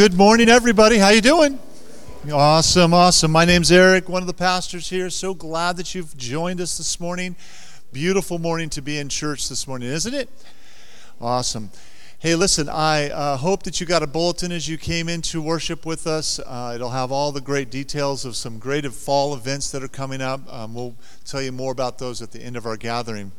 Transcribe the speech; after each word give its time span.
Good 0.00 0.14
morning, 0.14 0.48
everybody. 0.48 0.96
How 0.96 1.10
you 1.10 1.20
doing? 1.20 1.58
Awesome, 2.32 2.94
awesome. 2.94 3.30
My 3.30 3.44
name's 3.44 3.70
Eric, 3.70 4.08
one 4.08 4.22
of 4.22 4.26
the 4.26 4.32
pastors 4.32 4.88
here. 4.88 5.10
So 5.10 5.34
glad 5.34 5.76
that 5.76 5.94
you've 5.94 6.16
joined 6.16 6.58
us 6.62 6.78
this 6.78 6.98
morning. 6.98 7.36
Beautiful 7.92 8.38
morning 8.38 8.70
to 8.70 8.80
be 8.80 8.96
in 8.96 9.10
church 9.10 9.50
this 9.50 9.68
morning, 9.68 9.90
isn't 9.90 10.14
it? 10.14 10.30
Awesome. 11.20 11.70
Hey, 12.18 12.34
listen, 12.34 12.66
I 12.66 13.10
uh, 13.10 13.36
hope 13.36 13.62
that 13.64 13.78
you 13.78 13.86
got 13.86 14.02
a 14.02 14.06
bulletin 14.06 14.52
as 14.52 14.66
you 14.66 14.78
came 14.78 15.06
in 15.06 15.20
to 15.20 15.42
worship 15.42 15.84
with 15.84 16.06
us. 16.06 16.38
Uh, 16.38 16.72
it'll 16.74 16.88
have 16.88 17.12
all 17.12 17.30
the 17.30 17.42
great 17.42 17.70
details 17.70 18.24
of 18.24 18.36
some 18.36 18.58
great 18.58 18.90
fall 18.90 19.34
events 19.34 19.70
that 19.72 19.82
are 19.82 19.88
coming 19.88 20.22
up. 20.22 20.40
Um, 20.50 20.72
we'll 20.72 20.94
tell 21.26 21.42
you 21.42 21.52
more 21.52 21.72
about 21.72 21.98
those 21.98 22.22
at 22.22 22.32
the 22.32 22.40
end 22.40 22.56
of 22.56 22.64
our 22.64 22.78
gathering. 22.78 23.32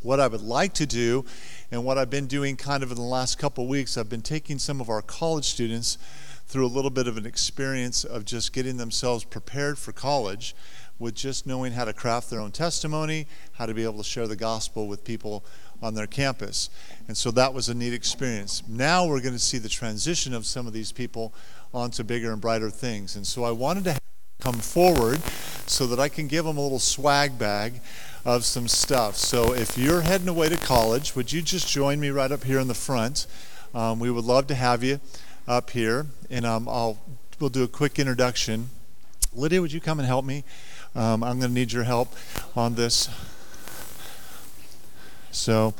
What 0.00 0.18
I 0.18 0.26
would 0.26 0.42
like 0.42 0.74
to 0.74 0.86
do, 0.86 1.24
and 1.72 1.86
what 1.86 1.96
I've 1.96 2.10
been 2.10 2.26
doing 2.26 2.56
kind 2.56 2.82
of 2.82 2.90
in 2.90 2.96
the 2.96 3.02
last 3.02 3.38
couple 3.38 3.66
weeks, 3.66 3.96
I've 3.96 4.10
been 4.10 4.20
taking 4.20 4.58
some 4.58 4.78
of 4.78 4.90
our 4.90 5.00
college 5.00 5.46
students 5.46 5.96
through 6.46 6.66
a 6.66 6.68
little 6.68 6.90
bit 6.90 7.06
of 7.06 7.16
an 7.16 7.24
experience 7.24 8.04
of 8.04 8.26
just 8.26 8.52
getting 8.52 8.76
themselves 8.76 9.24
prepared 9.24 9.78
for 9.78 9.90
college 9.90 10.54
with 10.98 11.14
just 11.14 11.46
knowing 11.46 11.72
how 11.72 11.86
to 11.86 11.94
craft 11.94 12.28
their 12.28 12.40
own 12.40 12.52
testimony, 12.52 13.26
how 13.54 13.64
to 13.64 13.72
be 13.72 13.84
able 13.84 13.96
to 13.96 14.04
share 14.04 14.28
the 14.28 14.36
gospel 14.36 14.86
with 14.86 15.02
people 15.02 15.46
on 15.80 15.94
their 15.94 16.06
campus. 16.06 16.68
And 17.08 17.16
so 17.16 17.30
that 17.30 17.54
was 17.54 17.70
a 17.70 17.74
neat 17.74 17.94
experience. 17.94 18.62
Now 18.68 19.06
we're 19.06 19.22
going 19.22 19.32
to 19.32 19.38
see 19.38 19.56
the 19.56 19.70
transition 19.70 20.34
of 20.34 20.44
some 20.44 20.66
of 20.66 20.74
these 20.74 20.92
people 20.92 21.32
onto 21.72 22.04
bigger 22.04 22.32
and 22.32 22.40
brighter 22.40 22.68
things. 22.68 23.16
And 23.16 23.26
so 23.26 23.44
I 23.44 23.50
wanted 23.50 23.84
to 23.84 23.98
come 24.40 24.58
forward 24.58 25.22
so 25.66 25.86
that 25.86 25.98
I 25.98 26.10
can 26.10 26.28
give 26.28 26.44
them 26.44 26.58
a 26.58 26.60
little 26.60 26.78
swag 26.78 27.38
bag 27.38 27.80
of 28.24 28.44
some 28.44 28.68
stuff. 28.68 29.16
So 29.16 29.52
if 29.52 29.76
you're 29.76 30.02
heading 30.02 30.28
away 30.28 30.48
to 30.48 30.56
college, 30.56 31.16
would 31.16 31.32
you 31.32 31.42
just 31.42 31.68
join 31.68 32.00
me 32.00 32.10
right 32.10 32.30
up 32.30 32.44
here 32.44 32.58
in 32.60 32.68
the 32.68 32.74
front? 32.74 33.26
Um, 33.74 33.98
we 33.98 34.10
would 34.10 34.24
love 34.24 34.46
to 34.48 34.54
have 34.54 34.84
you 34.84 35.00
up 35.48 35.70
here, 35.70 36.06
and 36.30 36.44
um, 36.46 36.68
I'll 36.68 36.98
we'll 37.40 37.50
do 37.50 37.64
a 37.64 37.68
quick 37.68 37.98
introduction. 37.98 38.70
Lydia, 39.34 39.60
would 39.60 39.72
you 39.72 39.80
come 39.80 39.98
and 39.98 40.06
help 40.06 40.24
me? 40.24 40.44
Um, 40.94 41.24
I'm 41.24 41.38
going 41.38 41.50
to 41.50 41.54
need 41.54 41.72
your 41.72 41.84
help 41.84 42.14
on 42.54 42.74
this. 42.74 43.08
So, 45.30 45.72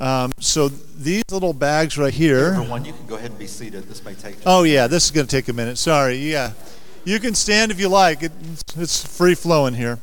um, 0.00 0.32
so 0.40 0.68
these 0.68 1.22
little 1.30 1.52
bags 1.52 1.96
right 1.96 2.12
here. 2.12 2.54
Everyone, 2.54 2.84
you 2.84 2.92
can 2.92 3.06
go 3.06 3.14
ahead 3.14 3.30
and 3.30 3.38
be 3.38 3.46
seated. 3.46 3.84
This 3.84 4.04
may 4.04 4.14
take. 4.14 4.36
Oh 4.44 4.64
yeah, 4.64 4.88
this 4.88 5.04
is 5.04 5.10
going 5.12 5.26
to 5.26 5.30
take 5.30 5.48
a 5.48 5.52
minute. 5.52 5.78
Sorry. 5.78 6.16
Yeah, 6.16 6.52
you 7.04 7.20
can 7.20 7.34
stand 7.34 7.70
if 7.70 7.78
you 7.78 7.88
like. 7.88 8.24
It, 8.24 8.32
it's 8.76 9.06
free 9.06 9.36
flowing 9.36 9.74
here. 9.74 10.00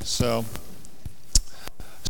So, 0.00 0.46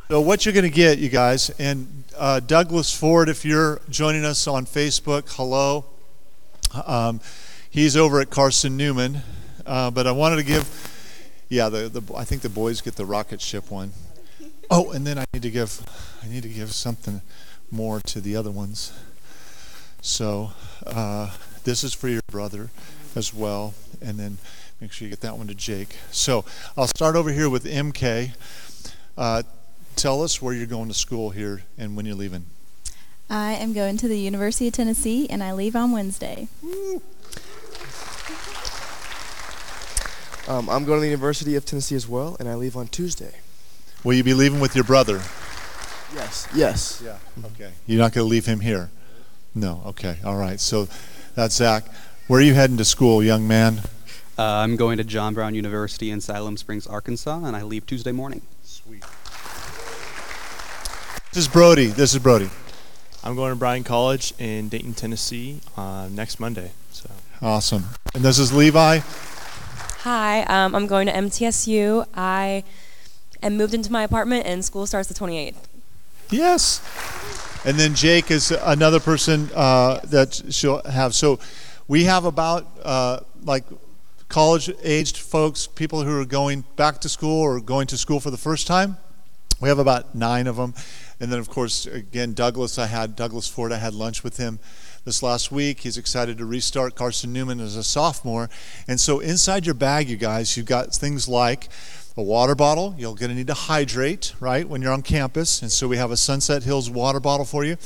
so 0.09 0.21
what 0.21 0.45
you're 0.45 0.53
going 0.53 0.65
to 0.65 0.71
get, 0.71 0.99
you 0.99 1.09
guys, 1.09 1.49
and 1.59 2.05
uh, 2.19 2.39
Douglas 2.39 2.95
Ford, 2.95 3.31
if 3.31 3.43
you're 3.43 3.81
joining 3.89 4.27
us 4.27 4.47
on 4.47 4.67
Facebook, 4.67 5.35
hello. 5.35 5.87
Um, 6.87 7.21
he's 7.71 7.97
over 7.97 8.21
at 8.21 8.29
Carson 8.29 8.77
Newman, 8.77 9.23
uh, 9.65 9.91
but 9.91 10.06
I 10.06 10.12
wanted 10.12 10.37
to 10.37 10.43
give, 10.43 11.47
yeah, 11.49 11.71
the, 11.71 11.89
the 11.89 12.15
I 12.15 12.25
think 12.25 12.43
the 12.43 12.51
boys 12.51 12.83
get 12.83 12.97
the 12.97 13.06
rocket 13.06 13.41
ship 13.41 13.71
one. 13.71 13.93
Oh, 14.71 14.91
and 14.91 15.06
then 15.06 15.19
I 15.19 15.25
need 15.33 15.43
to 15.43 15.51
give, 15.51 15.81
I 16.23 16.29
need 16.29 16.43
to 16.43 16.51
give 16.51 16.75
something 16.75 17.23
more 17.71 18.01
to 18.01 18.21
the 18.21 18.37
other 18.37 18.51
ones. 18.51 18.93
So 20.03 20.53
uh, 20.87 21.35
this 21.65 21.83
is 21.83 21.95
for 21.95 22.09
your 22.09 22.21
brother 22.31 22.69
as 23.17 23.33
well, 23.33 23.73
and 24.03 24.19
then 24.19 24.37
make 24.83 24.93
sure 24.93 25.06
you 25.06 25.11
get 25.11 25.23
that 25.23 25.39
one 25.39 25.47
to 25.47 25.55
Jake. 25.55 25.97
So 26.11 26.45
I'll 26.77 26.89
start 26.89 27.17
over 27.17 27.31
here 27.31 27.49
with 27.49 27.65
MK. 27.65 28.33
Uh, 29.17 29.45
tell 29.96 30.23
us 30.23 30.41
where 30.41 30.55
you're 30.55 30.67
going 30.67 30.88
to 30.88 30.94
school 30.94 31.31
here 31.31 31.62
and 31.79 31.96
when 31.96 32.06
you're 32.06 32.14
leaving. 32.14 32.46
I 33.31 33.52
am 33.52 33.73
going 33.73 33.96
to 33.99 34.08
the 34.08 34.19
University 34.19 34.69
of 34.69 34.75
Tennessee 34.75 35.26
and 35.29 35.43
I 35.43 35.52
leave 35.52 35.75
on 35.75 35.93
Wednesday. 35.93 36.49
Um, 40.46 40.69
I'm 40.69 40.85
going 40.85 40.99
to 40.99 41.00
the 41.00 41.06
University 41.06 41.56
of 41.56 41.64
Tennessee 41.64 41.94
as 41.94 42.06
well, 42.06 42.37
and 42.38 42.46
I 42.49 42.55
leave 42.55 42.76
on 42.76 42.88
Tuesday. 42.88 43.32
Will 44.05 44.12
you 44.12 44.23
be 44.23 44.35
leaving 44.35 44.61
with 44.61 44.75
your 44.75 44.85
brother? 44.85 45.23
Yes. 46.14 46.46
Yes. 46.55 47.02
Yeah. 47.02 47.17
Okay. 47.46 47.73
You're 47.87 47.99
not 47.99 48.12
going 48.12 48.26
to 48.26 48.31
leave 48.31 48.44
him 48.44 48.61
here? 48.61 48.91
No. 49.55 49.82
Okay. 49.87 50.19
All 50.23 50.37
right. 50.37 50.61
So 50.61 50.87
that's 51.35 51.55
Zach. 51.55 51.87
Where 52.26 52.41
are 52.41 52.43
you 52.43 52.52
heading 52.52 52.76
to 52.76 52.85
school, 52.85 53.23
young 53.23 53.49
man? 53.49 53.81
Uh, 54.37 54.43
I'm 54.43 54.76
going 54.76 54.99
to 54.99 55.05
John 55.05 55.32
Brown 55.32 55.55
University 55.55 56.11
in 56.11 56.20
Siloam 56.20 56.56
Springs, 56.56 56.87
Arkansas, 56.87 57.43
and 57.44 57.56
I 57.56 57.62
leave 57.62 57.87
Tuesday 57.87 58.12
morning. 58.12 58.43
Sweet. 58.64 59.02
This 61.35 61.47
is 61.47 61.53
Brody. 61.53 61.87
This 61.87 62.13
is 62.15 62.21
Brody. 62.21 62.49
I'm 63.25 63.35
going 63.35 63.51
to 63.51 63.57
Bryan 63.57 63.83
College 63.83 64.33
in 64.39 64.69
Dayton, 64.69 64.95
Tennessee 64.95 65.61
uh, 65.77 66.09
next 66.09 66.39
Monday. 66.39 66.71
So 66.93 67.11
Awesome. 67.43 67.87
And 68.15 68.23
this 68.23 68.39
is 68.39 68.53
Levi. 68.53 69.01
Hi, 70.03 70.43
um, 70.45 70.77
I'm 70.77 70.87
going 70.87 71.09
to 71.09 71.13
MTSU. 71.13 72.07
I 72.15 72.63
am 73.43 73.57
moved 73.57 73.75
into 73.75 73.91
my 73.91 74.05
apartment, 74.05 74.47
and 74.47 74.65
school 74.65 74.87
starts 74.87 75.09
the 75.09 75.15
28th. 75.15 75.57
Yes. 76.31 76.81
And 77.67 77.81
then 77.81 77.97
Jake 77.97 78.31
is 78.31 78.53
another 78.53 79.01
person 79.01 79.51
uh, 79.57 79.99
that 80.05 80.41
she'll 80.51 80.85
have. 80.85 81.17
So 81.17 81.41
we 81.89 82.05
have 82.05 82.27
about 82.27 82.69
uh, 82.85 83.19
like 83.43 83.65
college 84.29 84.71
aged 84.85 85.17
folks, 85.17 85.67
people 85.67 86.05
who 86.05 86.17
are 86.17 86.25
going 86.25 86.63
back 86.77 87.01
to 87.01 87.09
school 87.09 87.41
or 87.41 87.59
going 87.59 87.89
to 87.89 87.97
school 87.97 88.21
for 88.21 88.31
the 88.31 88.39
first 88.39 88.69
time. 88.69 88.99
We 89.61 89.69
have 89.69 89.79
about 89.79 90.15
nine 90.15 90.47
of 90.47 90.57
them. 90.57 90.75
And 91.21 91.33
then, 91.33 91.39
of 91.39 91.49
course, 91.49 91.87
again, 91.87 92.33
Douglas, 92.33 92.79
I 92.79 92.87
had 92.87 93.17
Douglas 93.17 93.49
Ford, 93.49 93.73
I 93.73 93.79
had 93.79 93.95
lunch 93.95 94.25
with 94.25 94.37
him 94.37 94.59
this 95.05 95.23
last 95.23 95.53
week. 95.53 95.81
He's 95.81 95.97
excited 95.97 96.39
to 96.39 96.45
restart 96.45 96.95
Carson 96.95 97.33
Newman 97.33 97.61
as 97.61 97.77
a 97.77 97.85
sophomore. 97.85 98.49
And 98.89 99.01
so, 99.01 99.21
inside 99.21 99.67
your 99.67 99.75
bag, 99.75 100.09
you 100.09 100.17
guys, 100.17 100.57
you've 100.57 100.67
got 100.67 100.95
things 100.95 101.29
like 101.29 101.69
a 102.17 102.23
water 102.23 102.55
bottle. 102.55 102.94
You're 102.99 103.15
going 103.15 103.31
to 103.31 103.35
need 103.35 103.49
to 103.49 103.55
hydrate, 103.55 104.35
right, 104.41 104.69
when 104.69 104.83
you're 104.83 104.93
on 104.93 105.03
campus. 105.03 105.63
And 105.63 105.71
so, 105.71 105.87
we 105.87 105.97
have 105.99 106.11
a 106.11 106.17
Sunset 106.17 106.63
Hills 106.63 106.91
water 106.91 107.21
bottle 107.21 107.44
for 107.44 107.65
you. 107.65 107.77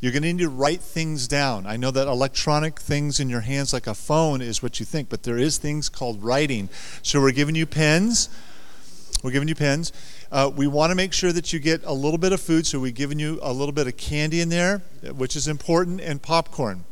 You're 0.00 0.12
going 0.12 0.22
to 0.22 0.32
need 0.32 0.42
to 0.42 0.50
write 0.50 0.80
things 0.80 1.26
down. 1.28 1.66
I 1.66 1.76
know 1.76 1.90
that 1.90 2.06
electronic 2.06 2.78
things 2.78 3.20
in 3.20 3.30
your 3.30 3.40
hands, 3.40 3.72
like 3.72 3.86
a 3.86 3.94
phone, 3.94 4.42
is 4.42 4.62
what 4.62 4.78
you 4.80 4.84
think, 4.84 5.08
but 5.08 5.22
there 5.22 5.38
is 5.38 5.56
things 5.58 5.88
called 5.88 6.22
writing. 6.22 6.68
So, 7.02 7.20
we're 7.20 7.32
giving 7.32 7.54
you 7.54 7.66
pens. 7.66 8.28
We're 9.24 9.30
giving 9.30 9.48
you 9.48 9.54
pens. 9.54 9.90
Uh, 10.30 10.50
we 10.54 10.66
want 10.66 10.90
to 10.90 10.94
make 10.94 11.14
sure 11.14 11.32
that 11.32 11.50
you 11.50 11.58
get 11.58 11.82
a 11.84 11.94
little 11.94 12.18
bit 12.18 12.34
of 12.34 12.42
food, 12.42 12.66
so 12.66 12.78
we've 12.78 12.94
given 12.94 13.18
you 13.18 13.38
a 13.42 13.54
little 13.54 13.72
bit 13.72 13.86
of 13.86 13.96
candy 13.96 14.42
in 14.42 14.50
there, 14.50 14.82
which 15.16 15.34
is 15.34 15.48
important, 15.48 16.02
and 16.02 16.20
popcorn. 16.20 16.84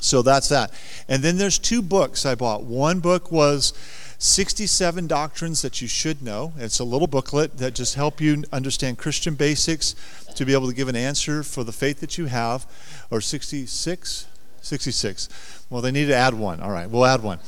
So 0.00 0.22
that's 0.22 0.48
that. 0.48 0.72
And 1.08 1.22
then 1.22 1.36
there's 1.36 1.58
two 1.58 1.82
books 1.82 2.24
I 2.24 2.36
bought. 2.36 2.62
One 2.62 3.00
book 3.00 3.30
was 3.30 3.74
67 4.16 5.08
Doctrines 5.08 5.60
That 5.60 5.82
You 5.82 5.88
Should 5.88 6.22
Know. 6.22 6.54
It's 6.56 6.78
a 6.78 6.84
little 6.84 7.06
booklet 7.06 7.58
that 7.58 7.74
just 7.74 7.96
help 7.96 8.18
you 8.18 8.44
understand 8.50 8.96
Christian 8.96 9.34
basics 9.34 9.94
to 10.36 10.46
be 10.46 10.54
able 10.54 10.68
to 10.68 10.74
give 10.74 10.88
an 10.88 10.96
answer 10.96 11.42
for 11.42 11.64
the 11.64 11.72
faith 11.72 12.00
that 12.00 12.16
you 12.16 12.26
have. 12.26 12.66
Or 13.10 13.20
66? 13.20 14.26
66. 14.62 15.66
Well, 15.68 15.82
they 15.82 15.90
need 15.90 16.06
to 16.06 16.14
add 16.14 16.32
one. 16.32 16.60
All 16.60 16.70
right, 16.70 16.88
we'll 16.88 17.04
add 17.04 17.22
one. 17.22 17.40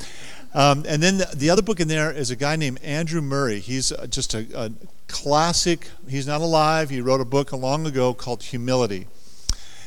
Um, 0.53 0.85
and 0.89 1.01
then 1.03 1.19
the, 1.19 1.31
the, 1.35 1.51
other 1.51 1.63
book 1.63 1.79
in 1.79 1.87
there 1.87 2.11
is 2.11 2.31
a 2.31 2.37
guy 2.37 2.57
named 2.57 2.81
Andrew 2.83 3.21
Murray. 3.21 3.61
He's 3.61 3.93
just 4.09 4.35
a, 4.35 4.47
a 4.55 4.73
classic. 5.07 5.89
He's 6.09 6.27
not 6.27 6.41
alive. 6.41 6.91
He 6.91 7.01
wrote 7.01 7.21
a 7.21 7.25
book 7.25 7.53
long 7.53 7.87
ago 7.87 8.15
called 8.15 8.43
Humility. 8.43 9.07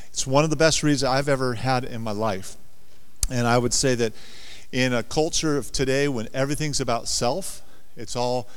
It's 0.08 0.26
one 0.26 0.44
of 0.46 0.50
the 0.50 0.56
best 0.56 0.82
reads 0.82 1.04
I've 1.04 1.28
ever 1.28 1.56
had 1.56 1.84
in 1.84 2.02
my 2.02 2.12
life. 2.12 2.56
And 3.30 3.46
I 3.46 3.58
would 3.58 3.74
say 3.74 3.96
that 3.96 4.14
in 4.72 4.94
a 4.94 5.04
culture 5.04 5.58
of 5.58 5.72
today 5.72 6.08
when 6.08 6.30
everything's 6.34 6.80
about 6.80 7.08
self, 7.08 7.62
it's 7.98 8.16
all 8.16 8.48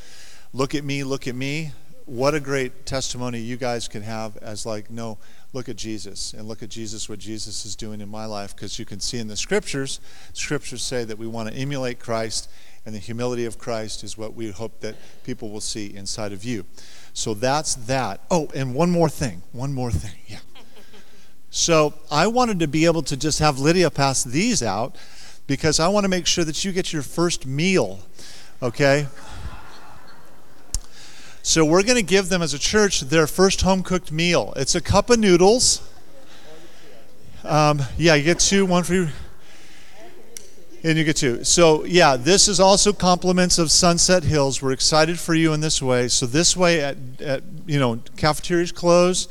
look 0.52 0.74
at 0.74 0.84
me, 0.84 1.02
look 1.02 1.26
at 1.26 1.34
me. 1.34 1.72
What 2.04 2.34
a 2.34 2.40
great 2.40 2.86
testimony 2.86 3.40
you 3.40 3.56
guys 3.56 3.88
can 3.88 4.02
have 4.02 4.36
as 4.36 4.64
like, 4.64 4.90
no, 4.90 5.18
look 5.56 5.70
at 5.70 5.76
Jesus 5.76 6.34
and 6.34 6.46
look 6.46 6.62
at 6.62 6.68
Jesus, 6.68 7.08
what 7.08 7.18
Jesus 7.18 7.64
is 7.64 7.74
doing 7.74 8.02
in 8.02 8.10
my 8.10 8.26
life, 8.26 8.54
because 8.54 8.78
you 8.78 8.84
can 8.84 9.00
see 9.00 9.18
in 9.18 9.26
the 9.26 9.36
scriptures, 9.36 10.00
scriptures 10.34 10.82
say 10.82 11.02
that 11.04 11.16
we 11.16 11.26
want 11.26 11.48
to 11.48 11.54
emulate 11.54 11.98
Christ, 11.98 12.50
and 12.84 12.94
the 12.94 12.98
humility 12.98 13.46
of 13.46 13.56
Christ 13.56 14.04
is 14.04 14.18
what 14.18 14.34
we 14.34 14.50
hope 14.50 14.80
that 14.80 14.96
people 15.24 15.48
will 15.48 15.62
see 15.62 15.96
inside 15.96 16.32
of 16.32 16.44
you. 16.44 16.66
So 17.14 17.32
that's 17.32 17.74
that. 17.86 18.20
Oh, 18.30 18.50
and 18.54 18.74
one 18.74 18.90
more 18.90 19.08
thing. 19.08 19.42
One 19.52 19.72
more 19.72 19.90
thing. 19.90 20.18
Yeah. 20.28 20.38
So 21.48 21.94
I 22.10 22.26
wanted 22.26 22.58
to 22.58 22.68
be 22.68 22.84
able 22.84 23.02
to 23.04 23.16
just 23.16 23.38
have 23.38 23.58
Lydia 23.58 23.90
pass 23.90 24.22
these 24.22 24.62
out 24.62 24.96
because 25.46 25.80
I 25.80 25.88
want 25.88 26.04
to 26.04 26.08
make 26.08 26.26
sure 26.26 26.44
that 26.44 26.66
you 26.66 26.72
get 26.72 26.92
your 26.92 27.00
first 27.00 27.46
meal. 27.46 28.00
Okay? 28.60 29.06
So 31.46 31.64
we're 31.64 31.84
going 31.84 31.94
to 31.94 32.02
give 32.02 32.28
them 32.28 32.42
as 32.42 32.54
a 32.54 32.58
church 32.58 33.02
their 33.02 33.28
first 33.28 33.60
home 33.60 33.84
cooked 33.84 34.10
meal. 34.10 34.52
It's 34.56 34.74
a 34.74 34.80
cup 34.80 35.10
of 35.10 35.20
noodles. 35.20 35.80
Um, 37.44 37.82
yeah, 37.96 38.16
you 38.16 38.24
get 38.24 38.40
two, 38.40 38.66
one 38.66 38.82
for 38.82 38.94
you. 38.94 39.08
And 40.82 40.98
you 40.98 41.04
get 41.04 41.14
two. 41.14 41.44
So, 41.44 41.84
yeah, 41.84 42.16
this 42.16 42.48
is 42.48 42.58
also 42.58 42.92
compliments 42.92 43.60
of 43.60 43.70
Sunset 43.70 44.24
Hills. 44.24 44.60
We're 44.60 44.72
excited 44.72 45.20
for 45.20 45.34
you 45.34 45.52
in 45.52 45.60
this 45.60 45.80
way. 45.80 46.08
So, 46.08 46.26
this 46.26 46.56
way, 46.56 46.82
at, 46.82 46.96
at 47.20 47.44
you 47.64 47.78
know, 47.78 48.00
cafeterias 48.16 48.72
closed, 48.72 49.30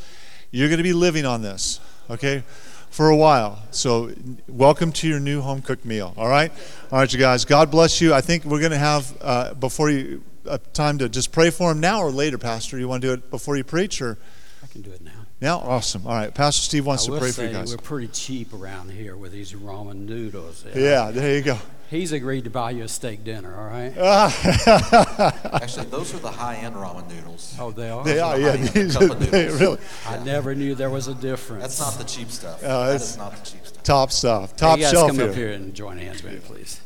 you're 0.51 0.69
going 0.69 0.77
to 0.77 0.83
be 0.83 0.93
living 0.93 1.25
on 1.25 1.41
this, 1.41 1.81
okay, 2.09 2.43
for 2.89 3.09
a 3.09 3.17
while. 3.17 3.61
So, 3.71 4.13
welcome 4.47 4.93
to 4.93 5.07
your 5.09 5.19
new 5.19 5.41
home 5.41 5.61
cooked 5.61 5.83
meal, 5.83 6.13
all 6.15 6.29
right? 6.29 6.53
All 6.93 6.99
right, 6.99 7.11
you 7.11 7.19
guys. 7.19 7.43
God 7.43 7.69
bless 7.69 7.99
you. 7.99 8.13
I 8.13 8.21
think 8.21 8.45
we're 8.45 8.61
going 8.61 8.71
to 8.71 8.77
have, 8.77 9.17
uh, 9.19 9.53
before 9.55 9.89
you 9.89 10.23
a 10.47 10.57
time 10.57 10.97
to 10.99 11.09
just 11.09 11.31
pray 11.31 11.49
for 11.49 11.71
him 11.71 11.79
now 11.79 12.01
or 12.01 12.11
later, 12.11 12.37
Pastor? 12.37 12.77
You 12.77 12.87
want 12.87 13.01
to 13.01 13.07
do 13.07 13.13
it 13.13 13.29
before 13.29 13.57
you 13.57 13.63
preach, 13.63 14.01
or 14.01 14.17
I 14.63 14.67
can 14.67 14.81
do 14.81 14.91
it 14.91 15.01
now. 15.01 15.11
Now, 15.41 15.59
awesome. 15.59 16.07
All 16.07 16.13
right, 16.13 16.33
Pastor 16.33 16.61
Steve 16.61 16.85
wants 16.85 17.07
I 17.07 17.13
to 17.13 17.19
pray 17.19 17.31
for 17.31 17.43
you 17.43 17.51
guys. 17.51 17.71
We're 17.71 17.77
pretty 17.77 18.07
cheap 18.07 18.53
around 18.53 18.91
here 18.91 19.17
with 19.17 19.31
these 19.31 19.53
ramen 19.53 20.05
noodles. 20.05 20.65
Yeah, 20.73 21.11
there 21.11 21.35
you 21.35 21.41
go. 21.43 21.57
He's 21.89 22.13
agreed 22.13 22.45
to 22.45 22.49
buy 22.49 22.71
you 22.71 22.83
a 22.83 22.87
steak 22.87 23.23
dinner. 23.23 23.55
All 23.55 23.67
right. 23.67 23.95
Actually, 25.53 25.85
those 25.87 26.15
are 26.15 26.19
the 26.19 26.31
high-end 26.31 26.75
ramen 26.75 27.07
noodles. 27.07 27.55
Oh, 27.59 27.71
they 27.71 27.89
are. 27.89 28.03
They 28.03 28.19
are. 28.19 28.39
Yeah, 28.39 28.55
these 28.55 28.95
are, 28.95 29.07
they 29.13 29.49
really. 29.49 29.77
I 30.07 30.17
never 30.23 30.55
knew 30.55 30.73
there 30.73 30.89
was 30.89 31.07
a 31.07 31.13
difference. 31.13 31.61
That's 31.61 31.79
not 31.79 31.93
the 31.93 32.05
cheap 32.05 32.31
stuff. 32.31 32.63
Uh, 32.63 32.87
that 32.87 32.95
is 32.95 33.17
not 33.17 33.35
the 33.35 33.45
cheap 33.45 33.67
stuff. 33.67 33.83
Top 33.83 34.11
stuff. 34.11 34.55
Top 34.55 34.77
hey, 34.77 34.85
you 34.85 34.85
guys 34.85 34.91
shelf 34.93 35.07
come 35.09 35.17
here. 35.17 35.29
up 35.29 35.35
here 35.35 35.51
and 35.51 35.75
join 35.75 35.97
hands 35.97 36.23
with 36.23 36.33
me, 36.33 36.39
please. 36.39 36.81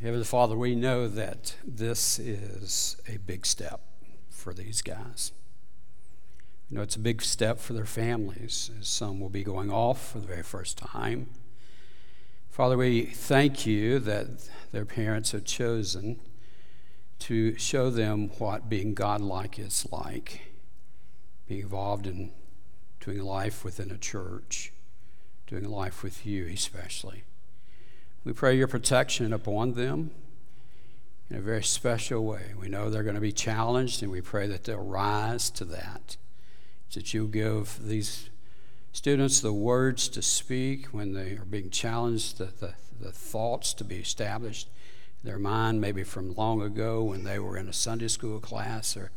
Heavenly 0.00 0.24
Father, 0.24 0.56
we 0.56 0.76
know 0.76 1.08
that 1.08 1.56
this 1.66 2.20
is 2.20 2.96
a 3.08 3.16
big 3.16 3.44
step 3.44 3.80
for 4.30 4.54
these 4.54 4.80
guys. 4.80 5.32
You 6.70 6.76
know, 6.76 6.84
it's 6.84 6.94
a 6.94 7.00
big 7.00 7.20
step 7.20 7.58
for 7.58 7.72
their 7.72 7.84
families, 7.84 8.70
as 8.78 8.86
some 8.86 9.18
will 9.18 9.28
be 9.28 9.42
going 9.42 9.72
off 9.72 10.12
for 10.12 10.20
the 10.20 10.26
very 10.28 10.44
first 10.44 10.78
time. 10.78 11.30
Father, 12.48 12.76
we 12.76 13.06
thank 13.06 13.66
you 13.66 13.98
that 13.98 14.48
their 14.70 14.84
parents 14.84 15.32
have 15.32 15.44
chosen 15.44 16.20
to 17.18 17.58
show 17.58 17.90
them 17.90 18.28
what 18.38 18.68
being 18.68 18.94
godlike 18.94 19.58
is 19.58 19.84
like, 19.90 20.52
being 21.48 21.62
involved 21.62 22.06
in 22.06 22.30
doing 23.00 23.20
life 23.20 23.64
within 23.64 23.90
a 23.90 23.98
church, 23.98 24.72
doing 25.48 25.64
life 25.64 26.04
with 26.04 26.24
you 26.24 26.46
especially. 26.46 27.24
We 28.28 28.34
pray 28.34 28.58
your 28.58 28.68
protection 28.68 29.32
upon 29.32 29.72
them 29.72 30.10
in 31.30 31.36
a 31.36 31.40
very 31.40 31.62
special 31.62 32.26
way. 32.26 32.52
We 32.60 32.68
know 32.68 32.90
they're 32.90 33.02
going 33.02 33.14
to 33.14 33.22
be 33.22 33.32
challenged, 33.32 34.02
and 34.02 34.12
we 34.12 34.20
pray 34.20 34.46
that 34.48 34.64
they'll 34.64 34.84
rise 34.84 35.48
to 35.52 35.64
that. 35.64 36.18
That 36.92 37.14
you'll 37.14 37.28
give 37.28 37.78
these 37.82 38.28
students 38.92 39.40
the 39.40 39.54
words 39.54 40.08
to 40.08 40.20
speak 40.20 40.88
when 40.88 41.14
they 41.14 41.36
are 41.36 41.46
being 41.46 41.70
challenged, 41.70 42.36
the, 42.36 42.50
the, 42.60 42.74
the 43.00 43.12
thoughts 43.12 43.72
to 43.72 43.82
be 43.84 43.96
established 43.96 44.68
in 45.22 45.30
their 45.30 45.38
mind, 45.38 45.80
maybe 45.80 46.04
from 46.04 46.34
long 46.34 46.60
ago 46.60 47.04
when 47.04 47.24
they 47.24 47.38
were 47.38 47.56
in 47.56 47.66
a 47.66 47.72
Sunday 47.72 48.08
school 48.08 48.40
class 48.40 48.94
or 48.94 49.10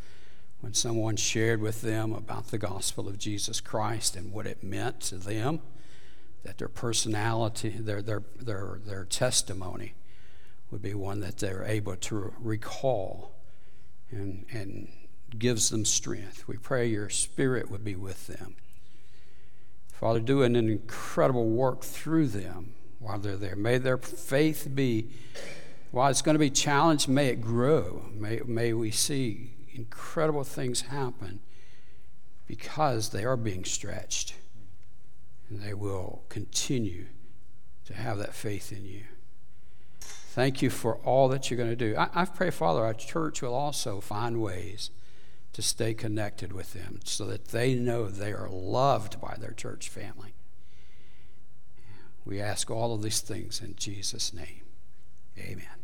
when 0.62 0.74
someone 0.74 1.18
shared 1.18 1.60
with 1.60 1.82
them 1.82 2.14
about 2.14 2.48
the 2.48 2.58
gospel 2.58 3.10
of 3.10 3.20
Jesus 3.20 3.60
Christ 3.60 4.16
and 4.16 4.32
what 4.32 4.48
it 4.48 4.64
meant 4.64 5.02
to 5.02 5.18
them 5.18 5.60
that 6.44 6.58
their 6.58 6.68
personality, 6.68 7.70
their, 7.70 8.02
their, 8.02 8.24
their, 8.40 8.80
their 8.84 9.06
testimony 9.06 9.94
would 10.72 10.82
be 10.82 10.94
one 10.94 11.20
that 11.20 11.38
they're 11.38 11.64
able 11.64 11.96
to 11.96 12.34
recall 12.40 13.34
and, 14.10 14.46
and 14.52 14.88
gives 15.38 15.70
them 15.70 15.86
strength. 15.86 16.48
We 16.48 16.58
pray 16.58 16.88
your 16.88 17.10
spirit 17.10 17.70
would 17.70 17.84
be 17.84 17.96
with 17.96 18.28
them. 18.28 18.56
Father, 19.94 20.20
do 20.20 20.42
an 20.42 20.56
incredible 20.56 21.48
work 21.48 21.84
through 21.84 22.28
them 22.28 22.74
while 23.00 23.20
they're 23.20 23.38
there. 23.38 23.56
May 23.56 23.78
their 23.78 23.98
faith 23.98 24.68
be, 24.74 25.10
while 25.92 26.10
it's 26.10 26.22
going 26.22 26.36
to 26.36 26.40
be 26.40 26.50
challenged, 26.50 27.08
may 27.08 27.28
it 27.28 27.42
grow. 27.42 28.06
May, 28.14 28.42
may 28.46 28.74
we 28.74 28.90
see 28.90 29.54
incredible 29.74 30.44
things 30.44 30.82
happen 30.82 31.40
because 32.48 33.10
they 33.10 33.24
are 33.24 33.38
being 33.38 33.64
stretched 33.64 34.34
and 35.52 35.62
they 35.62 35.74
will 35.74 36.24
continue 36.30 37.08
to 37.86 37.94
have 37.94 38.18
that 38.18 38.34
faith 38.34 38.72
in 38.72 38.86
you. 38.86 39.04
Thank 40.00 40.62
you 40.62 40.70
for 40.70 40.96
all 40.98 41.28
that 41.28 41.52
you're 41.52 41.58
going 41.58 41.70
to 41.70 41.76
do. 41.76 41.94
I, 41.98 42.08
I 42.14 42.26
pray, 42.26 42.52
Father, 42.52 42.86
our 42.86 42.94
church 42.94 43.42
will 43.42 43.54
also 43.54 44.00
find 44.00 44.42
ways 44.42 44.92
to 45.52 45.62
stay 45.62 45.94
connected 45.94 46.54
with 46.54 46.72
them 46.72 47.02
so 47.04 47.26
that 47.26 47.50
they 47.50 47.76
know 47.76 48.08
they 48.08 48.32
are 48.32 48.48
loved 48.50 49.20
by 49.20 49.36
their 49.38 49.52
church 49.52 49.90
family. 49.90 50.34
We 52.24 52.40
ask 52.40 52.72
all 52.72 52.96
of 52.96 53.04
these 53.04 53.20
things 53.20 53.60
in 53.62 53.76
Jesus' 53.76 54.34
name. 54.34 54.62
Amen. 55.38 55.81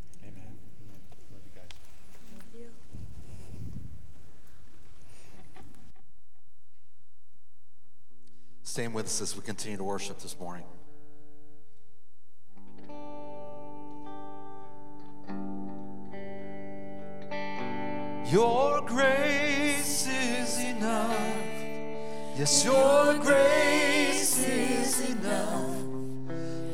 Stand 8.67 8.93
with 8.93 9.05
us 9.05 9.21
as 9.21 9.33
we 9.33 9.41
continue 9.41 9.77
to 9.77 9.83
worship 9.86 10.19
this 10.19 10.38
morning. 10.38 10.65
Your 18.29 18.81
grace 18.81 20.05
is 20.07 20.59
enough. 20.59 21.17
Yes, 22.38 22.65
your 22.65 23.17
grace 23.19 24.45
is 24.45 25.12
enough. 25.12 25.81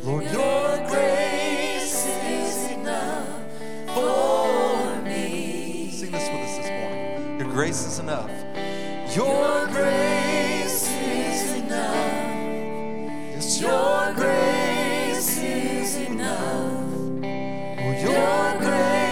Lord, 0.04 0.24
your 0.24 0.88
grace 0.90 2.08
is 2.08 2.72
enough 2.72 3.30
for 3.94 5.00
me. 5.04 5.92
Sing 5.92 6.12
this 6.12 6.28
with 6.28 6.42
us 6.42 6.58
this 6.58 6.70
morning. 6.72 7.40
Your 7.40 7.52
grace 7.52 7.86
is 7.86 8.00
enough. 8.00 8.32
enough. 8.32 9.16
Your 9.16 9.68
grace 9.68 10.33
your 13.64 14.14
grace 14.14 15.38
is 15.38 15.96
enough. 15.96 17.24
Your 18.04 18.60
grace 18.60 19.03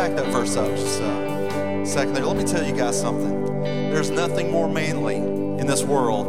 back 0.00 0.16
that 0.16 0.32
verse 0.32 0.56
up 0.56 0.66
just 0.76 0.98
a 1.02 1.84
second 1.84 2.14
there. 2.14 2.24
Let 2.24 2.38
me 2.38 2.44
tell 2.44 2.64
you 2.64 2.74
guys 2.74 2.98
something. 2.98 3.62
There's 3.62 4.08
nothing 4.08 4.50
more 4.50 4.66
manly 4.66 5.16
in 5.16 5.66
this 5.66 5.82
world 5.82 6.26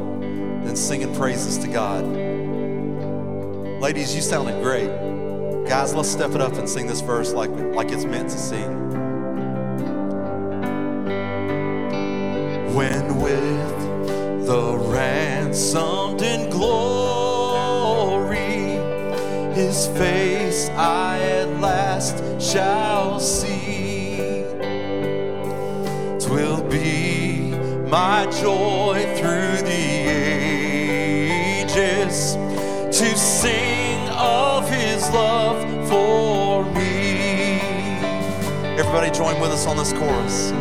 than 0.65 0.75
singing 0.75 1.15
praises 1.15 1.57
to 1.59 1.69
God. 1.69 2.03
Ladies, 3.81 4.13
you 4.13 4.21
sounded 4.21 4.61
great. 4.61 4.89
Guys, 5.69 5.95
let's 5.95 6.09
step 6.09 6.31
it 6.31 6.41
up 6.41 6.51
and 6.55 6.67
sing 6.67 6.85
this 6.85 6.99
verse 6.99 7.31
like, 7.31 7.49
like 7.49 7.93
it's 7.93 8.03
meant 8.03 8.29
to 8.31 8.37
sing. 8.37 8.89
when 12.75 13.21
with 13.21 14.45
the 14.47 14.77
ransomed 14.91 16.21
in 16.21 16.49
glory 16.49 17.21
his 19.53 19.87
face 19.87 20.69
I 20.69 21.19
at 21.19 21.59
last 21.61 22.17
shall 22.41 22.90
my 27.91 28.25
joy 28.41 29.03
through 29.17 29.57
the 29.67 30.07
ages 31.59 32.35
to 32.97 33.17
sing 33.17 34.07
of 34.11 34.69
his 34.69 35.09
love 35.09 35.59
for 35.89 36.63
me. 36.73 37.59
Everybody 38.79 39.11
join 39.11 39.41
with 39.41 39.51
us 39.51 39.67
on 39.67 39.75
this 39.75 39.91
chorus. 39.91 40.53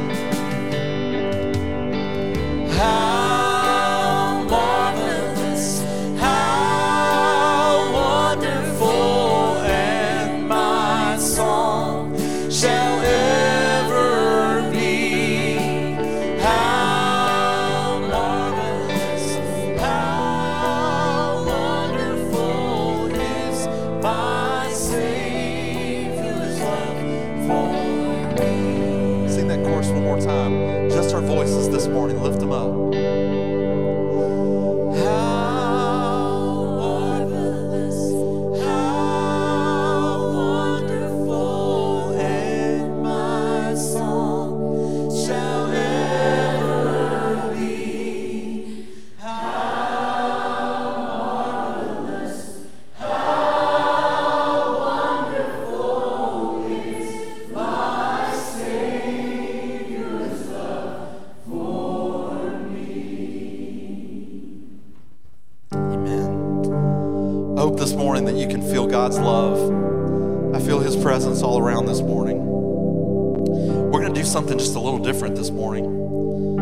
This 75.34 75.50
morning. 75.50 76.56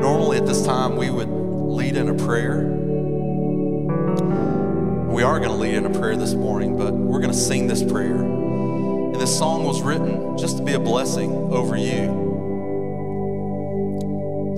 Normally, 0.00 0.38
at 0.38 0.46
this 0.46 0.64
time, 0.64 0.96
we 0.96 1.10
would 1.10 1.28
lead 1.28 1.96
in 1.96 2.08
a 2.08 2.14
prayer. 2.14 2.64
We 5.08 5.22
are 5.22 5.38
going 5.38 5.50
to 5.50 5.56
lead 5.56 5.74
in 5.74 5.86
a 5.86 5.98
prayer 5.98 6.16
this 6.16 6.34
morning, 6.34 6.76
but 6.76 6.94
we're 6.94 7.20
going 7.20 7.32
to 7.32 7.38
sing 7.38 7.66
this 7.66 7.82
prayer. 7.82 8.16
And 8.16 9.14
this 9.16 9.36
song 9.36 9.64
was 9.64 9.82
written 9.82 10.36
just 10.38 10.58
to 10.58 10.62
be 10.62 10.74
a 10.74 10.78
blessing 10.78 11.32
over 11.52 11.76
you. 11.76 12.26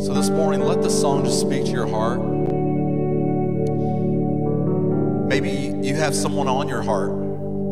So 0.04 0.14
this 0.14 0.30
morning, 0.30 0.60
let 0.60 0.82
this 0.82 0.98
song 1.00 1.24
just 1.24 1.40
speak 1.40 1.64
to 1.66 1.70
your 1.70 1.86
heart. 1.86 2.20
Maybe 5.28 5.76
you 5.86 5.94
have 5.94 6.14
someone 6.14 6.48
on 6.48 6.68
your 6.68 6.82
heart 6.82 7.10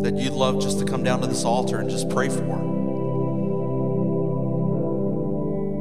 that 0.02 0.14
you'd 0.14 0.32
love 0.32 0.60
just 0.60 0.78
to 0.78 0.84
come 0.84 1.02
down 1.02 1.20
to 1.22 1.26
this 1.26 1.44
altar 1.44 1.78
and 1.78 1.90
just 1.90 2.08
pray 2.08 2.28
for. 2.28 2.67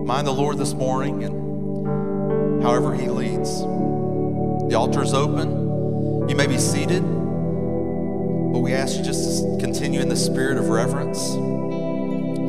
Mind 0.08 0.26
the 0.26 0.32
Lord 0.32 0.58
this 0.58 0.74
morning 0.74 1.26
and 1.26 2.64
however 2.64 2.96
He 2.96 3.10
leads. 3.10 3.60
The 3.60 4.74
altar 4.74 5.04
is 5.04 5.14
open. 5.14 6.30
You 6.30 6.34
may 6.34 6.48
be 6.48 6.58
seated, 6.58 7.02
but 7.02 8.60
we 8.60 8.72
ask 8.72 8.96
you 8.96 9.04
just 9.04 9.44
to 9.44 9.58
continue 9.60 10.00
in 10.00 10.08
the 10.08 10.16
spirit 10.16 10.60
of 10.60 10.70
reverence 10.70 11.20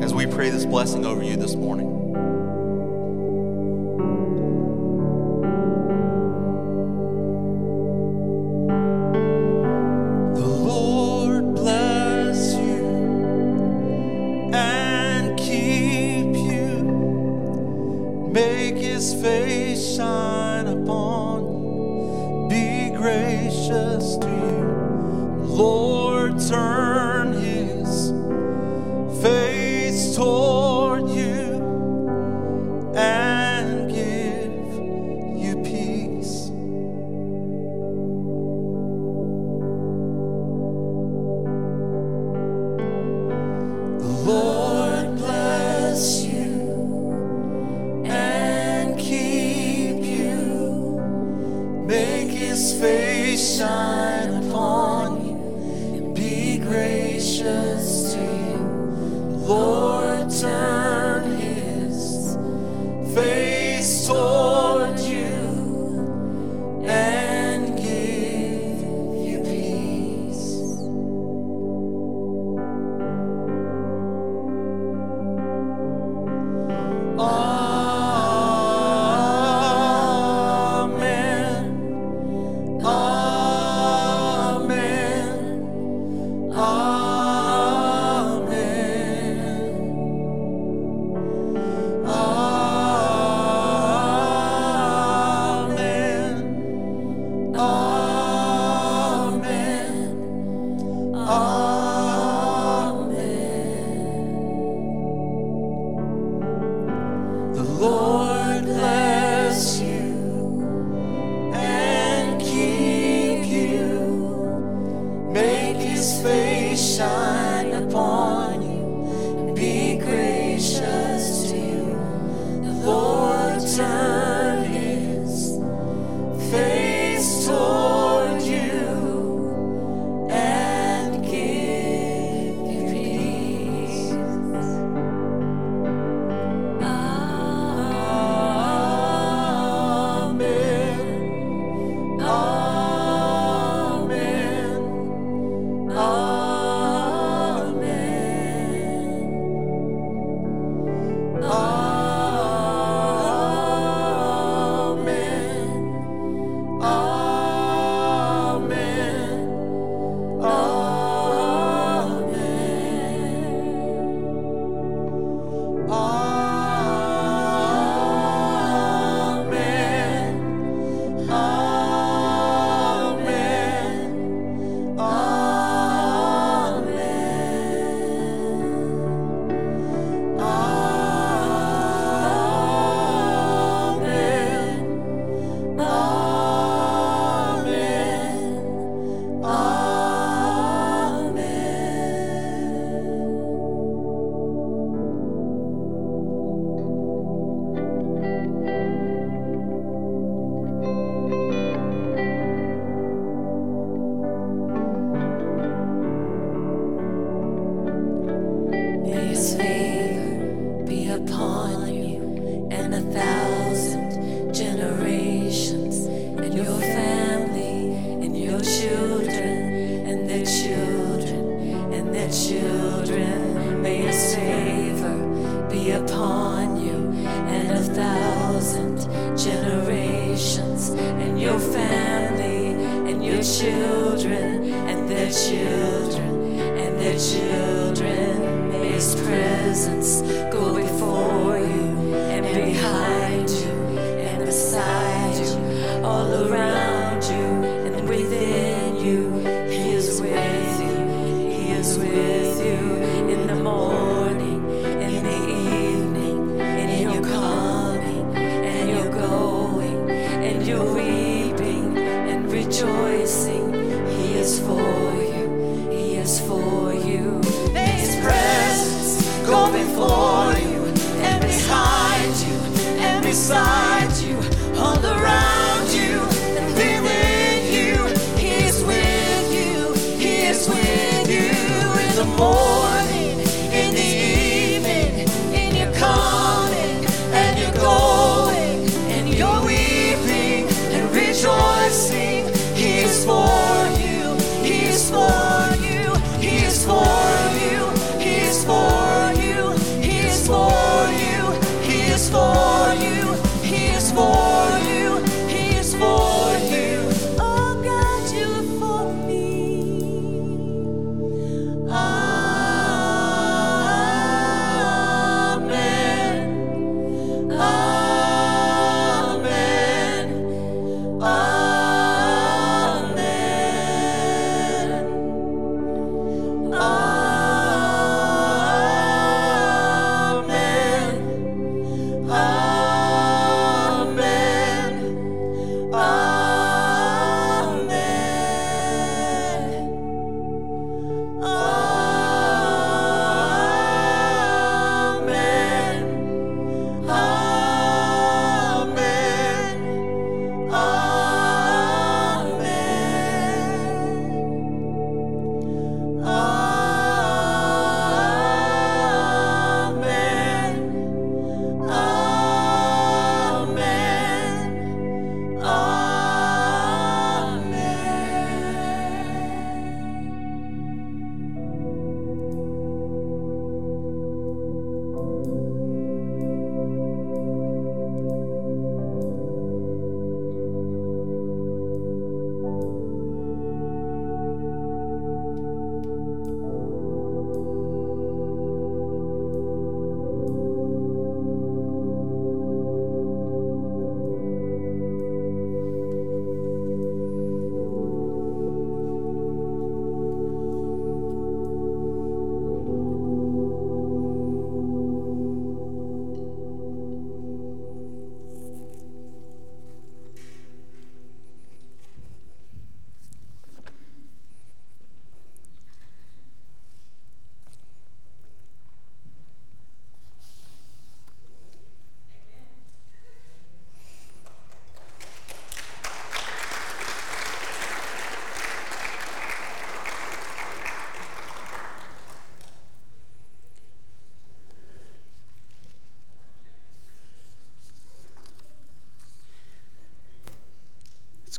as 0.01 0.13
we 0.13 0.25
pray 0.25 0.49
this 0.51 0.65
blessing 0.65 1.05
over 1.05 1.21
you 1.21 1.35
this 1.35 1.55
morning. 1.55 1.98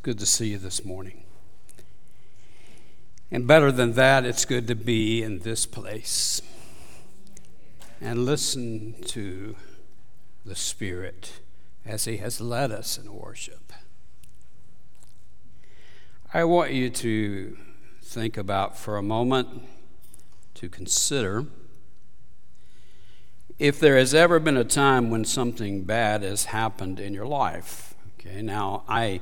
Good 0.02 0.18
to 0.18 0.24
see 0.24 0.48
you 0.48 0.58
this 0.58 0.82
morning. 0.82 1.24
And 3.30 3.46
better 3.46 3.70
than 3.70 3.92
that, 3.92 4.24
it's 4.24 4.46
good 4.46 4.66
to 4.68 4.74
be 4.74 5.22
in 5.22 5.40
this 5.40 5.66
place 5.66 6.40
and 8.00 8.24
listen 8.24 8.94
to 9.02 9.56
the 10.44 10.56
Spirit 10.56 11.40
as 11.84 12.06
He 12.06 12.16
has 12.16 12.40
led 12.40 12.72
us 12.72 12.96
in 12.96 13.12
worship. 13.14 13.74
I 16.32 16.44
want 16.44 16.72
you 16.72 16.88
to 16.88 17.58
think 18.02 18.38
about 18.38 18.78
for 18.78 18.96
a 18.96 19.02
moment, 19.02 19.64
to 20.54 20.70
consider 20.70 21.44
if 23.58 23.78
there 23.78 23.98
has 23.98 24.14
ever 24.14 24.40
been 24.40 24.56
a 24.56 24.64
time 24.64 25.10
when 25.10 25.26
something 25.26 25.82
bad 25.82 26.22
has 26.22 26.46
happened 26.46 26.98
in 26.98 27.12
your 27.12 27.26
life. 27.26 27.94
Okay, 28.18 28.40
now 28.40 28.84
I 28.88 29.20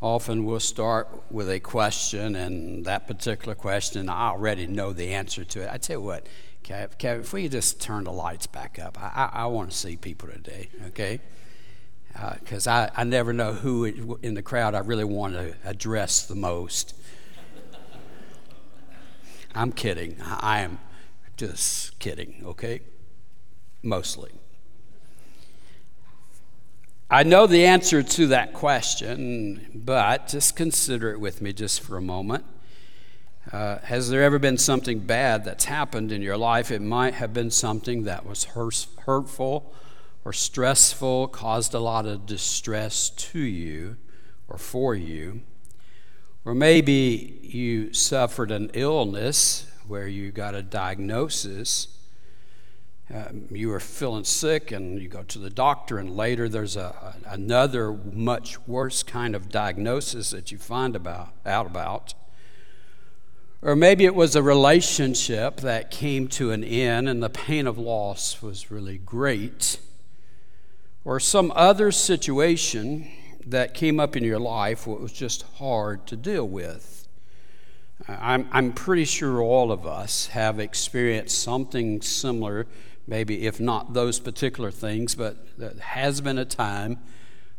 often 0.00 0.44
we'll 0.44 0.60
start 0.60 1.08
with 1.30 1.50
a 1.50 1.60
question, 1.60 2.36
and 2.36 2.84
that 2.84 3.06
particular 3.06 3.54
question, 3.54 4.08
I 4.08 4.28
already 4.28 4.66
know 4.66 4.92
the 4.92 5.12
answer 5.12 5.44
to 5.44 5.62
it. 5.62 5.70
I 5.72 5.78
tell 5.78 5.96
you 5.96 6.02
what, 6.02 6.26
Kev, 6.64 7.20
if 7.20 7.32
we 7.32 7.48
just 7.48 7.80
turn 7.80 8.04
the 8.04 8.12
lights 8.12 8.46
back 8.46 8.78
up, 8.78 9.00
I, 9.00 9.30
I, 9.32 9.42
I 9.42 9.46
want 9.46 9.70
to 9.70 9.76
see 9.76 9.96
people 9.96 10.28
today, 10.28 10.68
okay? 10.88 11.20
Uh, 12.18 12.34
because 12.40 12.66
I, 12.66 12.90
I 12.96 13.04
never 13.04 13.32
know 13.32 13.52
who 13.52 14.18
in 14.22 14.34
the 14.34 14.42
crowd 14.42 14.74
I 14.74 14.80
really 14.80 15.04
want 15.04 15.34
to 15.34 15.54
address 15.64 16.26
the 16.26 16.34
most. 16.34 16.94
I'm 19.54 19.72
kidding. 19.72 20.16
I 20.22 20.60
am 20.60 20.78
just 21.36 21.98
kidding, 21.98 22.42
okay? 22.44 22.80
Mostly. 23.82 24.32
I 27.10 27.22
know 27.22 27.46
the 27.46 27.64
answer 27.64 28.02
to 28.02 28.26
that 28.26 28.52
question, 28.52 29.70
but 29.74 30.28
just 30.28 30.56
consider 30.56 31.10
it 31.10 31.18
with 31.18 31.40
me 31.40 31.54
just 31.54 31.80
for 31.80 31.96
a 31.96 32.02
moment. 32.02 32.44
Uh, 33.50 33.78
has 33.78 34.10
there 34.10 34.22
ever 34.22 34.38
been 34.38 34.58
something 34.58 34.98
bad 34.98 35.42
that's 35.42 35.64
happened 35.64 36.12
in 36.12 36.20
your 36.20 36.36
life? 36.36 36.70
It 36.70 36.82
might 36.82 37.14
have 37.14 37.32
been 37.32 37.50
something 37.50 38.02
that 38.02 38.26
was 38.26 38.44
hurtful 38.44 39.74
or 40.22 40.34
stressful, 40.34 41.28
caused 41.28 41.72
a 41.72 41.78
lot 41.78 42.04
of 42.04 42.26
distress 42.26 43.08
to 43.08 43.38
you 43.38 43.96
or 44.46 44.58
for 44.58 44.94
you. 44.94 45.40
Or 46.44 46.54
maybe 46.54 47.40
you 47.42 47.94
suffered 47.94 48.50
an 48.50 48.70
illness 48.74 49.66
where 49.86 50.08
you 50.08 50.30
got 50.30 50.54
a 50.54 50.62
diagnosis. 50.62 51.88
Um, 53.12 53.46
you 53.50 53.68
were 53.68 53.80
feeling 53.80 54.24
sick 54.24 54.70
and 54.70 55.00
you 55.00 55.08
go 55.08 55.22
to 55.22 55.38
the 55.38 55.48
doctor, 55.48 55.98
and 55.98 56.14
later 56.14 56.48
there's 56.48 56.76
a, 56.76 57.14
a, 57.24 57.32
another 57.32 57.92
much 57.92 58.58
worse 58.66 59.02
kind 59.02 59.34
of 59.34 59.48
diagnosis 59.48 60.30
that 60.30 60.52
you 60.52 60.58
find 60.58 60.94
about, 60.94 61.30
out 61.46 61.66
about. 61.66 62.12
Or 63.62 63.74
maybe 63.74 64.04
it 64.04 64.14
was 64.14 64.36
a 64.36 64.42
relationship 64.42 65.60
that 65.62 65.90
came 65.90 66.28
to 66.28 66.52
an 66.52 66.62
end 66.62 67.08
and 67.08 67.22
the 67.22 67.30
pain 67.30 67.66
of 67.66 67.76
loss 67.76 68.40
was 68.40 68.70
really 68.70 68.98
great. 68.98 69.80
Or 71.04 71.18
some 71.18 71.52
other 71.56 71.90
situation 71.90 73.10
that 73.44 73.74
came 73.74 73.98
up 73.98 74.14
in 74.14 74.22
your 74.22 74.38
life 74.38 74.86
what 74.86 75.00
was 75.00 75.12
just 75.12 75.42
hard 75.56 76.06
to 76.06 76.16
deal 76.16 76.46
with. 76.46 77.08
I'm, 78.06 78.48
I'm 78.52 78.72
pretty 78.72 79.04
sure 79.04 79.42
all 79.42 79.72
of 79.72 79.86
us 79.86 80.28
have 80.28 80.60
experienced 80.60 81.42
something 81.42 82.00
similar, 82.00 82.66
maybe 83.08 83.46
if 83.46 83.58
not 83.58 83.94
those 83.94 84.20
particular 84.20 84.70
things, 84.70 85.14
but 85.14 85.58
there 85.58 85.72
has 85.80 86.20
been 86.20 86.38
a 86.38 86.44
time 86.44 86.98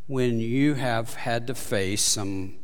when 0.07 0.39
you 0.39 0.75
have 0.75 1.15
had 1.15 1.47
to 1.47 1.55
face 1.55 2.03
some 2.03 2.55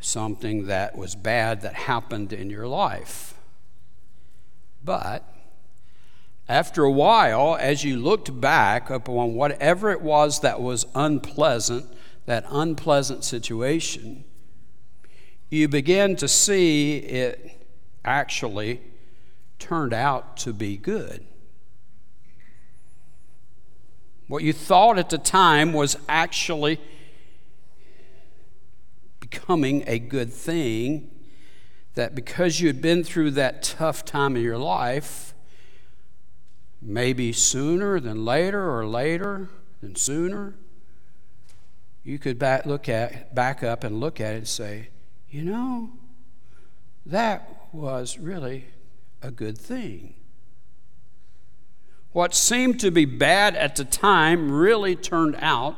something 0.00 0.66
that 0.66 0.96
was 0.96 1.14
bad 1.14 1.60
that 1.60 1.74
happened 1.74 2.32
in 2.32 2.50
your 2.50 2.66
life. 2.66 3.34
But 4.84 5.24
after 6.48 6.82
a 6.82 6.90
while, 6.90 7.56
as 7.60 7.84
you 7.84 7.96
looked 7.96 8.40
back 8.40 8.90
upon 8.90 9.34
whatever 9.34 9.92
it 9.92 10.00
was 10.00 10.40
that 10.40 10.60
was 10.60 10.86
unpleasant, 10.96 11.86
that 12.26 12.44
unpleasant 12.48 13.22
situation, 13.22 14.24
you 15.50 15.68
began 15.68 16.16
to 16.16 16.26
see 16.26 16.96
it 16.96 17.64
actually 18.04 18.80
turned 19.60 19.94
out 19.94 20.36
to 20.38 20.52
be 20.52 20.76
good. 20.76 21.24
What 24.32 24.44
you 24.44 24.54
thought 24.54 24.98
at 24.98 25.10
the 25.10 25.18
time 25.18 25.74
was 25.74 25.94
actually 26.08 26.80
becoming 29.20 29.84
a 29.86 29.98
good 29.98 30.32
thing. 30.32 31.10
That 31.96 32.14
because 32.14 32.58
you 32.58 32.66
had 32.68 32.80
been 32.80 33.04
through 33.04 33.32
that 33.32 33.62
tough 33.62 34.06
time 34.06 34.34
in 34.34 34.42
your 34.42 34.56
life, 34.56 35.34
maybe 36.80 37.34
sooner 37.34 38.00
than 38.00 38.24
later 38.24 38.74
or 38.74 38.86
later 38.86 39.50
than 39.82 39.96
sooner, 39.96 40.54
you 42.02 42.18
could 42.18 42.38
back, 42.38 42.64
look 42.64 42.88
at, 42.88 43.34
back 43.34 43.62
up 43.62 43.84
and 43.84 44.00
look 44.00 44.18
at 44.18 44.32
it 44.32 44.36
and 44.38 44.48
say, 44.48 44.88
you 45.28 45.42
know, 45.42 45.90
that 47.04 47.66
was 47.70 48.18
really 48.18 48.64
a 49.20 49.30
good 49.30 49.58
thing. 49.58 50.14
What 52.12 52.34
seemed 52.34 52.78
to 52.80 52.90
be 52.90 53.04
bad 53.04 53.56
at 53.56 53.76
the 53.76 53.84
time 53.84 54.52
really 54.52 54.94
turned 54.94 55.36
out 55.40 55.76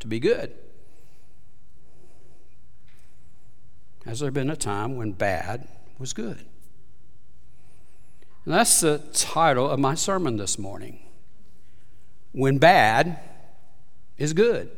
to 0.00 0.06
be 0.06 0.20
good. 0.20 0.54
Has 4.04 4.20
there 4.20 4.30
been 4.30 4.50
a 4.50 4.56
time 4.56 4.96
when 4.96 5.12
bad 5.12 5.66
was 5.98 6.12
good? 6.12 6.44
And 8.44 8.54
that's 8.54 8.80
the 8.80 8.98
title 9.12 9.68
of 9.68 9.80
my 9.80 9.94
sermon 9.94 10.36
this 10.36 10.58
morning. 10.58 11.00
When 12.32 12.58
bad 12.58 13.18
is 14.18 14.32
good. 14.32 14.70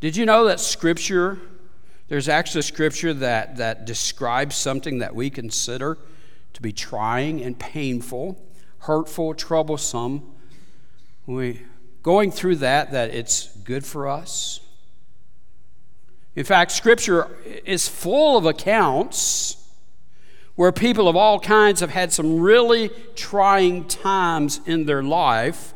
Did 0.00 0.16
you 0.16 0.26
know 0.26 0.46
that 0.46 0.58
Scripture, 0.58 1.38
there's 2.08 2.28
actually 2.28 2.62
Scripture 2.62 3.14
that, 3.14 3.58
that 3.58 3.84
describes 3.84 4.56
something 4.56 4.98
that 4.98 5.14
we 5.14 5.30
consider 5.30 5.98
to 6.54 6.62
be 6.62 6.72
trying 6.72 7.42
and 7.42 7.58
painful, 7.58 8.42
hurtful, 8.80 9.34
troublesome? 9.34 10.22
We 11.26 11.62
going 12.02 12.30
through 12.30 12.56
that, 12.56 12.90
that 12.92 13.14
it's 13.14 13.48
good 13.58 13.84
for 13.84 14.08
us. 14.08 14.60
In 16.34 16.44
fact, 16.44 16.72
Scripture 16.72 17.28
is 17.64 17.88
full 17.88 18.36
of 18.38 18.46
accounts 18.46 19.56
where 20.54 20.72
people 20.72 21.08
of 21.08 21.16
all 21.16 21.38
kinds 21.38 21.80
have 21.80 21.90
had 21.90 22.12
some 22.12 22.40
really 22.40 22.90
trying 23.14 23.86
times 23.86 24.60
in 24.66 24.86
their 24.86 25.02
life 25.02 25.74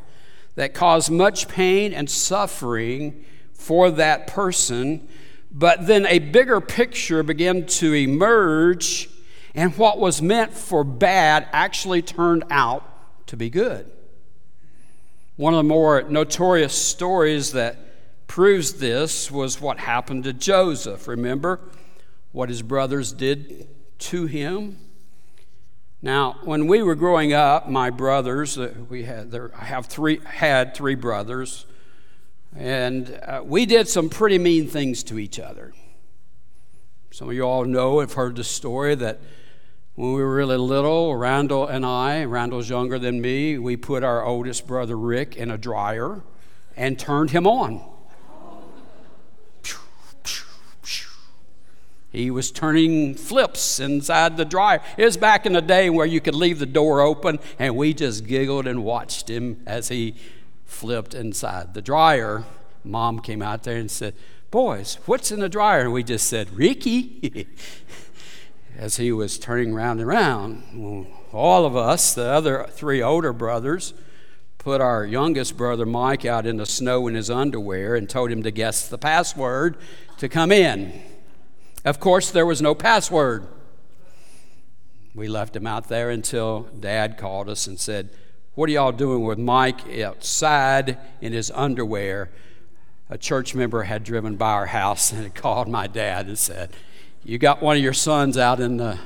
that 0.54 0.74
cause 0.74 1.10
much 1.10 1.48
pain 1.48 1.92
and 1.92 2.08
suffering 2.10 3.24
for 3.52 3.90
that 3.90 4.26
person. 4.26 5.06
But 5.50 5.86
then 5.86 6.06
a 6.06 6.18
bigger 6.18 6.60
picture 6.60 7.22
began 7.22 7.66
to 7.66 7.94
emerge, 7.94 9.08
and 9.56 9.74
what 9.78 9.98
was 9.98 10.20
meant 10.20 10.52
for 10.52 10.84
bad 10.84 11.48
actually 11.50 12.02
turned 12.02 12.44
out 12.50 13.26
to 13.26 13.36
be 13.36 13.48
good. 13.48 13.90
One 15.36 15.54
of 15.54 15.58
the 15.58 15.64
more 15.64 16.02
notorious 16.02 16.74
stories 16.74 17.52
that 17.52 17.78
proves 18.26 18.74
this 18.74 19.30
was 19.30 19.60
what 19.60 19.78
happened 19.78 20.24
to 20.24 20.32
Joseph. 20.34 21.08
Remember 21.08 21.60
what 22.32 22.50
his 22.50 22.60
brothers 22.60 23.12
did 23.12 23.66
to 23.98 24.26
him? 24.26 24.78
Now, 26.02 26.36
when 26.44 26.66
we 26.66 26.82
were 26.82 26.94
growing 26.94 27.32
up, 27.32 27.68
my 27.68 27.88
brothers, 27.88 28.58
uh, 28.58 28.74
we 28.90 29.04
had 29.04 29.30
there, 29.30 29.50
I 29.58 29.64
have 29.64 29.86
three 29.86 30.20
had 30.24 30.74
three 30.74 30.94
brothers, 30.94 31.64
and 32.54 33.18
uh, 33.26 33.40
we 33.42 33.64
did 33.64 33.88
some 33.88 34.10
pretty 34.10 34.38
mean 34.38 34.68
things 34.68 35.02
to 35.04 35.18
each 35.18 35.40
other. 35.40 35.72
Some 37.10 37.30
of 37.30 37.34
you 37.34 37.42
all 37.42 37.64
know, 37.64 38.00
have 38.00 38.12
heard 38.12 38.36
the 38.36 38.44
story 38.44 38.94
that 38.96 39.18
when 39.96 40.12
we 40.12 40.22
were 40.22 40.34
really 40.34 40.58
little, 40.58 41.16
Randall 41.16 41.66
and 41.66 41.84
I, 41.84 42.24
Randall's 42.24 42.68
younger 42.68 42.98
than 42.98 43.20
me, 43.22 43.58
we 43.58 43.78
put 43.78 44.04
our 44.04 44.22
oldest 44.24 44.66
brother 44.66 44.96
Rick 44.96 45.36
in 45.36 45.50
a 45.50 45.56
dryer 45.56 46.22
and 46.76 46.98
turned 46.98 47.30
him 47.30 47.46
on. 47.46 47.82
He 52.12 52.30
was 52.30 52.50
turning 52.50 53.14
flips 53.14 53.80
inside 53.80 54.36
the 54.36 54.44
dryer. 54.44 54.80
It 54.96 55.04
was 55.04 55.16
back 55.16 55.44
in 55.44 55.54
the 55.54 55.60
day 55.60 55.90
where 55.90 56.06
you 56.06 56.20
could 56.20 56.34
leave 56.34 56.58
the 56.58 56.66
door 56.66 57.00
open, 57.00 57.38
and 57.58 57.76
we 57.76 57.92
just 57.92 58.26
giggled 58.26 58.66
and 58.66 58.84
watched 58.84 59.28
him 59.28 59.62
as 59.66 59.88
he 59.88 60.14
flipped 60.66 61.14
inside 61.14 61.74
the 61.74 61.82
dryer. 61.82 62.44
Mom 62.84 63.20
came 63.20 63.42
out 63.42 63.64
there 63.64 63.76
and 63.76 63.90
said, 63.90 64.14
Boys, 64.50 64.98
what's 65.06 65.32
in 65.32 65.40
the 65.40 65.48
dryer? 65.48 65.80
And 65.80 65.92
we 65.92 66.02
just 66.02 66.28
said, 66.28 66.50
Ricky. 66.56 67.48
as 68.78 68.96
he 68.96 69.10
was 69.12 69.38
turning 69.38 69.74
round 69.74 70.00
and 70.00 70.08
round, 70.08 71.06
all 71.32 71.64
of 71.64 71.76
us, 71.76 72.14
the 72.14 72.28
other 72.28 72.66
three 72.70 73.02
older 73.02 73.32
brothers, 73.32 73.94
put 74.58 74.80
our 74.80 75.04
youngest 75.04 75.56
brother 75.56 75.86
Mike 75.86 76.24
out 76.24 76.46
in 76.46 76.56
the 76.56 76.66
snow 76.66 77.06
in 77.06 77.14
his 77.14 77.30
underwear 77.30 77.94
and 77.94 78.08
told 78.08 78.30
him 78.30 78.42
to 78.42 78.50
guess 78.50 78.88
the 78.88 78.98
password 78.98 79.76
to 80.18 80.28
come 80.28 80.52
in. 80.52 81.02
Of 81.84 82.00
course, 82.00 82.30
there 82.30 82.44
was 82.44 82.60
no 82.60 82.74
password. 82.74 83.46
We 85.14 85.28
left 85.28 85.56
him 85.56 85.66
out 85.66 85.88
there 85.88 86.10
until 86.10 86.62
Dad 86.78 87.16
called 87.16 87.48
us 87.48 87.66
and 87.66 87.78
said, 87.78 88.10
What 88.54 88.68
are 88.68 88.72
y'all 88.72 88.92
doing 88.92 89.24
with 89.24 89.38
Mike 89.38 89.88
outside 90.00 90.98
in 91.20 91.32
his 91.32 91.50
underwear? 91.52 92.30
A 93.08 93.16
church 93.16 93.54
member 93.54 93.84
had 93.84 94.04
driven 94.04 94.36
by 94.36 94.50
our 94.50 94.66
house 94.66 95.12
and 95.12 95.22
had 95.22 95.34
called 95.34 95.68
my 95.68 95.86
dad 95.86 96.26
and 96.26 96.38
said, 96.38 96.70
You 97.26 97.38
got 97.38 97.60
one 97.60 97.76
of 97.76 97.82
your 97.82 97.92
sons 97.92 98.38
out 98.38 98.60
in 98.60 98.76
the 98.76 99.00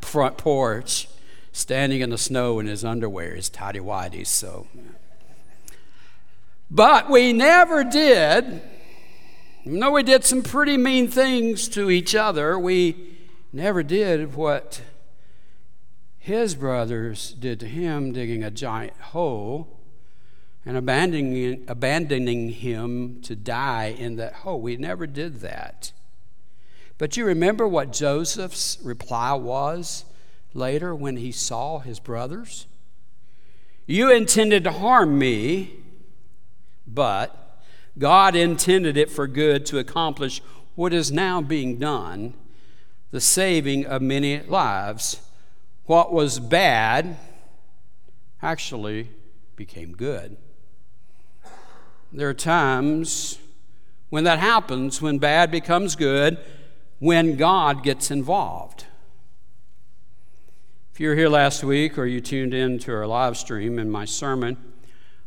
front 0.00 0.38
porch 0.38 1.08
standing 1.50 2.02
in 2.02 2.10
the 2.10 2.16
snow 2.16 2.60
in 2.60 2.66
his 2.68 2.84
underwear, 2.84 3.34
his 3.34 3.48
tidy 3.48 3.80
whities. 3.80 4.28
So, 4.28 4.68
but 6.70 7.10
we 7.10 7.32
never 7.32 7.82
did 7.82 8.62
though 9.66 9.90
we 9.90 10.04
did 10.04 10.24
some 10.24 10.44
pretty 10.44 10.76
mean 10.76 11.08
things 11.08 11.66
to 11.70 11.90
each 11.90 12.14
other, 12.14 12.56
we 12.56 13.16
never 13.52 13.82
did 13.82 14.36
what 14.36 14.80
his 16.16 16.54
brothers 16.54 17.32
did 17.32 17.58
to 17.58 17.66
him, 17.66 18.12
digging 18.12 18.44
a 18.44 18.52
giant 18.52 18.96
hole 19.00 19.80
and 20.64 20.76
abandoning, 20.76 21.64
abandoning 21.66 22.50
him 22.50 23.20
to 23.22 23.34
die 23.34 23.86
in 23.86 24.14
that 24.14 24.34
hole. 24.34 24.60
We 24.60 24.76
never 24.76 25.08
did 25.08 25.40
that. 25.40 25.90
But 27.00 27.16
you 27.16 27.24
remember 27.24 27.66
what 27.66 27.94
Joseph's 27.94 28.76
reply 28.82 29.32
was 29.32 30.04
later 30.52 30.94
when 30.94 31.16
he 31.16 31.32
saw 31.32 31.78
his 31.78 31.98
brothers? 31.98 32.66
You 33.86 34.12
intended 34.12 34.64
to 34.64 34.72
harm 34.72 35.18
me, 35.18 35.76
but 36.86 37.62
God 37.98 38.36
intended 38.36 38.98
it 38.98 39.10
for 39.10 39.26
good 39.26 39.64
to 39.66 39.78
accomplish 39.78 40.42
what 40.74 40.92
is 40.92 41.10
now 41.10 41.40
being 41.40 41.78
done, 41.78 42.34
the 43.12 43.20
saving 43.22 43.86
of 43.86 44.02
many 44.02 44.42
lives. 44.42 45.22
What 45.86 46.12
was 46.12 46.38
bad 46.38 47.16
actually 48.42 49.08
became 49.56 49.92
good. 49.92 50.36
There 52.12 52.28
are 52.28 52.34
times 52.34 53.38
when 54.10 54.24
that 54.24 54.38
happens, 54.38 55.00
when 55.00 55.16
bad 55.16 55.50
becomes 55.50 55.96
good, 55.96 56.36
when 57.00 57.36
God 57.36 57.82
gets 57.82 58.10
involved. 58.10 58.84
If 60.92 61.00
you 61.00 61.08
were 61.08 61.16
here 61.16 61.30
last 61.30 61.64
week 61.64 61.98
or 61.98 62.04
you 62.04 62.20
tuned 62.20 62.52
in 62.52 62.78
to 62.80 62.92
our 62.92 63.06
live 63.06 63.38
stream 63.38 63.78
in 63.78 63.90
my 63.90 64.04
sermon, 64.04 64.58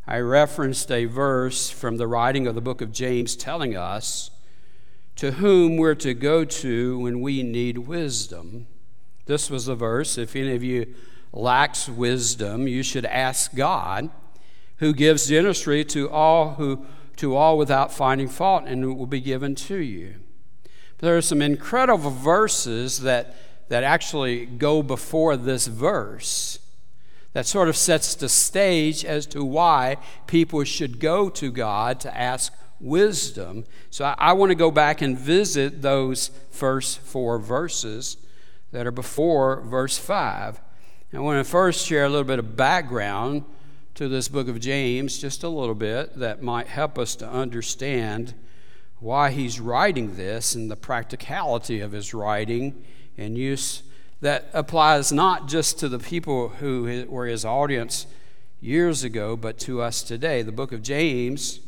I 0.06 0.20
referenced 0.20 0.92
a 0.92 1.06
verse 1.06 1.72
from 1.72 1.98
the 1.98 2.08
writing 2.08 2.46
of 2.46 2.54
the 2.54 2.62
book 2.62 2.82
of 2.82 2.92
James 2.92 3.36
telling 3.36 3.76
us 3.76 4.30
to 5.16 5.32
whom 5.32 5.78
we're 5.78 5.96
to 5.96 6.14
go 6.14 6.46
to 6.46 7.00
when 7.00 7.22
we 7.22 7.42
need 7.42 7.80
wisdom. 7.80 8.68
This 9.26 9.50
was 9.50 9.66
the 9.66 9.76
verse 9.76 10.18
if 10.18 10.36
any 10.36 10.56
of 10.56 10.64
you 10.64 10.94
lacks 11.32 11.90
wisdom, 11.90 12.68
you 12.68 12.84
should 12.84 13.06
ask 13.06 13.56
God, 13.56 14.12
who 14.78 14.94
gives 14.94 15.28
generously 15.28 15.84
to 15.86 16.08
all 16.10 16.54
who 16.56 16.86
to 17.16 17.36
all 17.36 17.58
without 17.58 17.92
finding 17.92 18.28
fault, 18.28 18.66
and 18.68 18.84
it 18.84 18.88
will 18.88 19.08
be 19.08 19.22
given 19.22 19.56
to 19.56 19.78
you. 19.78 20.16
There 21.04 21.18
are 21.18 21.22
some 21.22 21.42
incredible 21.42 22.12
verses 22.12 23.02
that, 23.02 23.36
that 23.68 23.84
actually 23.84 24.46
go 24.46 24.82
before 24.82 25.36
this 25.36 25.68
verse 25.68 26.60
that 27.34 27.46
sort 27.46 27.68
of 27.68 27.76
sets 27.76 28.16
the 28.16 28.30
stage 28.30 29.04
as 29.04 29.26
to 29.26 29.44
why 29.44 29.98
people 30.28 30.64
should 30.64 31.02
go 31.02 31.30
to 31.32 31.52
God 31.52 32.00
to 32.00 32.18
ask 32.18 32.54
wisdom. 32.80 33.66
So 33.90 34.06
I, 34.06 34.16
I 34.18 34.32
want 34.32 34.52
to 34.52 34.56
go 34.56 34.72
back 34.72 35.02
and 35.02 35.20
visit 35.20 35.82
those 35.82 36.32
first 36.52 37.00
four 37.00 37.38
verses 37.38 38.16
that 38.72 38.88
are 38.88 38.92
before 38.92 39.60
verse 39.60 39.98
5. 39.98 40.62
I 41.14 41.20
want 41.20 41.38
to 41.38 41.52
first 41.52 41.86
share 41.86 42.06
a 42.06 42.10
little 42.10 42.24
bit 42.24 42.40
of 42.40 42.56
background 42.56 43.44
to 43.96 44.08
this 44.08 44.30
book 44.30 44.48
of 44.48 44.62
James, 44.62 45.20
just 45.20 45.44
a 45.44 45.50
little 45.50 45.76
bit, 45.76 46.18
that 46.18 46.42
might 46.42 46.68
help 46.68 46.98
us 46.98 47.14
to 47.18 47.28
understand 47.28 48.36
why 49.04 49.32
he's 49.32 49.60
writing 49.60 50.16
this 50.16 50.56
and 50.56 50.72
the 50.72 50.78
practicality 50.78 51.82
of 51.82 51.92
his 51.92 52.14
writing 52.14 52.86
and 53.18 53.38
use 53.38 53.84
that 54.22 54.50
applies 54.54 55.12
not 55.12 55.50
just 55.50 55.78
to 55.78 55.90
the 55.90 56.00
people 56.00 56.48
who 56.48 57.06
were 57.10 57.26
his 57.26 57.44
audience 57.44 58.08
years 58.62 59.04
ago, 59.04 59.36
but 59.36 59.60
to 59.60 59.82
us 59.82 60.04
today. 60.04 60.42
The 60.42 60.54
book 60.54 60.72
of 60.72 60.82
James 60.82 61.60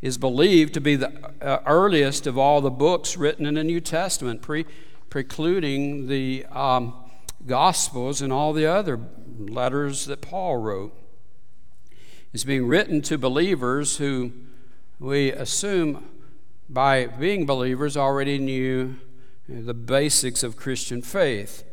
is 0.00 0.16
believed 0.16 0.72
to 0.72 0.80
be 0.80 0.96
the 0.96 1.12
uh, 1.42 1.58
earliest 1.66 2.26
of 2.26 2.38
all 2.38 2.62
the 2.62 2.70
books 2.70 3.18
written 3.18 3.44
in 3.44 3.56
the 3.56 3.64
New 3.64 3.82
Testament, 3.82 4.40
pre- 4.40 4.64
precluding 5.10 6.06
the 6.06 6.46
um, 6.50 6.94
Gospels 7.46 8.22
and 8.22 8.32
all 8.32 8.54
the 8.54 8.64
other 8.64 8.98
letters 9.38 10.06
that 10.06 10.22
Paul 10.22 10.56
wrote. 10.56 10.98
It's 12.32 12.44
being 12.44 12.66
written 12.66 13.02
to 13.02 13.18
believers 13.18 13.98
who 13.98 14.32
we 14.98 15.30
assume, 15.30 16.08
by 16.68 17.06
being 17.06 17.46
believers, 17.46 17.96
already 17.96 18.38
knew 18.38 18.96
the 19.48 19.74
basics 19.74 20.42
of 20.42 20.56
Christian 20.56 21.02
faith. 21.02 21.64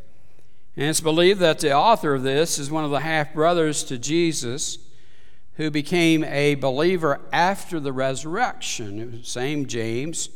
And 0.76 0.88
it's 0.88 1.00
believed 1.00 1.40
that 1.40 1.58
the 1.58 1.74
author 1.74 2.14
of 2.14 2.22
this 2.22 2.58
is 2.58 2.70
one 2.70 2.84
of 2.84 2.90
the 2.90 3.00
half 3.00 3.34
brothers 3.34 3.84
to 3.84 3.98
Jesus 3.98 4.78
who 5.56 5.70
became 5.70 6.24
a 6.24 6.54
believer 6.54 7.20
after 7.32 7.78
the 7.78 7.92
resurrection. 7.92 9.22
Same 9.22 9.66
James, 9.66 10.30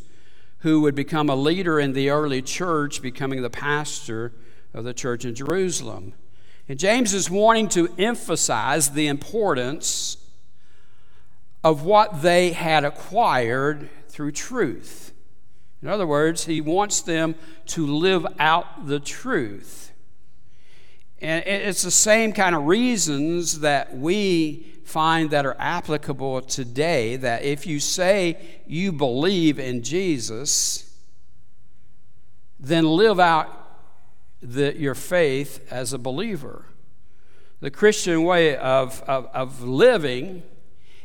who 0.59 0.83
would 0.83 0.95
become 0.95 1.31
a 1.31 1.37
leader 1.37 1.81
in 1.81 1.95
the 1.95 2.11
early 2.11 2.43
church, 2.43 3.01
becoming 3.01 3.41
the 3.41 3.51
pastor 3.51 4.33
of 4.75 4.85
the 4.85 4.93
church 4.93 5.25
in 5.25 5.35
Jerusalem. 5.35 6.13
And 6.69 6.79
James 6.79 7.15
is 7.15 7.31
wanting 7.31 7.69
to 7.71 7.89
emphasize 7.97 8.91
the 8.91 9.07
importance 9.07 10.19
of 11.65 11.83
what 11.83 12.23
they 12.23 12.53
had 12.53 12.85
acquired 12.85 13.89
through 14.17 14.33
truth. 14.33 15.13
In 15.83 15.89
other 15.89 16.07
words, 16.07 16.47
he 16.47 16.63
wants 16.63 17.03
them 17.03 17.35
to 17.67 17.87
live 17.87 18.27
out 18.39 18.87
the 18.87 18.99
truth. 18.99 19.93
And 21.21 21.45
it's 21.47 21.83
the 21.83 21.91
same 21.91 22.33
kind 22.33 22.57
of 22.57 22.65
reasons 22.65 23.61
that 23.61 23.95
we 23.95 24.73
find 24.87 25.31
that 25.33 25.45
are 25.45 25.57
applicable 25.59 26.41
today 26.41 27.17
that 27.17 27.43
if 27.43 27.67
you 27.67 27.79
say 27.79 28.39
you 28.67 28.91
believe 28.91 29.59
in 29.59 29.83
Jesus, 29.83 30.99
then 32.59 32.87
live 32.87 33.21
out 33.21 33.83
the, 34.41 34.75
your 34.79 34.95
faith 34.95 35.71
as 35.71 35.93
a 35.93 35.99
believer. 35.99 36.65
The 37.61 37.71
Christian 37.71 38.25
way 38.25 38.57
of, 38.57 39.03
of, 39.03 39.27
of 39.35 39.63
living 39.63 40.43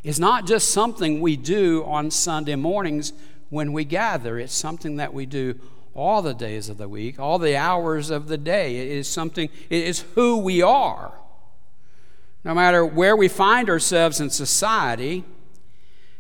is 0.04 0.20
not 0.20 0.48
just 0.48 0.72
something 0.72 1.22
we 1.22 1.36
do 1.36 1.84
on 1.86 2.10
Sunday 2.12 2.56
mornings 2.56 3.14
when 3.50 3.74
we 3.74 3.84
gather, 3.84 4.40
it's 4.40 4.54
something 4.54 4.96
that 4.96 5.14
we 5.14 5.26
do 5.26 5.60
all 5.94 6.22
the 6.22 6.34
days 6.34 6.70
of 6.70 6.78
the 6.78 6.88
week, 6.88 7.20
all 7.20 7.38
the 7.38 7.56
hours 7.56 8.10
of 8.10 8.28
the 8.28 8.38
day. 8.38 8.78
It 8.78 8.88
is 8.88 9.08
something, 9.08 9.50
it 9.70 9.84
is 9.84 10.02
who 10.16 10.38
we 10.38 10.62
are. 10.62 11.14
No 12.44 12.56
matter 12.56 12.86
where 12.86 13.16
we 13.16 13.28
find 13.28 13.70
ourselves 13.70 14.20
in 14.20 14.30
society, 14.30 15.24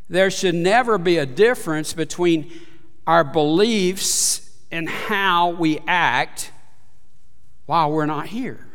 there 0.10 0.30
should 0.30 0.56
never 0.56 0.98
be 0.98 1.18
a 1.18 1.26
difference 1.26 1.94
between 1.94 2.52
our 3.08 3.24
beliefs 3.24 4.50
and 4.72 4.90
how 4.90 5.52
we 5.52 5.80
act 5.88 6.52
while 7.66 7.92
we're 7.92 8.06
not 8.06 8.28
here. 8.28 8.68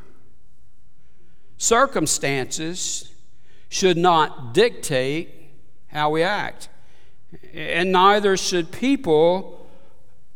Circumstances 1.59 3.13
should 3.69 3.97
not 3.97 4.55
dictate 4.55 5.31
how 5.89 6.11
we 6.11 6.23
act, 6.23 6.69
and 7.53 7.93
neither 7.93 8.37
should 8.37 8.71
people 8.71 9.57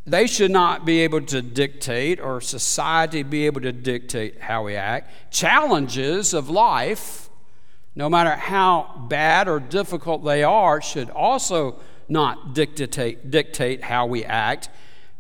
they 0.07 0.27
should 0.27 0.51
not 0.51 0.85
be 0.85 1.01
able 1.01 1.21
to 1.21 1.43
dictate, 1.43 2.19
or 2.21 2.41
society 2.41 3.23
be 3.23 3.47
able 3.47 3.61
to 3.61 3.73
dictate 3.73 4.41
how 4.41 4.65
we 4.65 4.75
act. 4.75 5.33
Challenges 5.33 6.35
of 6.35 6.49
life, 6.49 7.29
no 7.95 8.09
matter 8.09 8.31
how 8.31 9.07
bad 9.09 9.47
or 9.47 9.61
difficult 9.61 10.25
they 10.25 10.43
are, 10.43 10.81
should 10.81 11.11
also 11.11 11.79
not 12.09 12.55
dictate, 12.55 13.31
dictate 13.31 13.85
how 13.85 14.07
we 14.07 14.25
act. 14.25 14.69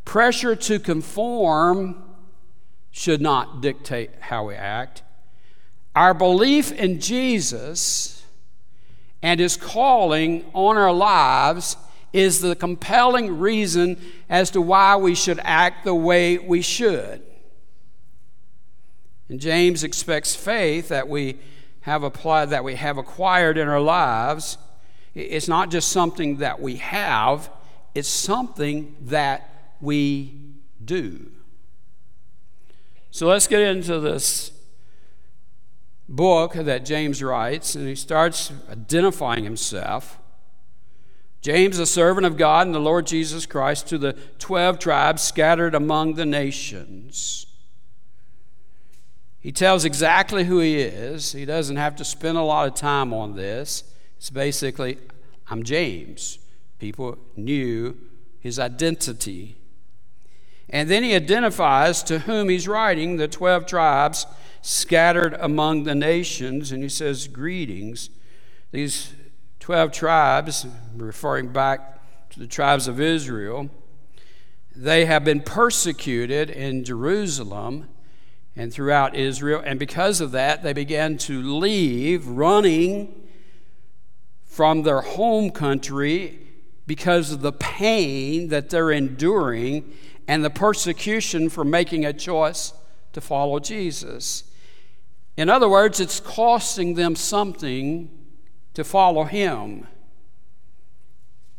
Pressure 0.04 0.56
to 0.56 0.78
conform 0.80 2.02
should 2.90 3.20
not 3.20 3.60
dictate 3.60 4.10
how 4.18 4.48
we 4.48 4.54
act. 4.54 5.02
Our 5.94 6.14
belief 6.14 6.72
in 6.72 7.00
Jesus 7.00 8.24
and 9.22 9.40
his 9.40 9.56
calling 9.56 10.44
on 10.54 10.76
our 10.76 10.92
lives 10.92 11.76
is 12.12 12.40
the 12.40 12.56
compelling 12.56 13.38
reason 13.38 14.00
as 14.28 14.50
to 14.50 14.60
why 14.60 14.96
we 14.96 15.14
should 15.14 15.40
act 15.42 15.84
the 15.84 15.94
way 15.94 16.38
we 16.38 16.62
should. 16.62 17.22
And 19.28 19.40
James 19.40 19.84
expects 19.84 20.34
faith 20.34 20.88
that 20.88 21.08
we 21.08 21.38
have 21.82 22.02
applied 22.02 22.50
that 22.50 22.64
we 22.64 22.74
have 22.74 22.98
acquired 22.98 23.56
in 23.56 23.68
our 23.68 23.80
lives. 23.80 24.58
It's 25.14 25.48
not 25.48 25.70
just 25.70 25.90
something 25.90 26.38
that 26.38 26.60
we 26.60 26.76
have, 26.76 27.50
it's 27.94 28.08
something 28.08 28.96
that 29.02 29.48
we 29.80 30.34
do. 30.84 31.30
So 33.10 33.26
let's 33.26 33.46
get 33.46 33.60
into 33.60 33.98
this 33.98 34.52
book 36.10 36.54
that 36.54 36.84
James 36.84 37.22
writes, 37.22 37.74
and 37.76 37.86
he 37.86 37.94
starts 37.94 38.52
identifying 38.68 39.44
himself. 39.44 40.18
James, 41.40 41.78
a 41.78 41.86
servant 41.86 42.26
of 42.26 42.36
God 42.36 42.66
and 42.66 42.74
the 42.74 42.80
Lord 42.80 43.06
Jesus 43.06 43.46
Christ, 43.46 43.88
to 43.88 43.96
the 43.96 44.12
12 44.40 44.78
tribes 44.78 45.22
scattered 45.22 45.74
among 45.74 46.14
the 46.14 46.26
nations. 46.26 47.46
He 49.38 49.52
tells 49.52 49.86
exactly 49.86 50.44
who 50.44 50.58
he 50.58 50.80
is. 50.80 51.32
He 51.32 51.46
doesn't 51.46 51.76
have 51.76 51.96
to 51.96 52.04
spend 52.04 52.36
a 52.36 52.42
lot 52.42 52.68
of 52.68 52.74
time 52.74 53.14
on 53.14 53.36
this. 53.36 53.84
It's 54.18 54.28
basically, 54.28 54.98
I'm 55.48 55.62
James. 55.62 56.38
People 56.78 57.16
knew 57.36 57.96
his 58.40 58.58
identity. 58.58 59.56
And 60.68 60.90
then 60.90 61.02
he 61.02 61.14
identifies 61.14 62.02
to 62.02 62.20
whom 62.20 62.50
he's 62.50 62.68
writing 62.68 63.16
the 63.16 63.28
12 63.28 63.64
tribes 63.64 64.26
scattered 64.62 65.34
among 65.40 65.84
the 65.84 65.94
nations, 65.94 66.72
and 66.72 66.82
he 66.82 66.88
says, 66.88 67.28
Greetings. 67.28 68.10
These 68.72 69.14
12 69.60 69.92
tribes, 69.92 70.66
referring 70.96 71.52
back 71.52 72.00
to 72.30 72.38
the 72.38 72.46
tribes 72.46 72.86
of 72.88 73.00
Israel, 73.00 73.70
they 74.74 75.04
have 75.06 75.24
been 75.24 75.40
persecuted 75.40 76.48
in 76.48 76.84
Jerusalem 76.84 77.88
and 78.56 78.72
throughout 78.72 79.14
Israel. 79.14 79.62
And 79.64 79.78
because 79.78 80.20
of 80.20 80.32
that, 80.32 80.62
they 80.62 80.72
began 80.72 81.18
to 81.18 81.42
leave, 81.42 82.26
running 82.26 83.28
from 84.44 84.82
their 84.82 85.00
home 85.00 85.50
country 85.50 86.38
because 86.86 87.32
of 87.32 87.40
the 87.40 87.52
pain 87.52 88.48
that 88.48 88.70
they're 88.70 88.90
enduring 88.90 89.92
and 90.26 90.44
the 90.44 90.50
persecution 90.50 91.48
for 91.48 91.64
making 91.64 92.04
a 92.04 92.12
choice 92.12 92.72
to 93.12 93.20
follow 93.20 93.58
Jesus. 93.58 94.44
In 95.40 95.48
other 95.48 95.70
words, 95.70 96.00
it's 96.00 96.20
costing 96.20 96.96
them 96.96 97.16
something 97.16 98.10
to 98.74 98.84
follow 98.84 99.24
Him. 99.24 99.86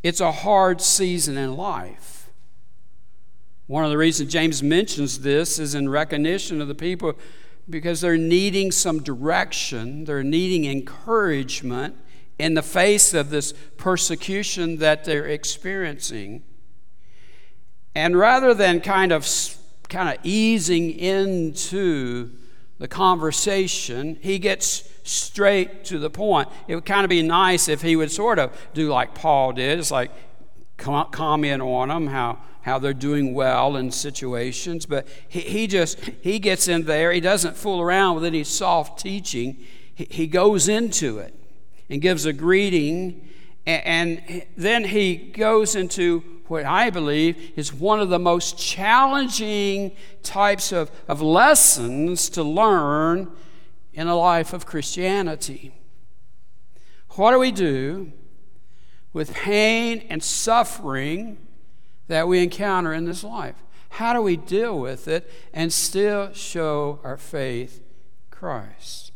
It's 0.03 0.19
a 0.19 0.31
hard 0.31 0.81
season 0.81 1.35
in 1.35 1.57
life. 1.57 2.29
One 3.65 3.83
of 3.83 3.89
the 3.89 3.97
reasons 3.97 4.31
James 4.31 4.61
mentions 4.61 5.21
this 5.21 5.57
is 5.57 5.73
in 5.73 5.89
recognition 5.89 6.61
of 6.61 6.67
the 6.67 6.75
people 6.75 7.15
because 7.67 8.01
they're 8.01 8.19
needing 8.19 8.69
some 8.69 9.01
direction, 9.01 10.05
they're 10.05 10.21
needing 10.21 10.65
encouragement 10.65 11.95
in 12.37 12.53
the 12.53 12.61
face 12.61 13.15
of 13.15 13.31
this 13.31 13.51
persecution 13.77 14.77
that 14.77 15.05
they're 15.05 15.25
experiencing. 15.25 16.43
And 17.95 18.15
rather 18.15 18.53
than 18.53 18.79
kind 18.79 19.11
of 19.11 19.27
kind 19.89 20.07
of 20.07 20.23
easing 20.23 20.91
into 20.91 22.29
the 22.81 22.87
conversation, 22.87 24.17
he 24.21 24.39
gets 24.39 24.89
straight 25.03 25.85
to 25.85 25.99
the 25.99 26.09
point. 26.09 26.49
It 26.67 26.73
would 26.73 26.85
kind 26.85 27.03
of 27.03 27.11
be 27.11 27.21
nice 27.21 27.69
if 27.69 27.83
he 27.83 27.95
would 27.95 28.11
sort 28.11 28.39
of 28.39 28.57
do 28.73 28.89
like 28.89 29.13
Paul 29.13 29.53
did. 29.53 29.77
It's 29.77 29.91
like 29.91 30.09
comment 30.77 31.61
on 31.61 31.89
them, 31.89 32.07
how, 32.07 32.39
how 32.63 32.79
they're 32.79 32.95
doing 32.95 33.35
well 33.35 33.75
in 33.75 33.91
situations. 33.91 34.87
But 34.87 35.07
he, 35.27 35.41
he 35.41 35.67
just, 35.67 35.99
he 36.21 36.39
gets 36.39 36.67
in 36.67 36.85
there. 36.85 37.11
He 37.11 37.19
doesn't 37.19 37.55
fool 37.55 37.81
around 37.81 38.15
with 38.15 38.25
any 38.25 38.43
soft 38.43 38.99
teaching. 38.99 39.63
He, 39.93 40.07
he 40.09 40.25
goes 40.25 40.67
into 40.67 41.19
it 41.19 41.35
and 41.87 42.01
gives 42.01 42.25
a 42.25 42.33
greeting. 42.33 43.29
And, 43.65 44.43
then 44.57 44.85
he 44.85 45.15
goes 45.15 45.75
into 45.75 46.23
what 46.47 46.65
I 46.65 46.89
believe 46.89 47.53
is 47.55 47.73
one 47.73 47.99
of 47.99 48.09
the 48.09 48.19
most 48.19 48.57
challenging 48.57 49.95
types 50.23 50.71
of, 50.71 50.91
of 51.07 51.21
lessons 51.21 52.29
to 52.31 52.43
learn 52.43 53.31
in 53.93 54.07
a 54.07 54.15
life 54.15 54.51
of 54.51 54.65
Christianity. 54.65 55.73
What 57.11 57.31
do 57.31 57.39
we 57.39 57.51
do 57.51 58.11
with 59.13 59.33
pain 59.33 60.05
and 60.09 60.23
suffering 60.23 61.37
that 62.07 62.27
we 62.27 62.41
encounter 62.41 62.93
in 62.93 63.05
this 63.05 63.23
life? 63.23 63.55
How 63.89 64.13
do 64.13 64.21
we 64.21 64.37
deal 64.37 64.79
with 64.79 65.07
it 65.07 65.29
and 65.53 65.71
still 65.71 66.33
show 66.33 66.99
our 67.03 67.17
faith 67.17 67.81
Christ? 68.29 69.11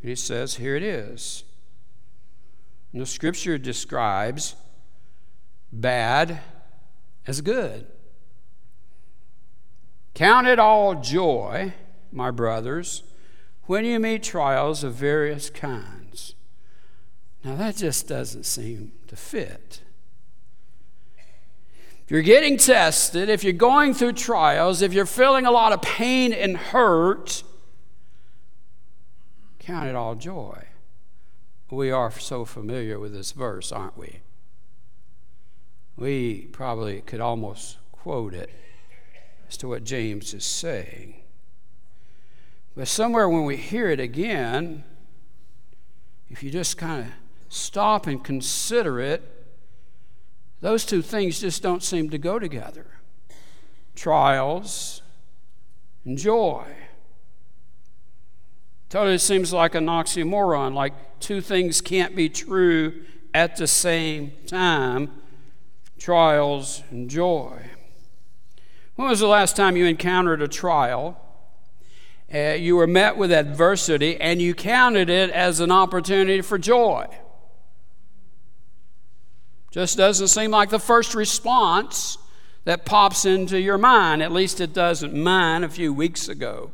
And 0.00 0.10
He 0.10 0.16
says, 0.16 0.56
here 0.56 0.76
it 0.76 0.82
is. 0.82 1.44
And 2.92 3.00
the 3.00 3.06
scripture 3.06 3.58
describes 3.58 4.56
bad 5.72 6.40
as 7.26 7.40
good. 7.40 7.86
Count 10.14 10.46
it 10.46 10.58
all 10.58 10.96
joy, 10.96 11.72
my 12.12 12.30
brothers, 12.30 13.04
when 13.64 13.84
you 13.84 14.00
meet 14.00 14.22
trials 14.22 14.82
of 14.82 14.94
various 14.94 15.48
kinds. 15.50 16.34
Now, 17.44 17.54
that 17.54 17.76
just 17.76 18.08
doesn't 18.08 18.44
seem 18.44 18.92
to 19.06 19.16
fit. 19.16 19.82
If 22.04 22.10
you're 22.10 22.22
getting 22.22 22.58
tested, 22.58 23.28
if 23.28 23.44
you're 23.44 23.52
going 23.52 23.94
through 23.94 24.14
trials, 24.14 24.82
if 24.82 24.92
you're 24.92 25.06
feeling 25.06 25.46
a 25.46 25.50
lot 25.52 25.72
of 25.72 25.80
pain 25.80 26.32
and 26.32 26.56
hurt, 26.56 27.44
count 29.60 29.86
it 29.86 29.94
all 29.94 30.16
joy. 30.16 30.64
We 31.70 31.90
are 31.90 32.10
so 32.10 32.44
familiar 32.44 32.98
with 32.98 33.12
this 33.12 33.32
verse, 33.32 33.70
aren't 33.70 33.96
we? 33.96 34.20
We 35.96 36.48
probably 36.52 37.00
could 37.02 37.20
almost 37.20 37.78
quote 37.92 38.34
it 38.34 38.50
as 39.48 39.56
to 39.58 39.68
what 39.68 39.84
James 39.84 40.34
is 40.34 40.44
saying. 40.44 41.14
But 42.76 42.88
somewhere 42.88 43.28
when 43.28 43.44
we 43.44 43.56
hear 43.56 43.90
it 43.90 44.00
again, 44.00 44.84
if 46.28 46.42
you 46.42 46.50
just 46.50 46.76
kind 46.76 47.06
of 47.06 47.12
stop 47.48 48.06
and 48.06 48.24
consider 48.24 49.00
it, 49.00 49.22
those 50.60 50.84
two 50.84 51.02
things 51.02 51.40
just 51.40 51.62
don't 51.62 51.82
seem 51.82 52.10
to 52.10 52.18
go 52.18 52.38
together 52.38 52.86
trials 53.94 55.02
and 56.04 56.16
joy. 56.16 56.64
Totally 58.90 59.18
seems 59.18 59.52
like 59.52 59.76
an 59.76 59.86
oxymoron, 59.86 60.74
like 60.74 61.20
two 61.20 61.40
things 61.40 61.80
can't 61.80 62.16
be 62.16 62.28
true 62.28 63.04
at 63.32 63.54
the 63.56 63.68
same 63.68 64.32
time 64.48 65.12
trials 65.96 66.82
and 66.90 67.08
joy. 67.08 67.66
When 68.96 69.08
was 69.08 69.20
the 69.20 69.28
last 69.28 69.54
time 69.54 69.76
you 69.76 69.86
encountered 69.86 70.42
a 70.42 70.48
trial? 70.48 71.20
Uh, 72.34 72.54
you 72.54 72.74
were 72.74 72.88
met 72.88 73.16
with 73.16 73.30
adversity 73.30 74.20
and 74.20 74.42
you 74.42 74.54
counted 74.54 75.08
it 75.08 75.30
as 75.30 75.60
an 75.60 75.70
opportunity 75.70 76.40
for 76.40 76.58
joy. 76.58 77.06
Just 79.70 79.96
doesn't 79.96 80.28
seem 80.28 80.50
like 80.50 80.70
the 80.70 80.80
first 80.80 81.14
response 81.14 82.18
that 82.64 82.84
pops 82.84 83.24
into 83.24 83.60
your 83.60 83.78
mind. 83.78 84.20
At 84.20 84.32
least 84.32 84.60
it 84.60 84.72
doesn't 84.72 85.14
mine 85.14 85.62
a 85.62 85.68
few 85.68 85.94
weeks 85.94 86.28
ago. 86.28 86.72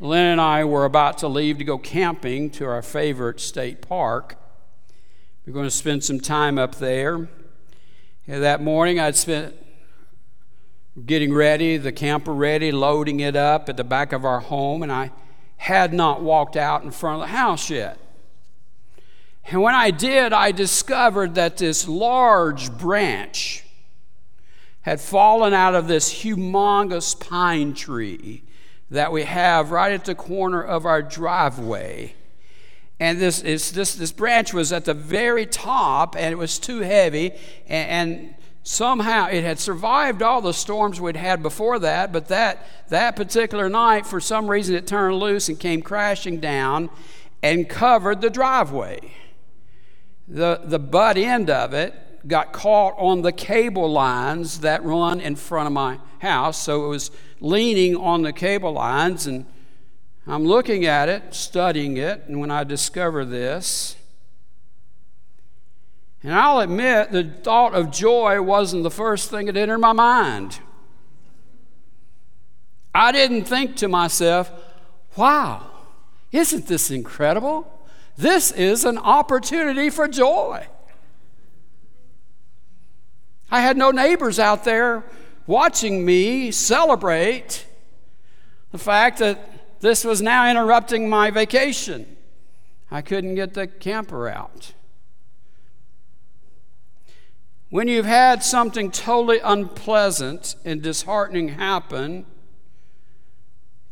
Lynn 0.00 0.26
and 0.26 0.40
I 0.40 0.64
were 0.64 0.84
about 0.84 1.18
to 1.18 1.28
leave 1.28 1.58
to 1.58 1.64
go 1.64 1.76
camping 1.76 2.50
to 2.50 2.66
our 2.66 2.82
favorite 2.82 3.40
state 3.40 3.82
park. 3.82 4.36
We're 5.44 5.52
going 5.52 5.66
to 5.66 5.70
spend 5.70 6.04
some 6.04 6.20
time 6.20 6.56
up 6.56 6.76
there. 6.76 7.28
And 8.28 8.42
that 8.42 8.62
morning, 8.62 9.00
I'd 9.00 9.16
spent 9.16 9.56
getting 11.04 11.34
ready, 11.34 11.78
the 11.78 11.90
camper 11.90 12.32
ready, 12.32 12.70
loading 12.70 13.18
it 13.20 13.34
up 13.34 13.68
at 13.68 13.76
the 13.76 13.84
back 13.84 14.12
of 14.12 14.24
our 14.24 14.40
home, 14.40 14.84
and 14.84 14.92
I 14.92 15.10
had 15.56 15.92
not 15.92 16.22
walked 16.22 16.56
out 16.56 16.84
in 16.84 16.92
front 16.92 17.22
of 17.22 17.28
the 17.28 17.36
house 17.36 17.68
yet. 17.68 17.98
And 19.46 19.62
when 19.62 19.74
I 19.74 19.90
did, 19.90 20.32
I 20.32 20.52
discovered 20.52 21.34
that 21.34 21.56
this 21.56 21.88
large 21.88 22.70
branch 22.76 23.64
had 24.82 25.00
fallen 25.00 25.54
out 25.54 25.74
of 25.74 25.88
this 25.88 26.22
humongous 26.22 27.18
pine 27.18 27.74
tree 27.74 28.44
that 28.90 29.12
we 29.12 29.24
have 29.24 29.70
right 29.70 29.92
at 29.92 30.04
the 30.04 30.14
corner 30.14 30.62
of 30.62 30.86
our 30.86 31.02
driveway. 31.02 32.14
And 33.00 33.20
this, 33.20 33.42
is, 33.42 33.72
this, 33.72 33.94
this 33.94 34.12
branch 34.12 34.52
was 34.52 34.72
at 34.72 34.84
the 34.84 34.94
very 34.94 35.46
top, 35.46 36.16
and 36.16 36.32
it 36.32 36.36
was 36.36 36.58
too 36.58 36.80
heavy, 36.80 37.32
and, 37.68 37.90
and 37.90 38.34
somehow 38.64 39.28
it 39.28 39.44
had 39.44 39.58
survived 39.58 40.22
all 40.22 40.40
the 40.40 40.52
storms 40.52 41.00
we'd 41.00 41.16
had 41.16 41.42
before 41.42 41.78
that, 41.78 42.12
but 42.12 42.28
that, 42.28 42.66
that 42.88 43.14
particular 43.14 43.68
night, 43.68 44.04
for 44.04 44.20
some 44.20 44.48
reason, 44.48 44.74
it 44.74 44.86
turned 44.86 45.16
loose 45.16 45.48
and 45.48 45.60
came 45.60 45.80
crashing 45.80 46.40
down 46.40 46.90
and 47.42 47.68
covered 47.68 48.20
the 48.20 48.30
driveway. 48.30 48.98
The, 50.26 50.60
the 50.64 50.78
butt 50.78 51.16
end 51.16 51.50
of 51.50 51.72
it 51.72 51.94
got 52.28 52.52
caught 52.52 52.94
on 52.98 53.22
the 53.22 53.32
cable 53.32 53.90
lines 53.90 54.60
that 54.60 54.84
run 54.84 55.20
in 55.20 55.34
front 55.34 55.66
of 55.66 55.72
my 55.72 55.98
house. 56.20 56.62
So 56.62 56.84
it 56.84 56.88
was 56.88 57.10
leaning 57.40 57.96
on 57.96 58.22
the 58.22 58.32
cable 58.32 58.72
lines, 58.72 59.26
and 59.26 59.46
I'm 60.26 60.44
looking 60.44 60.84
at 60.84 61.08
it, 61.08 61.34
studying 61.34 61.96
it, 61.96 62.24
and 62.28 62.38
when 62.38 62.50
I 62.50 62.64
discover 62.64 63.24
this, 63.24 63.96
and 66.22 66.34
I'll 66.34 66.60
admit 66.60 67.12
the 67.12 67.24
thought 67.24 67.74
of 67.74 67.90
joy 67.90 68.42
wasn't 68.42 68.82
the 68.82 68.90
first 68.90 69.30
thing 69.30 69.46
that 69.46 69.56
entered 69.56 69.78
my 69.78 69.92
mind. 69.92 70.58
I 72.94 73.12
didn't 73.12 73.44
think 73.44 73.76
to 73.76 73.88
myself, 73.88 74.50
wow, 75.16 75.70
isn't 76.32 76.66
this 76.66 76.90
incredible? 76.90 77.72
This 78.16 78.50
is 78.50 78.84
an 78.84 78.98
opportunity 78.98 79.90
for 79.90 80.08
joy. 80.08 80.66
I 83.50 83.60
had 83.60 83.76
no 83.76 83.90
neighbors 83.90 84.38
out 84.38 84.64
there 84.64 85.04
watching 85.46 86.04
me 86.04 86.50
celebrate 86.50 87.66
the 88.72 88.78
fact 88.78 89.18
that 89.18 89.80
this 89.80 90.04
was 90.04 90.20
now 90.20 90.50
interrupting 90.50 91.08
my 91.08 91.30
vacation. 91.30 92.16
I 92.90 93.00
couldn't 93.00 93.34
get 93.34 93.54
the 93.54 93.66
camper 93.66 94.28
out. 94.28 94.72
When 97.70 97.86
you've 97.88 98.06
had 98.06 98.42
something 98.42 98.90
totally 98.90 99.40
unpleasant 99.40 100.56
and 100.64 100.82
disheartening 100.82 101.50
happen, 101.50 102.24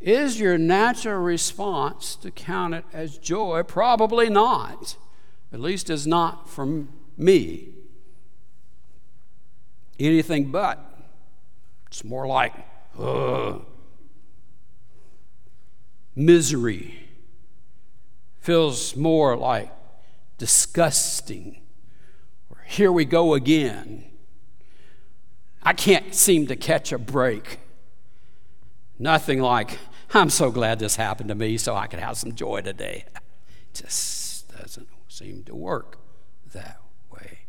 is 0.00 0.40
your 0.40 0.56
natural 0.56 1.20
response 1.20 2.16
to 2.16 2.30
count 2.30 2.74
it 2.74 2.84
as 2.92 3.18
joy? 3.18 3.62
Probably 3.62 4.30
not. 4.30 4.96
At 5.52 5.60
least 5.60 5.90
it's 5.90 6.06
not 6.06 6.48
from 6.48 6.88
me. 7.16 7.75
Anything 9.98 10.50
but. 10.50 10.78
It's 11.86 12.04
more 12.04 12.26
like, 12.26 12.52
ugh. 12.98 13.64
Misery 16.14 17.08
feels 18.40 18.96
more 18.96 19.36
like 19.36 19.70
disgusting. 20.38 21.60
Or 22.50 22.64
here 22.66 22.92
we 22.92 23.04
go 23.04 23.34
again. 23.34 24.04
I 25.62 25.72
can't 25.72 26.14
seem 26.14 26.46
to 26.46 26.56
catch 26.56 26.92
a 26.92 26.98
break. 26.98 27.60
Nothing 28.98 29.40
like, 29.40 29.78
I'm 30.14 30.30
so 30.30 30.50
glad 30.50 30.78
this 30.78 30.96
happened 30.96 31.28
to 31.28 31.34
me 31.34 31.58
so 31.58 31.74
I 31.74 31.86
could 31.86 31.98
have 31.98 32.16
some 32.16 32.34
joy 32.34 32.60
today. 32.60 33.04
Just 33.74 34.48
doesn't 34.56 34.88
seem 35.08 35.42
to 35.44 35.54
work 35.54 35.98
that 36.52 36.80
way. 37.10 37.40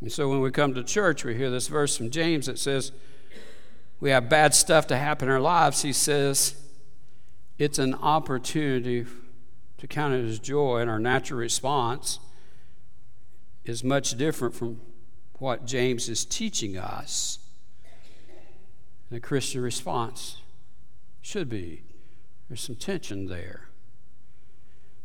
And 0.00 0.12
so 0.12 0.28
when 0.28 0.40
we 0.40 0.50
come 0.50 0.74
to 0.74 0.84
church, 0.84 1.24
we 1.24 1.34
hear 1.34 1.50
this 1.50 1.68
verse 1.68 1.96
from 1.96 2.10
James 2.10 2.46
that 2.46 2.58
says, 2.58 2.92
We 4.00 4.10
have 4.10 4.28
bad 4.28 4.54
stuff 4.54 4.86
to 4.88 4.96
happen 4.96 5.28
in 5.28 5.34
our 5.34 5.40
lives. 5.40 5.82
He 5.82 5.92
says, 5.92 6.54
It's 7.58 7.78
an 7.78 7.94
opportunity 7.94 9.06
to 9.78 9.86
count 9.86 10.14
it 10.14 10.24
as 10.24 10.38
joy, 10.38 10.80
and 10.80 10.90
our 10.90 10.98
natural 10.98 11.40
response 11.40 12.20
is 13.64 13.82
much 13.84 14.16
different 14.16 14.54
from 14.54 14.80
what 15.34 15.66
James 15.66 16.08
is 16.08 16.24
teaching 16.24 16.76
us. 16.76 17.38
And 19.10 19.16
The 19.16 19.20
Christian 19.20 19.62
response 19.62 20.42
should 21.22 21.48
be. 21.48 21.82
There's 22.48 22.60
some 22.60 22.76
tension 22.76 23.26
there. 23.26 23.67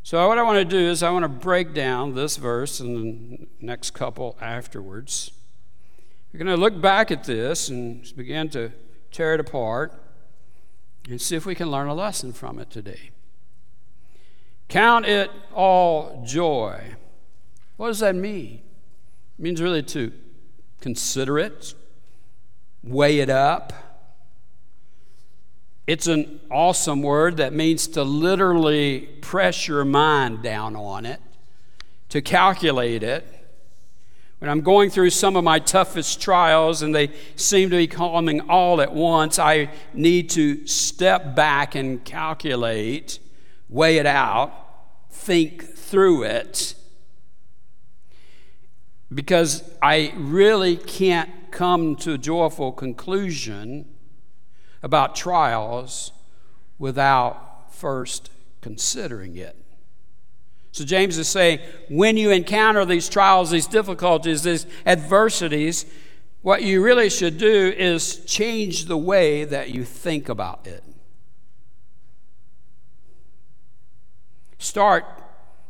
So, 0.05 0.27
what 0.27 0.37
I 0.37 0.43
want 0.43 0.57
to 0.57 0.65
do 0.65 0.89
is, 0.89 1.01
I 1.01 1.11
want 1.11 1.23
to 1.23 1.29
break 1.29 1.73
down 1.73 2.13
this 2.13 2.35
verse 2.35 2.81
and 2.81 3.39
the 3.39 3.47
next 3.61 3.91
couple 3.91 4.37
afterwards. 4.41 5.31
We're 6.33 6.39
going 6.39 6.53
to 6.53 6.61
look 6.61 6.81
back 6.81 7.09
at 7.09 7.23
this 7.23 7.69
and 7.69 8.05
begin 8.17 8.49
to 8.49 8.73
tear 9.11 9.33
it 9.35 9.39
apart 9.39 9.93
and 11.07 11.21
see 11.21 11.37
if 11.37 11.45
we 11.45 11.55
can 11.55 11.71
learn 11.71 11.87
a 11.87 11.93
lesson 11.93 12.33
from 12.33 12.59
it 12.59 12.69
today. 12.69 13.11
Count 14.67 15.05
it 15.05 15.31
all 15.53 16.21
joy. 16.25 16.95
What 17.77 17.87
does 17.87 17.99
that 17.99 18.13
mean? 18.13 18.61
It 19.39 19.41
means 19.41 19.61
really 19.61 19.83
to 19.83 20.11
consider 20.81 21.39
it, 21.39 21.73
weigh 22.83 23.19
it 23.19 23.29
up. 23.29 23.71
It's 25.85 26.07
an 26.07 26.39
awesome 26.49 27.01
word 27.01 27.37
that 27.37 27.53
means 27.53 27.87
to 27.89 28.03
literally 28.03 29.01
press 29.21 29.67
your 29.67 29.83
mind 29.83 30.41
down 30.41 30.75
on 30.75 31.05
it, 31.05 31.19
to 32.09 32.21
calculate 32.21 33.03
it. 33.03 33.27
When 34.39 34.49
I'm 34.49 34.61
going 34.61 34.89
through 34.89 35.09
some 35.11 35.35
of 35.35 35.43
my 35.43 35.59
toughest 35.59 36.21
trials 36.21 36.81
and 36.81 36.93
they 36.93 37.11
seem 37.35 37.69
to 37.69 37.77
be 37.77 37.87
coming 37.87 38.41
all 38.49 38.81
at 38.81 38.93
once, 38.93 39.39
I 39.39 39.69
need 39.93 40.29
to 40.31 40.65
step 40.67 41.35
back 41.35 41.75
and 41.75 42.03
calculate, 42.03 43.19
weigh 43.69 43.97
it 43.97 44.05
out, 44.05 44.53
think 45.09 45.63
through 45.63 46.23
it 46.23 46.75
because 49.13 49.63
I 49.81 50.13
really 50.15 50.77
can't 50.77 51.29
come 51.51 51.95
to 51.97 52.13
a 52.13 52.17
joyful 52.17 52.71
conclusion 52.71 53.85
about 54.83 55.15
trials 55.15 56.11
without 56.77 57.73
first 57.73 58.29
considering 58.61 59.37
it. 59.37 59.57
So, 60.71 60.83
James 60.83 61.17
is 61.17 61.27
saying 61.27 61.59
when 61.89 62.17
you 62.17 62.31
encounter 62.31 62.83
these 62.83 63.07
trials, 63.07 63.51
these 63.51 63.67
difficulties, 63.67 64.43
these 64.43 64.65
adversities, 64.85 65.85
what 66.41 66.63
you 66.63 66.83
really 66.83 67.09
should 67.09 67.37
do 67.37 67.73
is 67.77 68.25
change 68.25 68.85
the 68.85 68.97
way 68.97 69.45
that 69.45 69.69
you 69.69 69.85
think 69.85 70.29
about 70.29 70.67
it. 70.67 70.83
Start 74.57 75.05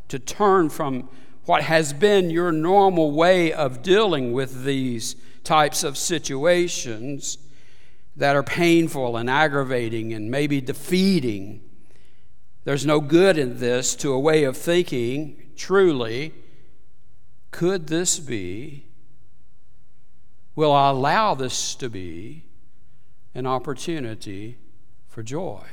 to 0.07 0.19
turn 0.19 0.69
from 0.69 1.09
what 1.45 1.63
has 1.63 1.93
been 1.93 2.29
your 2.29 2.51
normal 2.51 3.11
way 3.11 3.51
of 3.51 3.81
dealing 3.83 4.31
with 4.31 4.63
these 4.63 5.15
types 5.43 5.83
of 5.83 5.97
situations 5.97 7.37
that 8.15 8.35
are 8.35 8.43
painful 8.43 9.17
and 9.17 9.29
aggravating 9.29 10.13
and 10.13 10.29
maybe 10.29 10.61
defeating. 10.61 11.61
There's 12.63 12.85
no 12.85 12.99
good 13.01 13.37
in 13.37 13.59
this 13.59 13.95
to 13.97 14.13
a 14.13 14.19
way 14.19 14.43
of 14.43 14.55
thinking, 14.55 15.51
truly, 15.55 16.33
could 17.51 17.87
this 17.87 18.19
be? 18.19 18.85
Will 20.55 20.71
I 20.71 20.89
allow 20.89 21.33
this 21.33 21.75
to 21.75 21.89
be 21.89 22.45
an 23.33 23.47
opportunity 23.47 24.57
for 25.07 25.23
joy? 25.23 25.63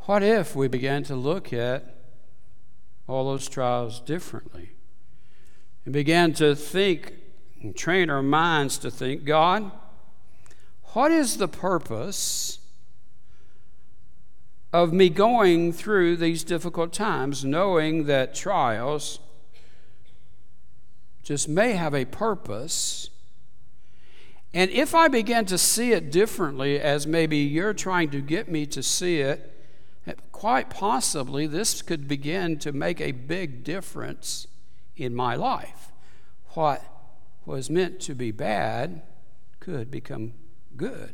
What 0.00 0.22
if 0.22 0.56
we 0.56 0.66
began 0.66 1.04
to 1.04 1.14
look 1.14 1.52
at 1.52 1.94
all 3.06 3.24
those 3.24 3.48
trials 3.48 4.00
differently 4.00 4.70
and 5.84 5.92
began 5.94 6.32
to 6.34 6.54
think 6.54 7.14
and 7.60 7.76
train 7.76 8.10
our 8.10 8.22
minds 8.22 8.78
to 8.78 8.90
think 8.90 9.24
God, 9.24 9.70
what 10.92 11.12
is 11.12 11.36
the 11.36 11.48
purpose 11.48 12.58
of 14.72 14.92
me 14.92 15.08
going 15.08 15.72
through 15.72 16.16
these 16.16 16.44
difficult 16.44 16.92
times, 16.92 17.44
knowing 17.44 18.04
that 18.06 18.34
trials 18.34 19.18
just 21.22 21.48
may 21.48 21.72
have 21.72 21.94
a 21.94 22.04
purpose? 22.04 23.10
And 24.52 24.70
if 24.70 24.94
I 24.94 25.06
begin 25.08 25.44
to 25.46 25.58
see 25.58 25.92
it 25.92 26.10
differently, 26.10 26.80
as 26.80 27.06
maybe 27.06 27.36
you're 27.36 27.74
trying 27.74 28.10
to 28.10 28.20
get 28.20 28.50
me 28.50 28.66
to 28.66 28.82
see 28.82 29.20
it, 29.20 29.46
quite 30.32 30.70
possibly 30.70 31.46
this 31.46 31.82
could 31.82 32.08
begin 32.08 32.58
to 32.58 32.72
make 32.72 32.98
a 32.98 33.12
big 33.12 33.62
difference 33.62 34.46
in 34.96 35.14
my 35.14 35.34
life. 35.36 35.92
What 36.54 36.82
was 37.50 37.68
meant 37.68 37.98
to 37.98 38.14
be 38.14 38.30
bad 38.30 39.02
could 39.58 39.90
become 39.90 40.32
good. 40.76 41.12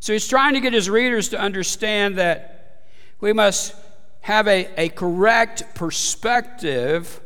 So 0.00 0.14
he's 0.14 0.26
trying 0.26 0.54
to 0.54 0.60
get 0.60 0.72
his 0.72 0.88
readers 0.88 1.28
to 1.28 1.38
understand 1.38 2.16
that 2.16 2.86
we 3.20 3.32
must 3.32 3.74
have 4.22 4.48
a, 4.48 4.68
a 4.76 4.88
correct 4.88 5.74
perspective 5.74 7.20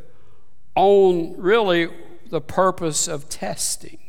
on 0.75 1.35
really 1.37 1.89
the 2.29 2.41
purpose 2.41 3.07
of 3.07 3.29
testing. 3.29 3.99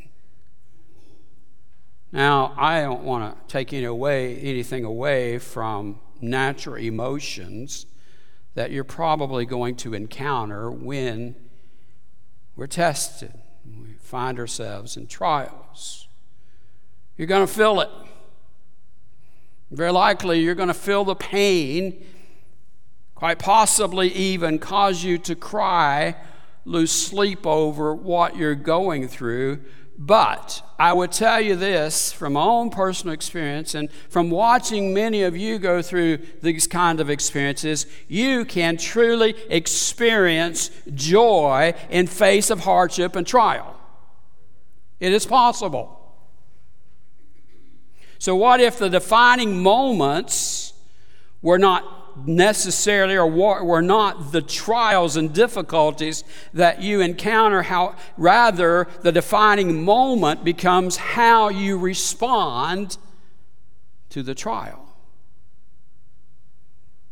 Now, 2.11 2.55
I 2.57 2.81
don't 2.81 3.05
want 3.05 3.39
to 3.39 3.53
take 3.53 3.72
any 3.72 3.85
away, 3.85 4.39
anything 4.39 4.85
away 4.85 5.39
from 5.39 6.01
natural 6.20 6.76
emotions 6.76 7.87
that 8.55 8.72
you're 8.72 8.83
probably 8.83 9.47
going 9.47 9.76
to 9.76 9.95
encounter 9.95 10.68
when 10.68 11.37
we're 12.57 12.66
tested, 12.66 13.33
find 14.09 14.38
ourselves 14.38 14.96
in 14.96 15.06
trials. 15.06 16.09
You're 17.16 17.26
going 17.26 17.46
to 17.46 17.52
feel 17.52 17.80
it. 17.80 17.90
Very 19.70 19.92
likely, 19.92 20.40
you're 20.40 20.54
going 20.54 20.68
to 20.68 20.74
feel 20.74 21.04
the 21.04 21.14
pain, 21.14 22.04
quite 23.14 23.38
possibly, 23.38 24.09
even 24.09 24.59
cause 24.59 25.04
you 25.04 25.18
to 25.18 25.34
cry, 25.34 26.16
lose 26.64 26.90
sleep 26.90 27.46
over 27.46 27.94
what 27.94 28.36
you're 28.36 28.54
going 28.54 29.09
through 29.09 29.61
but 30.00 30.62
I 30.78 30.92
would 30.92 31.11
tell 31.11 31.40
you 31.40 31.56
this 31.56 32.12
from 32.12 32.34
my 32.34 32.42
own 32.42 32.70
personal 32.70 33.12
experience 33.12 33.74
and 33.74 33.90
from 34.09 34.30
watching 34.30 34.94
many 34.94 35.24
of 35.24 35.36
you 35.36 35.59
go 35.59 35.82
through 35.82 36.18
these 36.40 36.68
kind 36.68 37.00
of 37.00 37.11
experiences, 37.11 37.84
you 38.06 38.44
can 38.44 38.76
truly 38.76 39.34
experience 39.50 40.70
joy 40.94 41.74
in 41.90 42.06
face 42.06 42.50
of 42.50 42.61
hardship 42.61 43.16
and 43.16 43.26
trial. 43.26 43.78
It 45.01 45.12
is 45.12 45.26
possible. 45.26 45.94
So, 48.18 48.34
what 48.34 48.61
if 48.61 48.78
the 48.78 48.88
defining 48.88 49.62
moments 49.62 50.72
were 51.40 51.59
not 51.59 52.26
necessarily 52.26 53.16
or 53.16 53.28
were 53.28 53.82
not 53.82 54.32
the 54.32 54.42
trials 54.42 55.16
and 55.16 55.32
difficulties 55.32 56.24
that 56.53 56.82
you 56.82 57.01
encounter? 57.01 57.62
How 57.62 57.94
rather 58.16 58.88
the 59.03 59.12
defining 59.12 59.84
moment 59.84 60.42
becomes 60.42 60.96
how 60.96 61.49
you 61.49 61.78
respond 61.78 62.99
to 64.11 64.22
the 64.22 64.34
trial. 64.34 64.84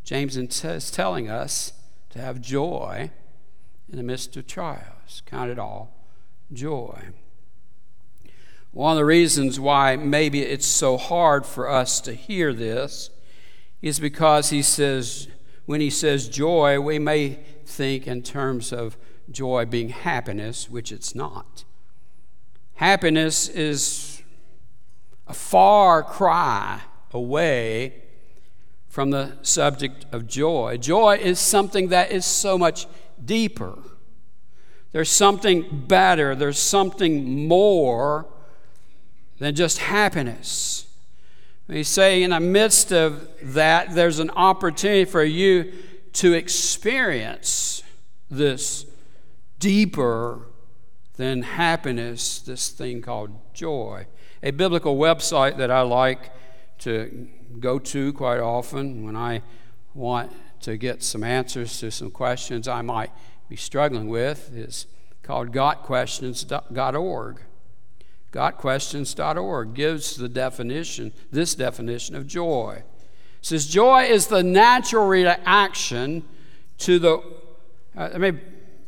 James 0.05 0.37
is 0.37 0.91
telling 0.91 1.29
us 1.29 1.73
to 2.11 2.21
have 2.21 2.41
joy 2.41 3.11
in 3.91 3.97
the 3.97 4.03
midst 4.03 4.37
of 4.37 4.47
trials. 4.47 5.23
Count 5.27 5.51
it 5.51 5.59
all 5.59 5.93
joy 6.53 7.09
one 8.77 8.93
of 8.93 8.99
the 8.99 9.07
reasons 9.07 9.59
why 9.59 9.97
maybe 9.97 10.43
it's 10.43 10.67
so 10.67 10.99
hard 10.99 11.47
for 11.47 11.67
us 11.67 11.99
to 11.99 12.13
hear 12.13 12.53
this 12.53 13.09
is 13.81 13.99
because 13.99 14.51
he 14.51 14.61
says, 14.61 15.29
when 15.65 15.81
he 15.81 15.89
says 15.89 16.29
joy, 16.29 16.79
we 16.79 16.99
may 16.99 17.39
think 17.65 18.07
in 18.07 18.21
terms 18.21 18.75
of 18.75 18.99
joy 19.31 19.65
being 19.65 19.89
happiness, 19.89 20.69
which 20.69 20.93
it's 20.93 21.15
not. 21.15 21.65
Happiness 22.75 23.49
is 23.49 24.23
a 25.27 25.33
far 25.33 26.03
cry 26.03 26.83
away 27.15 28.03
from 28.89 29.11
the 29.11 29.39
subject 29.41 30.05
of 30.13 30.27
joy. 30.27 30.77
Joy 30.77 31.17
is 31.17 31.39
something 31.39 31.89
that 31.89 32.11
is 32.13 32.27
so 32.27 32.59
much 32.59 32.87
deeper. 33.25 33.79
There's 34.93 35.11
something 35.11 35.87
better, 35.89 36.35
there's 36.35 36.59
something 36.59 37.49
more 37.49 38.27
than 39.39 39.55
just 39.55 39.79
happiness. 39.79 40.87
He's 41.69 41.89
saying, 41.89 42.23
in 42.23 42.31
the 42.31 42.41
midst 42.41 42.93
of 42.93 43.29
that, 43.55 43.95
there's 43.95 44.21
an 44.21 44.31
opportunity 44.31 45.05
for 45.05 45.25
you 45.25 45.73
to 46.15 46.33
experience 46.33 47.83
this 48.31 48.87
deeper 49.59 50.47
than 51.17 51.43
happiness, 51.43 52.39
this 52.41 52.71
thing 52.71 53.03
called 53.03 53.31
joy. 53.53 54.07
A 54.43 54.53
biblical 54.53 54.97
website 54.97 55.57
that 55.57 55.71
I 55.71 55.81
like 55.81 56.31
to 56.79 57.29
go 57.59 57.79
to 57.79 58.13
quite 58.13 58.39
often 58.39 59.05
when 59.05 59.17
I 59.17 59.43
want 59.95 60.33
to 60.61 60.77
get 60.77 61.03
some 61.03 61.25
answers 61.25 61.81
to 61.81 61.91
some 61.91 62.11
questions 62.11 62.69
I 62.69 62.83
might 62.83 63.11
be 63.49 63.57
struggling 63.57 64.09
with 64.09 64.55
is 64.55 64.87
called 65.23 65.53
gotquestions.org. 65.53 67.41
Gotquestions.org 68.33 69.75
gives 69.75 70.17
the 70.17 70.29
definition, 70.29 71.13
this 71.31 71.55
definition 71.55 72.15
of 72.17 72.27
joy. 72.27 72.83
It 73.39 73.47
says, 73.47 73.67
Joy 73.67 74.05
is 74.05 74.27
the 74.27 74.43
natural 74.43 75.07
reaction 75.07 76.25
to 76.79 76.99
the, 76.99 77.19
uh, 77.97 78.09
let 78.13 78.21
me 78.21 78.41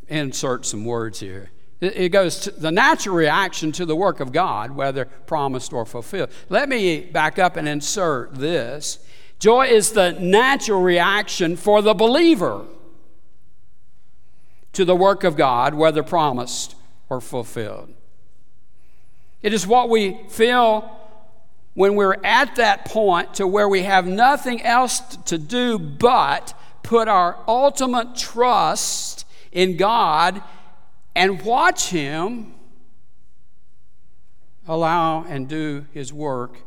insert 0.08 0.66
some 0.66 0.84
words 0.84 1.20
here. 1.20 1.50
It, 1.80 1.96
it 1.96 2.08
goes 2.10 2.40
to 2.40 2.50
the 2.50 2.72
natural 2.72 3.14
reaction 3.14 3.72
to 3.72 3.86
the 3.86 3.96
work 3.96 4.20
of 4.20 4.32
God, 4.32 4.72
whether 4.72 5.04
promised 5.04 5.72
or 5.72 5.86
fulfilled. 5.86 6.30
Let 6.48 6.68
me 6.68 7.00
back 7.00 7.38
up 7.38 7.56
and 7.56 7.68
insert 7.68 8.34
this. 8.34 8.98
Joy 9.38 9.66
is 9.66 9.92
the 9.92 10.12
natural 10.12 10.82
reaction 10.82 11.56
for 11.56 11.80
the 11.80 11.94
believer 11.94 12.66
to 14.72 14.84
the 14.84 14.96
work 14.96 15.24
of 15.24 15.36
God, 15.36 15.74
whether 15.74 16.02
promised 16.02 16.74
or 17.08 17.20
fulfilled. 17.20 17.94
It 19.42 19.52
is 19.52 19.66
what 19.66 19.88
we 19.88 20.20
feel 20.28 20.98
when 21.74 21.94
we're 21.94 22.16
at 22.24 22.56
that 22.56 22.84
point 22.86 23.34
to 23.34 23.46
where 23.46 23.68
we 23.68 23.82
have 23.84 24.06
nothing 24.06 24.62
else 24.62 24.98
to 25.26 25.38
do 25.38 25.78
but 25.78 26.52
put 26.82 27.06
our 27.06 27.38
ultimate 27.46 28.16
trust 28.16 29.24
in 29.52 29.76
God 29.76 30.42
and 31.14 31.42
watch 31.42 31.90
Him 31.90 32.54
allow 34.66 35.22
and 35.24 35.48
do 35.48 35.86
His 35.92 36.12
work 36.12 36.58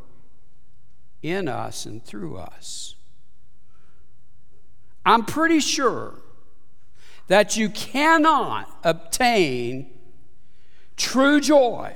in 1.22 1.48
us 1.48 1.86
and 1.86 2.04
through 2.04 2.38
us. 2.38 2.96
I'm 5.06 5.26
pretty 5.26 5.60
sure 5.60 6.16
that 7.28 7.58
you 7.58 7.70
cannot 7.70 8.70
obtain 8.84 9.92
true 10.96 11.42
joy 11.42 11.96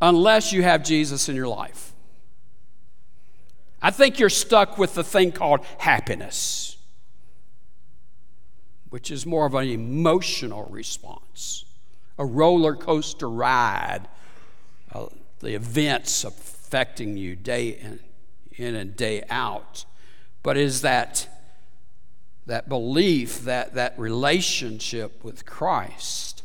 unless 0.00 0.52
you 0.52 0.62
have 0.62 0.84
Jesus 0.84 1.28
in 1.28 1.36
your 1.36 1.48
life. 1.48 1.92
I 3.80 3.90
think 3.90 4.18
you're 4.18 4.30
stuck 4.30 4.78
with 4.78 4.94
the 4.94 5.04
thing 5.04 5.32
called 5.32 5.60
happiness, 5.78 6.76
which 8.88 9.10
is 9.10 9.26
more 9.26 9.46
of 9.46 9.54
an 9.54 9.68
emotional 9.68 10.66
response, 10.70 11.64
a 12.18 12.24
roller 12.24 12.74
coaster 12.74 13.28
ride, 13.28 14.08
uh, 14.92 15.06
the 15.40 15.54
events 15.54 16.24
affecting 16.24 17.16
you 17.16 17.36
day 17.36 17.68
in, 17.68 18.00
in 18.56 18.74
and 18.74 18.96
day 18.96 19.22
out. 19.28 19.84
But 20.42 20.56
is 20.56 20.80
that 20.82 21.28
that 22.46 22.68
belief, 22.68 23.42
that, 23.42 23.74
that 23.74 23.98
relationship 23.98 25.22
with 25.24 25.44
Christ 25.44 26.44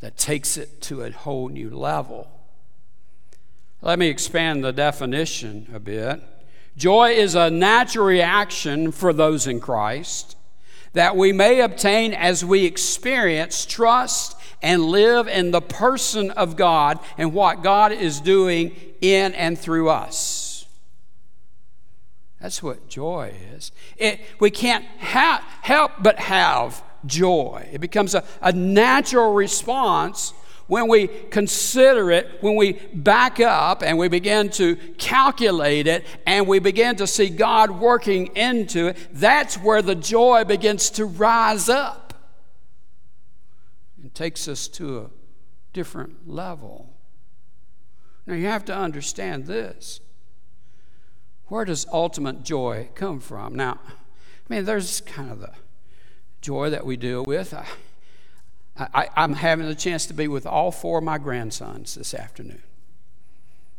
that 0.00 0.16
takes 0.16 0.56
it 0.56 0.80
to 0.82 1.02
a 1.02 1.10
whole 1.10 1.48
new 1.48 1.70
level. 1.70 2.30
Let 3.82 3.98
me 3.98 4.08
expand 4.08 4.64
the 4.64 4.72
definition 4.72 5.68
a 5.72 5.78
bit. 5.78 6.22
Joy 6.76 7.10
is 7.10 7.34
a 7.34 7.50
natural 7.50 8.06
reaction 8.06 8.92
for 8.92 9.12
those 9.12 9.46
in 9.46 9.60
Christ 9.60 10.36
that 10.92 11.14
we 11.14 11.30
may 11.30 11.60
obtain 11.60 12.14
as 12.14 12.42
we 12.42 12.64
experience 12.64 13.66
trust 13.66 14.34
and 14.62 14.82
live 14.82 15.28
in 15.28 15.50
the 15.50 15.60
person 15.60 16.30
of 16.30 16.56
God 16.56 16.98
and 17.18 17.34
what 17.34 17.62
God 17.62 17.92
is 17.92 18.18
doing 18.18 18.74
in 19.02 19.34
and 19.34 19.58
through 19.58 19.90
us. 19.90 20.66
That's 22.40 22.62
what 22.62 22.88
joy 22.88 23.34
is. 23.54 23.72
It, 23.98 24.20
we 24.40 24.50
can't 24.50 24.86
ha- 24.98 25.44
help 25.60 25.92
but 26.00 26.18
have 26.18 26.82
joy. 27.04 27.68
It 27.70 27.80
becomes 27.80 28.14
a, 28.14 28.24
a 28.40 28.52
natural 28.52 29.34
response 29.34 30.32
when 30.66 30.88
we 30.88 31.06
consider 31.06 32.10
it, 32.10 32.38
when 32.40 32.56
we 32.56 32.72
back 32.92 33.38
up 33.40 33.82
and 33.82 33.98
we 33.98 34.08
begin 34.08 34.50
to 34.50 34.76
calculate 34.98 35.86
it 35.86 36.04
and 36.26 36.48
we 36.48 36.58
begin 36.58 36.96
to 36.96 37.06
see 37.06 37.28
God 37.28 37.70
working 37.70 38.34
into 38.36 38.88
it, 38.88 38.96
that's 39.12 39.56
where 39.56 39.80
the 39.82 39.94
joy 39.94 40.44
begins 40.44 40.90
to 40.90 41.04
rise 41.04 41.68
up 41.68 42.14
and 44.02 44.12
takes 44.14 44.48
us 44.48 44.66
to 44.68 44.98
a 44.98 45.10
different 45.72 46.28
level. 46.28 46.94
Now, 48.26 48.34
you 48.34 48.46
have 48.46 48.64
to 48.64 48.76
understand 48.76 49.46
this 49.46 50.00
where 51.48 51.64
does 51.64 51.86
ultimate 51.92 52.42
joy 52.42 52.88
come 52.96 53.20
from? 53.20 53.54
Now, 53.54 53.78
I 53.86 53.92
mean, 54.48 54.64
there's 54.64 55.00
kind 55.02 55.30
of 55.30 55.40
the 55.40 55.52
joy 56.40 56.70
that 56.70 56.84
we 56.84 56.96
deal 56.96 57.22
with. 57.22 57.54
I, 57.54 57.66
I, 58.78 59.08
I'm 59.16 59.34
having 59.34 59.66
the 59.66 59.74
chance 59.74 60.06
to 60.06 60.14
be 60.14 60.28
with 60.28 60.46
all 60.46 60.70
four 60.70 60.98
of 60.98 61.04
my 61.04 61.18
grandsons 61.18 61.94
this 61.94 62.12
afternoon. 62.12 62.62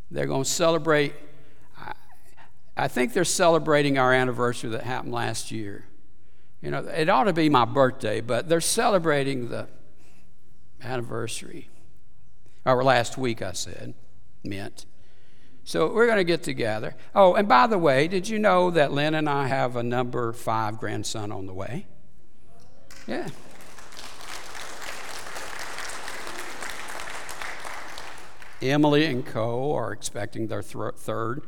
They're 0.09 0.25
going 0.25 0.43
to 0.43 0.49
celebrate, 0.49 1.13
I, 1.77 1.93
I 2.75 2.87
think 2.87 3.13
they're 3.13 3.25
celebrating 3.25 3.97
our 3.97 4.13
anniversary 4.13 4.71
that 4.71 4.83
happened 4.83 5.13
last 5.13 5.51
year. 5.51 5.85
You 6.61 6.71
know, 6.71 6.79
it 6.79 7.09
ought 7.09 7.25
to 7.25 7.33
be 7.33 7.49
my 7.49 7.65
birthday, 7.65 8.21
but 8.21 8.49
they're 8.49 8.61
celebrating 8.61 9.49
the 9.49 9.67
anniversary. 10.81 11.69
Or 12.65 12.83
last 12.83 13.17
week, 13.17 13.41
I 13.41 13.51
said, 13.51 13.93
meant. 14.43 14.85
So 15.63 15.93
we're 15.93 16.05
going 16.05 16.17
to 16.17 16.23
get 16.23 16.43
together. 16.43 16.95
Oh, 17.13 17.35
and 17.35 17.47
by 17.47 17.67
the 17.67 17.77
way, 17.77 18.07
did 18.07 18.27
you 18.27 18.39
know 18.39 18.71
that 18.71 18.91
Lynn 18.91 19.13
and 19.13 19.29
I 19.29 19.47
have 19.47 19.75
a 19.75 19.83
number 19.83 20.33
five 20.33 20.79
grandson 20.79 21.31
on 21.31 21.45
the 21.45 21.53
way? 21.53 21.85
Yeah. 23.05 23.27
Emily 28.61 29.05
and 29.05 29.25
Co. 29.25 29.73
are 29.73 29.91
expecting 29.91 30.47
their 30.47 30.61
th- 30.61 30.95
third 30.97 31.43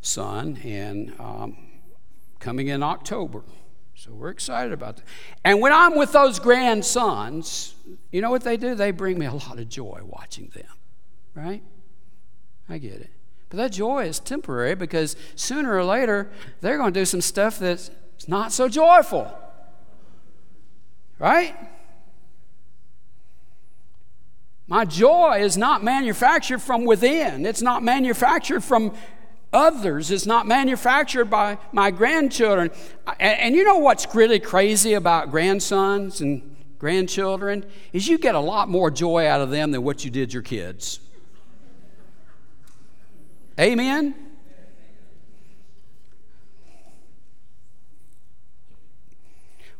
son 0.00 0.58
and 0.64 1.14
um, 1.18 1.56
coming 2.38 2.68
in 2.68 2.82
October. 2.82 3.42
So 3.94 4.12
we're 4.12 4.30
excited 4.30 4.72
about 4.72 4.96
that. 4.96 5.04
And 5.44 5.60
when 5.60 5.72
I'm 5.72 5.96
with 5.96 6.12
those 6.12 6.38
grandsons, 6.38 7.74
you 8.10 8.22
know 8.22 8.30
what 8.30 8.42
they 8.42 8.56
do? 8.56 8.74
They 8.74 8.92
bring 8.92 9.18
me 9.18 9.26
a 9.26 9.32
lot 9.32 9.58
of 9.58 9.68
joy 9.68 10.00
watching 10.04 10.50
them, 10.54 10.72
right? 11.34 11.62
I 12.68 12.78
get 12.78 12.94
it. 12.94 13.10
But 13.50 13.58
that 13.58 13.72
joy 13.72 14.04
is 14.04 14.20
temporary 14.20 14.74
because 14.74 15.16
sooner 15.34 15.74
or 15.74 15.84
later 15.84 16.30
they're 16.60 16.78
going 16.78 16.94
to 16.94 17.00
do 17.00 17.04
some 17.04 17.20
stuff 17.20 17.58
that's 17.58 17.90
not 18.26 18.52
so 18.52 18.68
joyful. 18.68 19.36
Right? 21.18 21.54
My 24.70 24.84
joy 24.84 25.40
is 25.40 25.56
not 25.56 25.82
manufactured 25.82 26.60
from 26.60 26.84
within. 26.84 27.44
It's 27.44 27.60
not 27.60 27.82
manufactured 27.82 28.62
from 28.62 28.94
others. 29.52 30.12
It's 30.12 30.26
not 30.26 30.46
manufactured 30.46 31.24
by 31.24 31.58
my 31.72 31.90
grandchildren. 31.90 32.70
And, 33.18 33.40
and, 33.40 33.54
you 33.56 33.64
know 33.64 33.78
what's 33.78 34.14
really 34.14 34.38
crazy 34.38 34.94
about 34.94 35.32
grandsons 35.32 36.20
and 36.20 36.54
grandchildren? 36.78 37.66
Is 37.92 38.06
you 38.06 38.16
get 38.16 38.36
a 38.36 38.40
lot 38.40 38.68
more 38.68 38.92
joy 38.92 39.26
out 39.26 39.40
of 39.40 39.50
them 39.50 39.72
than 39.72 39.82
what 39.82 40.04
you 40.04 40.10
did 40.12 40.32
your 40.32 40.44
kids. 40.44 41.00
Amen? 43.58 44.14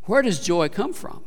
Where 0.03 0.23
does 0.23 0.45
joy 0.45 0.69
come 0.69 0.93
from? 0.93 1.23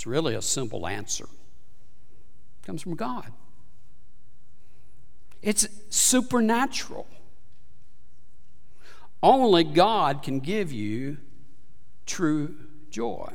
It's 0.00 0.06
really 0.06 0.34
a 0.34 0.40
simple 0.40 0.86
answer. 0.86 1.24
It 1.24 2.66
comes 2.66 2.80
from 2.80 2.96
God. 2.96 3.30
It's 5.42 5.68
supernatural. 5.90 7.06
Only 9.22 9.62
God 9.62 10.22
can 10.22 10.40
give 10.40 10.72
you 10.72 11.18
true 12.06 12.56
joy 12.88 13.30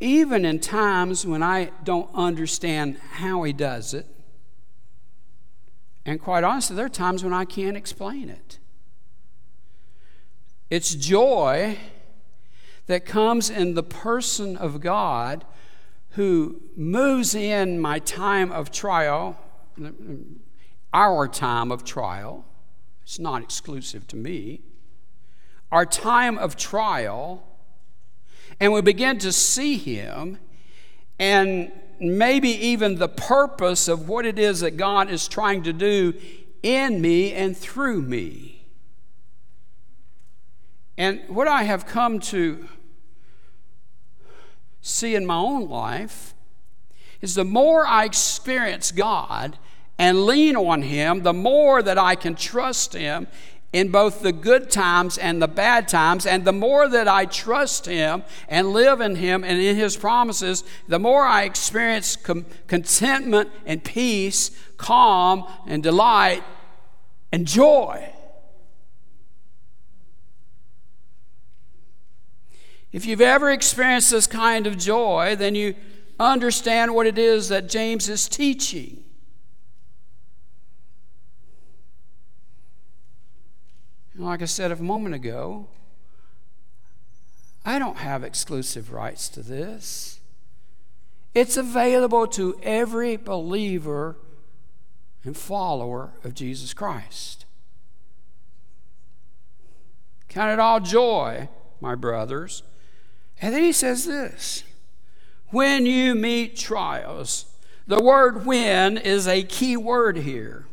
even 0.00 0.46
in 0.46 0.58
times 0.58 1.26
when 1.26 1.42
I 1.42 1.70
don't 1.84 2.08
understand 2.14 2.96
how 2.96 3.42
he 3.42 3.52
does 3.52 3.92
it. 3.92 4.06
And 6.06 6.18
quite 6.18 6.44
honestly, 6.44 6.76
there 6.76 6.86
are 6.86 6.88
times 6.88 7.22
when 7.22 7.34
I 7.34 7.44
can't 7.44 7.76
explain 7.76 8.30
it. 8.30 8.58
It's 10.70 10.94
joy 10.94 11.76
that 12.86 13.04
comes 13.04 13.50
in 13.50 13.74
the 13.74 13.82
person 13.82 14.56
of 14.56 14.80
God 14.80 15.44
who 16.10 16.62
moves 16.76 17.34
in 17.34 17.80
my 17.80 17.98
time 17.98 18.50
of 18.50 18.70
trial, 18.70 19.36
our 20.92 21.28
time 21.28 21.70
of 21.70 21.84
trial. 21.84 22.44
It's 23.02 23.18
not 23.18 23.42
exclusive 23.42 24.06
to 24.08 24.16
me. 24.16 24.62
Our 25.70 25.84
time 25.84 26.38
of 26.38 26.56
trial, 26.56 27.42
and 28.60 28.72
we 28.72 28.80
begin 28.80 29.18
to 29.18 29.32
see 29.32 29.76
Him 29.76 30.38
and 31.18 31.72
maybe 31.98 32.50
even 32.50 32.96
the 32.96 33.08
purpose 33.08 33.88
of 33.88 34.08
what 34.08 34.26
it 34.26 34.38
is 34.38 34.60
that 34.60 34.76
God 34.76 35.10
is 35.10 35.28
trying 35.28 35.62
to 35.64 35.72
do 35.72 36.14
in 36.62 37.00
me 37.00 37.32
and 37.32 37.56
through 37.56 38.02
me. 38.02 38.66
And 40.98 41.22
what 41.28 41.48
I 41.48 41.64
have 41.64 41.86
come 41.86 42.20
to 42.20 42.68
see 44.86 45.14
in 45.14 45.26
my 45.26 45.36
own 45.36 45.68
life 45.68 46.34
is 47.20 47.34
the 47.34 47.44
more 47.44 47.86
I 47.86 48.04
experience 48.04 48.92
God 48.92 49.58
and 49.98 50.26
lean 50.26 50.56
on 50.56 50.82
Him, 50.82 51.22
the 51.22 51.32
more 51.32 51.82
that 51.82 51.98
I 51.98 52.14
can 52.14 52.34
trust 52.34 52.92
Him 52.92 53.26
in 53.72 53.90
both 53.90 54.20
the 54.22 54.32
good 54.32 54.70
times 54.70 55.18
and 55.18 55.42
the 55.42 55.48
bad 55.48 55.88
times. 55.88 56.24
And 56.24 56.44
the 56.44 56.52
more 56.52 56.88
that 56.88 57.08
I 57.08 57.24
trust 57.24 57.86
Him 57.86 58.22
and 58.48 58.72
live 58.72 59.00
in 59.00 59.16
Him 59.16 59.42
and 59.42 59.58
in 59.58 59.76
His 59.76 59.96
promises, 59.96 60.62
the 60.86 60.98
more 60.98 61.24
I 61.24 61.42
experience 61.42 62.14
com- 62.16 62.46
contentment 62.68 63.50
and 63.64 63.82
peace, 63.82 64.50
calm 64.76 65.46
and 65.66 65.82
delight 65.82 66.44
and 67.32 67.46
joy. 67.46 68.12
If 72.92 73.04
you've 73.04 73.20
ever 73.20 73.50
experienced 73.50 74.10
this 74.10 74.26
kind 74.26 74.66
of 74.66 74.78
joy, 74.78 75.36
then 75.36 75.54
you 75.54 75.74
understand 76.18 76.94
what 76.94 77.06
it 77.06 77.18
is 77.18 77.48
that 77.48 77.68
James 77.68 78.08
is 78.08 78.28
teaching. 78.28 79.04
And 84.14 84.24
like 84.24 84.40
I 84.40 84.46
said 84.46 84.72
a 84.72 84.76
moment 84.76 85.14
ago, 85.14 85.68
I 87.64 87.78
don't 87.78 87.98
have 87.98 88.24
exclusive 88.24 88.92
rights 88.92 89.28
to 89.30 89.42
this. 89.42 90.20
It's 91.34 91.58
available 91.58 92.26
to 92.28 92.58
every 92.62 93.16
believer 93.16 94.16
and 95.22 95.36
follower 95.36 96.12
of 96.24 96.32
Jesus 96.32 96.72
Christ. 96.72 97.44
Count 100.28 100.52
it 100.52 100.60
all 100.60 100.80
joy, 100.80 101.48
my 101.80 101.94
brothers. 101.94 102.62
And 103.40 103.54
then 103.54 103.62
he 103.62 103.72
says 103.72 104.06
this 104.06 104.64
when 105.50 105.86
you 105.86 106.14
meet 106.14 106.56
trials, 106.56 107.46
the 107.86 108.02
word 108.02 108.46
when 108.46 108.96
is 108.96 109.28
a 109.28 109.42
key 109.42 109.76
word 109.76 110.18
here. 110.18 110.66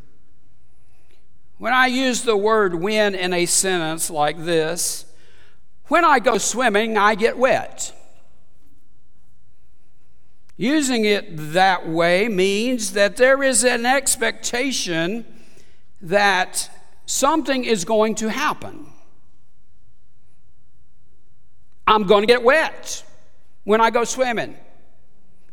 When 1.58 1.72
I 1.72 1.86
use 1.86 2.22
the 2.22 2.36
word 2.36 2.74
when 2.74 3.14
in 3.14 3.32
a 3.32 3.46
sentence 3.46 4.10
like 4.10 4.44
this, 4.44 5.06
when 5.86 6.04
I 6.04 6.18
go 6.18 6.38
swimming, 6.38 6.98
I 6.98 7.14
get 7.14 7.38
wet. 7.38 7.92
Using 10.56 11.04
it 11.04 11.26
that 11.52 11.88
way 11.88 12.28
means 12.28 12.92
that 12.92 13.16
there 13.16 13.42
is 13.42 13.64
an 13.64 13.86
expectation 13.86 15.24
that 16.00 16.70
something 17.06 17.64
is 17.64 17.84
going 17.84 18.14
to 18.16 18.30
happen. 18.30 18.86
I'm 21.86 22.04
going 22.04 22.22
to 22.22 22.26
get 22.26 22.42
wet 22.42 23.04
when 23.64 23.80
I 23.80 23.90
go 23.90 24.04
swimming. 24.04 24.56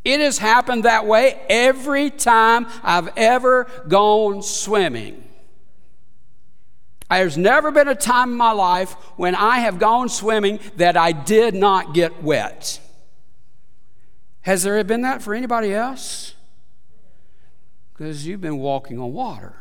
It 0.03 0.19
has 0.19 0.37
happened 0.37 0.85
that 0.85 1.05
way 1.05 1.39
every 1.49 2.09
time 2.09 2.67
I've 2.83 3.09
ever 3.17 3.67
gone 3.87 4.41
swimming. 4.41 5.23
There's 7.09 7.37
never 7.37 7.71
been 7.71 7.89
a 7.89 7.95
time 7.95 8.31
in 8.31 8.37
my 8.37 8.53
life 8.53 8.93
when 9.17 9.35
I 9.35 9.59
have 9.59 9.79
gone 9.79 10.07
swimming 10.07 10.59
that 10.77 10.95
I 10.95 11.11
did 11.11 11.53
not 11.53 11.93
get 11.93 12.23
wet. 12.23 12.79
Has 14.41 14.63
there 14.63 14.81
been 14.83 15.01
that 15.01 15.21
for 15.21 15.33
anybody 15.35 15.73
else? 15.73 16.35
Because 17.93 18.25
you've 18.25 18.41
been 18.41 18.57
walking 18.57 18.97
on 18.97 19.13
water. 19.13 19.55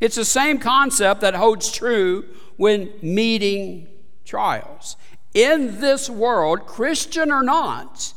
It's 0.00 0.16
the 0.16 0.24
same 0.24 0.58
concept 0.58 1.20
that 1.20 1.34
holds 1.34 1.70
true 1.70 2.24
when 2.60 2.92
meeting 3.00 3.88
trials. 4.26 4.98
In 5.32 5.80
this 5.80 6.10
world, 6.10 6.66
Christian 6.66 7.32
or 7.32 7.42
not, 7.42 8.12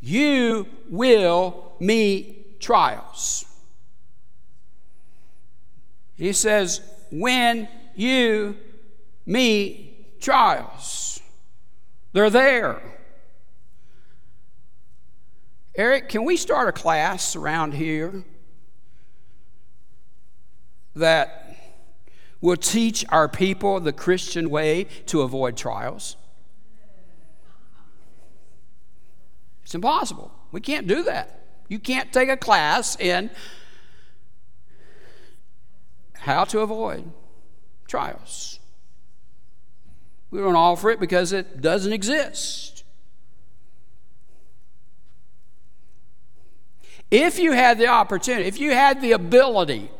you 0.00 0.66
will 0.90 1.72
meet 1.78 2.60
trials. 2.60 3.44
He 6.16 6.32
says, 6.32 6.80
when 7.12 7.68
you 7.94 8.56
meet 9.26 10.20
trials, 10.20 11.20
they're 12.12 12.30
there. 12.30 12.82
Eric, 15.76 16.08
can 16.08 16.24
we 16.24 16.36
start 16.36 16.68
a 16.68 16.72
class 16.72 17.36
around 17.36 17.74
here 17.74 18.24
that 20.96 21.41
will 22.42 22.56
teach 22.56 23.06
our 23.08 23.28
people 23.28 23.80
the 23.80 23.92
Christian 23.92 24.50
way 24.50 24.84
to 25.06 25.22
avoid 25.22 25.56
trials? 25.56 26.16
It's 29.62 29.74
impossible. 29.74 30.30
We 30.50 30.60
can't 30.60 30.86
do 30.86 31.02
that. 31.04 31.38
You 31.68 31.78
can't 31.78 32.12
take 32.12 32.28
a 32.28 32.36
class 32.36 33.00
in 33.00 33.30
how 36.12 36.44
to 36.44 36.60
avoid 36.60 37.10
trials. 37.88 38.58
We 40.30 40.40
don't 40.40 40.56
offer 40.56 40.90
it 40.90 41.00
because 41.00 41.32
it 41.32 41.62
doesn't 41.62 41.92
exist. 41.92 42.84
If 47.10 47.38
you 47.38 47.52
had 47.52 47.78
the 47.78 47.88
opportunity, 47.88 48.48
if 48.48 48.58
you 48.58 48.72
had 48.72 49.00
the 49.00 49.12
ability 49.12 49.90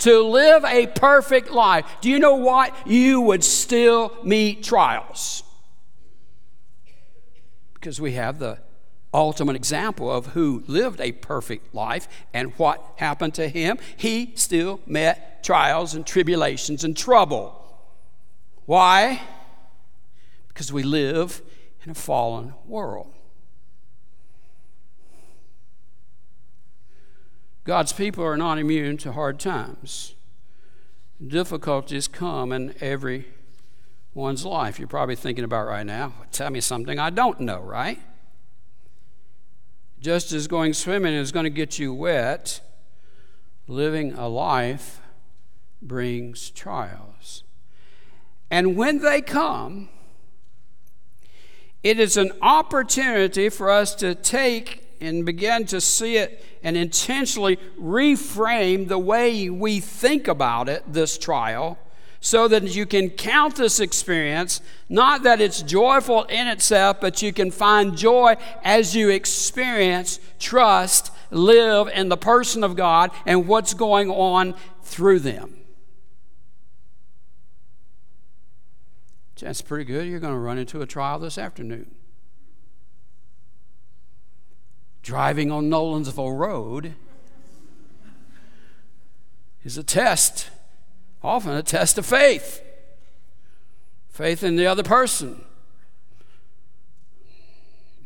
to 0.00 0.22
live 0.22 0.64
a 0.64 0.86
perfect 0.86 1.50
life, 1.50 1.86
do 2.00 2.10
you 2.10 2.18
know 2.18 2.36
what? 2.36 2.74
You 2.86 3.20
would 3.22 3.44
still 3.44 4.16
meet 4.24 4.62
trials. 4.62 5.42
Because 7.74 8.00
we 8.00 8.12
have 8.12 8.38
the 8.38 8.58
ultimate 9.12 9.56
example 9.56 10.10
of 10.10 10.26
who 10.28 10.62
lived 10.66 11.00
a 11.00 11.12
perfect 11.12 11.74
life 11.74 12.08
and 12.32 12.52
what 12.56 12.82
happened 12.96 13.34
to 13.34 13.48
him. 13.48 13.78
He 13.96 14.32
still 14.36 14.80
met 14.86 15.42
trials 15.42 15.94
and 15.94 16.06
tribulations 16.06 16.84
and 16.84 16.96
trouble. 16.96 17.56
Why? 18.66 19.20
Because 20.48 20.72
we 20.72 20.82
live 20.82 21.42
in 21.84 21.90
a 21.90 21.94
fallen 21.94 22.54
world. 22.66 23.12
God's 27.64 27.92
people 27.92 28.24
are 28.24 28.36
not 28.36 28.58
immune 28.58 28.96
to 28.98 29.12
hard 29.12 29.38
times. 29.38 30.14
Difficulties 31.24 32.08
come 32.08 32.52
in 32.52 32.74
every 32.80 33.26
one's 34.14 34.44
life. 34.44 34.78
You're 34.78 34.88
probably 34.88 35.16
thinking 35.16 35.44
about 35.44 35.66
right 35.66 35.84
now, 35.84 36.14
tell 36.32 36.50
me 36.50 36.60
something 36.60 36.98
I 36.98 37.10
don't 37.10 37.40
know, 37.40 37.60
right? 37.60 38.00
Just 40.00 40.32
as 40.32 40.46
going 40.48 40.72
swimming 40.72 41.12
is 41.12 41.30
going 41.30 41.44
to 41.44 41.50
get 41.50 41.78
you 41.78 41.92
wet, 41.92 42.62
living 43.66 44.14
a 44.14 44.28
life 44.28 45.00
brings 45.82 46.50
trials. 46.50 47.44
And 48.50 48.76
when 48.76 48.98
they 49.00 49.20
come, 49.20 49.90
it 51.82 52.00
is 52.00 52.16
an 52.16 52.32
opportunity 52.40 53.48
for 53.48 53.70
us 53.70 53.94
to 53.96 54.14
take 54.14 54.89
and 55.00 55.24
begin 55.24 55.64
to 55.66 55.80
see 55.80 56.16
it 56.16 56.44
and 56.62 56.76
intentionally 56.76 57.58
reframe 57.80 58.88
the 58.88 58.98
way 58.98 59.48
we 59.48 59.80
think 59.80 60.28
about 60.28 60.68
it, 60.68 60.82
this 60.92 61.16
trial, 61.16 61.78
so 62.20 62.46
that 62.48 62.74
you 62.74 62.84
can 62.84 63.08
count 63.08 63.56
this 63.56 63.80
experience, 63.80 64.60
not 64.88 65.22
that 65.22 65.40
it's 65.40 65.62
joyful 65.62 66.24
in 66.24 66.48
itself, 66.48 67.00
but 67.00 67.22
you 67.22 67.32
can 67.32 67.50
find 67.50 67.96
joy 67.96 68.36
as 68.62 68.94
you 68.94 69.08
experience, 69.08 70.20
trust, 70.38 71.10
live 71.30 71.88
in 71.88 72.08
the 72.10 72.16
person 72.16 72.62
of 72.62 72.76
God 72.76 73.10
and 73.24 73.48
what's 73.48 73.72
going 73.72 74.10
on 74.10 74.54
through 74.82 75.20
them. 75.20 75.56
That's 79.40 79.62
pretty 79.62 79.84
good. 79.84 80.06
You're 80.06 80.20
going 80.20 80.34
to 80.34 80.38
run 80.38 80.58
into 80.58 80.82
a 80.82 80.86
trial 80.86 81.18
this 81.18 81.38
afternoon. 81.38 81.94
Driving 85.02 85.50
on 85.50 85.70
Nolensville 85.70 86.38
Road 86.38 86.94
is 89.64 89.78
a 89.78 89.82
test 89.82 90.50
often 91.22 91.52
a 91.52 91.62
test 91.62 91.98
of 91.98 92.06
faith. 92.06 92.62
faith 94.08 94.42
in 94.42 94.56
the 94.56 94.66
other 94.66 94.82
person. 94.82 95.44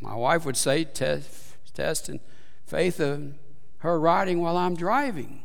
My 0.01 0.15
wife 0.15 0.45
would 0.45 0.57
say, 0.57 0.85
test, 0.85 1.57
test 1.73 2.09
and 2.09 2.21
faith 2.67 3.01
of 3.01 3.35
her 3.79 3.99
riding 3.99 4.41
while 4.41 4.57
I'm 4.57 4.77
driving. 4.77 5.43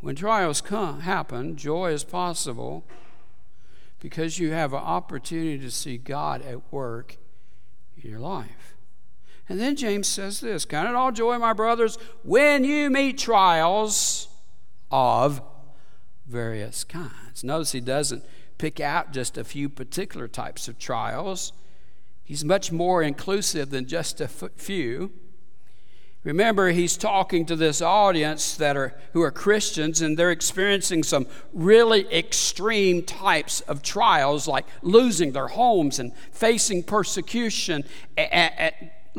When 0.00 0.16
trials 0.16 0.60
come, 0.60 1.00
happen, 1.00 1.56
joy 1.56 1.92
is 1.92 2.04
possible 2.04 2.84
because 4.00 4.38
you 4.38 4.52
have 4.52 4.74
an 4.74 4.80
opportunity 4.80 5.58
to 5.58 5.70
see 5.70 5.96
God 5.96 6.42
at 6.42 6.72
work 6.72 7.16
your 8.08 8.20
life. 8.20 8.76
And 9.48 9.60
then 9.60 9.76
James 9.76 10.08
says 10.08 10.40
this 10.40 10.64
Count 10.64 10.88
it 10.88 10.94
all 10.94 11.12
joy, 11.12 11.38
my 11.38 11.52
brothers, 11.52 11.98
when 12.22 12.64
you 12.64 12.90
meet 12.90 13.18
trials 13.18 14.28
of 14.90 15.42
various 16.26 16.84
kinds. 16.84 17.44
Notice 17.44 17.72
he 17.72 17.80
doesn't 17.80 18.24
pick 18.58 18.80
out 18.80 19.12
just 19.12 19.36
a 19.36 19.44
few 19.44 19.68
particular 19.68 20.28
types 20.28 20.68
of 20.68 20.78
trials, 20.78 21.52
he's 22.22 22.44
much 22.44 22.72
more 22.72 23.02
inclusive 23.02 23.70
than 23.70 23.86
just 23.86 24.20
a 24.20 24.28
few. 24.28 25.12
Remember, 26.24 26.70
he's 26.70 26.96
talking 26.96 27.44
to 27.46 27.54
this 27.54 27.82
audience 27.82 28.56
that 28.56 28.78
are 28.78 28.94
who 29.12 29.20
are 29.20 29.30
Christians, 29.30 30.00
and 30.00 30.18
they're 30.18 30.30
experiencing 30.30 31.02
some 31.02 31.26
really 31.52 32.06
extreme 32.10 33.02
types 33.02 33.60
of 33.60 33.82
trials, 33.82 34.48
like 34.48 34.66
losing 34.80 35.32
their 35.32 35.48
homes 35.48 35.98
and 35.98 36.16
facing 36.32 36.82
persecution, 36.82 37.84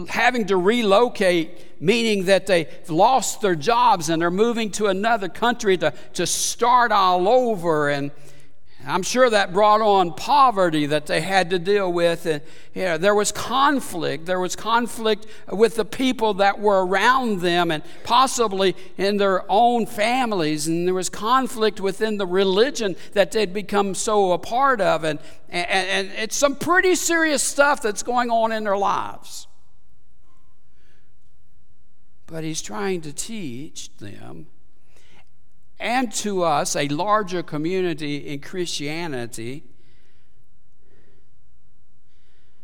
having 0.10 0.48
to 0.48 0.58
relocate, 0.58 1.80
meaning 1.80 2.26
that 2.26 2.48
they've 2.48 2.68
lost 2.90 3.40
their 3.40 3.56
jobs 3.56 4.10
and 4.10 4.20
they're 4.20 4.32
moving 4.32 4.72
to 4.72 4.88
another 4.88 5.30
country 5.30 5.78
to, 5.78 5.94
to 6.14 6.26
start 6.26 6.92
all 6.92 7.28
over 7.28 7.90
and 7.90 8.12
I'm 8.88 9.02
sure 9.02 9.30
that 9.30 9.52
brought 9.52 9.82
on 9.82 10.14
poverty 10.14 10.86
that 10.86 11.08
they 11.08 11.22
had 11.22 11.50
to 11.50 11.60
deal 11.60 11.92
with. 11.92 12.28
And 12.28 12.42
know, 12.76 12.98
there 12.98 13.16
was 13.16 13.32
conflict. 13.32 14.28
There 14.28 14.40
was 14.40 14.56
conflict 14.56 15.26
with 15.52 15.76
the 15.76 15.86
people 15.86 16.36
that 16.36 16.60
were 16.60 16.86
around 16.86 17.42
them 17.42 17.72
and 17.72 17.84
possibly 18.04 18.76
in 18.98 19.18
their 19.18 19.44
own 19.50 19.88
families. 19.88 20.68
And 20.68 20.86
there 20.86 20.94
was 20.94 21.10
conflict 21.10 21.80
within 21.80 22.18
the 22.18 22.28
religion 22.28 22.96
that 23.14 23.32
they'd 23.32 23.54
become 23.54 23.96
so 23.96 24.34
a 24.34 24.38
part 24.38 24.80
of. 24.82 25.04
And, 25.04 25.20
and, 25.50 25.68
and 25.68 26.12
it's 26.20 26.36
some 26.36 26.56
pretty 26.56 26.94
serious 26.94 27.42
stuff 27.42 27.82
that's 27.82 28.04
going 28.04 28.30
on 28.30 28.52
in 28.52 28.66
their 28.66 28.78
lives. 28.78 29.48
But 32.28 32.44
he's 32.44 32.62
trying 32.62 33.02
to 33.02 33.14
teach 33.14 33.98
them 33.98 34.48
and 35.80 36.12
to 36.14 36.44
us, 36.44 36.76
a 36.76 36.88
larger 36.88 37.44
community 37.44 38.18
in 38.18 38.40
Christianity. 38.40 39.64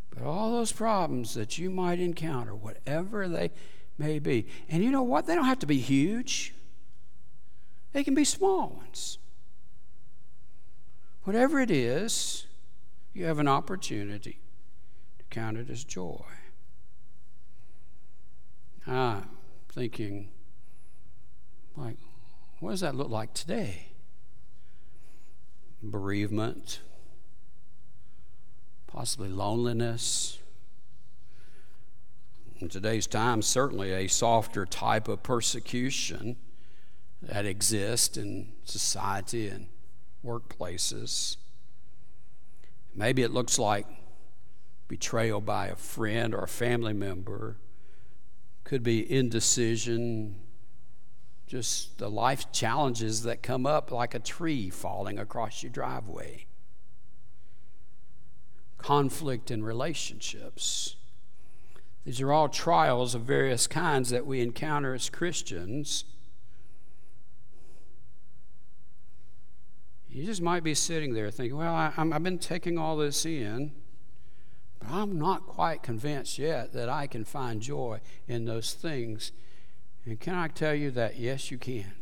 But 0.09 0.24
all 0.24 0.51
those 0.51 0.72
problems 0.72 1.34
that 1.34 1.57
you 1.57 1.70
might 1.70 1.99
encounter, 1.99 2.55
whatever 2.55 3.28
they 3.28 3.51
may 3.97 4.20
be, 4.20 4.47
and 4.70 4.84
you 4.84 4.91
know 4.91 5.03
what? 5.03 5.26
They 5.26 5.36
don't 5.36 5.45
have 5.45 5.59
to 5.59 5.68
be 5.68 5.80
huge, 5.80 6.53
they 7.93 8.03
can 8.03 8.16
be 8.16 8.26
small 8.26 8.70
ones. 8.70 9.18
Whatever 11.24 11.59
it 11.59 11.70
is, 11.70 12.47
you 13.14 13.26
have 13.26 13.38
an 13.38 13.47
opportunity 13.47 14.39
to 15.20 15.26
count 15.30 15.57
it 15.57 15.70
as 15.70 15.84
joy. 15.84 16.24
I'm 18.88 19.30
thinking, 19.70 20.30
like, 21.76 21.97
what 22.62 22.72
does 22.72 22.82
that 22.82 22.95
look 22.95 23.09
like 23.09 23.34
today? 23.34 23.88
Bereavement, 25.82 26.80
possibly 28.86 29.30
loneliness. 29.30 30.38
In 32.59 32.70
today's 32.70 33.07
time, 33.07 33.41
certainly 33.41 33.91
a 33.91 34.07
softer 34.07 34.68
type 34.68 35.07
of 35.07 35.24
persecution 35.24 36.36
that 37.24 37.47
exists 37.47 38.16
in 38.16 38.53
society 38.64 39.47
and 39.47 39.66
workplaces. 40.24 41.38
Maybe 42.93 43.24
it 43.24 43.32
looks 43.32 43.57
like 43.57 43.88
betrayal 44.88 45.41
by 45.41 45.68
a 45.68 45.76
friend 45.76 46.36
or 46.36 46.43
a 46.43 46.47
family 46.47 46.93
member. 46.93 47.57
Could 48.64 48.84
be 48.84 49.12
indecision, 49.12 50.36
just 51.52 51.97
the 51.97 52.10
life 52.10 52.49
challenges 52.54 53.24
that 53.24 53.43
come 53.43 53.66
up 53.66 53.91
like 53.91 54.16
a 54.16 54.20
tree 54.20 54.70
falling 54.70 55.20
across 55.20 55.62
your 55.62 55.70
driveway, 55.70 56.45
conflict 58.78 59.52
in 59.52 59.62
relationships. 59.62 60.95
These 62.06 62.22
are 62.22 62.32
all 62.32 62.47
trials 62.47 63.16
of 63.16 63.24
various 63.24 63.68
kinds 63.68 64.12
that 64.12 64.26
we 64.26 64.39
encounter 64.39 64.93
as 64.93 65.10
Christians. 65.10 66.06
You 70.10 70.24
just 70.26 70.41
might 70.41 70.64
be 70.64 70.74
sitting 70.74 71.14
there 71.14 71.30
thinking, 71.32 71.58
well, 71.58 71.76
I, 71.76 71.89
have 71.89 72.24
been 72.24 72.39
taking 72.39 72.78
all 72.78 72.95
this 72.95 73.26
in, 73.26 73.74
but 74.80 74.89
I'm 74.89 75.20
not 75.20 75.47
quite 75.47 75.84
convinced 75.84 76.39
yet 76.39 76.72
that 76.72 76.88
I 76.88 77.08
can 77.08 77.26
find 77.26 77.62
joy 77.62 77.99
in 78.26 78.45
those 78.45 78.74
things 78.74 79.34
and 80.06 80.20
can 80.20 80.36
I 80.36 80.47
tell 80.47 80.74
you 80.74 80.91
that? 80.91 81.20
Yes, 81.20 81.52
you 81.52 81.58
can. 81.58 81.93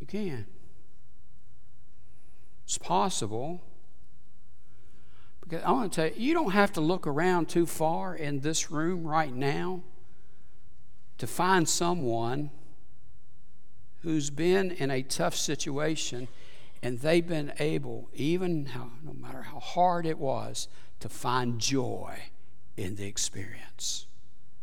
You 0.00 0.06
can. 0.06 0.46
It's 2.64 2.78
possible. 2.78 3.62
Because 5.40 5.62
I 5.62 5.70
want 5.72 5.92
to 5.92 5.96
tell 5.96 6.18
you, 6.18 6.28
you 6.28 6.34
don't 6.34 6.52
have 6.52 6.72
to 6.72 6.80
look 6.80 7.06
around 7.06 7.48
too 7.48 7.66
far 7.66 8.14
in 8.14 8.40
this 8.40 8.70
room 8.70 9.06
right 9.06 9.32
now 9.32 9.82
to 11.18 11.26
find 11.26 11.68
someone 11.68 12.50
who's 14.02 14.30
been 14.30 14.70
in 14.72 14.90
a 14.90 15.02
tough 15.02 15.36
situation 15.36 16.28
and 16.82 17.00
they've 17.00 17.26
been 17.26 17.52
able, 17.58 18.08
even 18.12 18.66
how, 18.66 18.90
no 19.02 19.14
matter 19.14 19.42
how 19.42 19.58
hard 19.58 20.04
it 20.04 20.18
was, 20.18 20.68
to 21.00 21.08
find 21.08 21.58
joy 21.58 22.18
in 22.76 22.96
the 22.96 23.06
experience. 23.06 24.06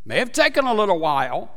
May 0.06 0.18
have 0.18 0.32
taken 0.32 0.66
a 0.66 0.74
little 0.74 1.00
while, 1.00 1.52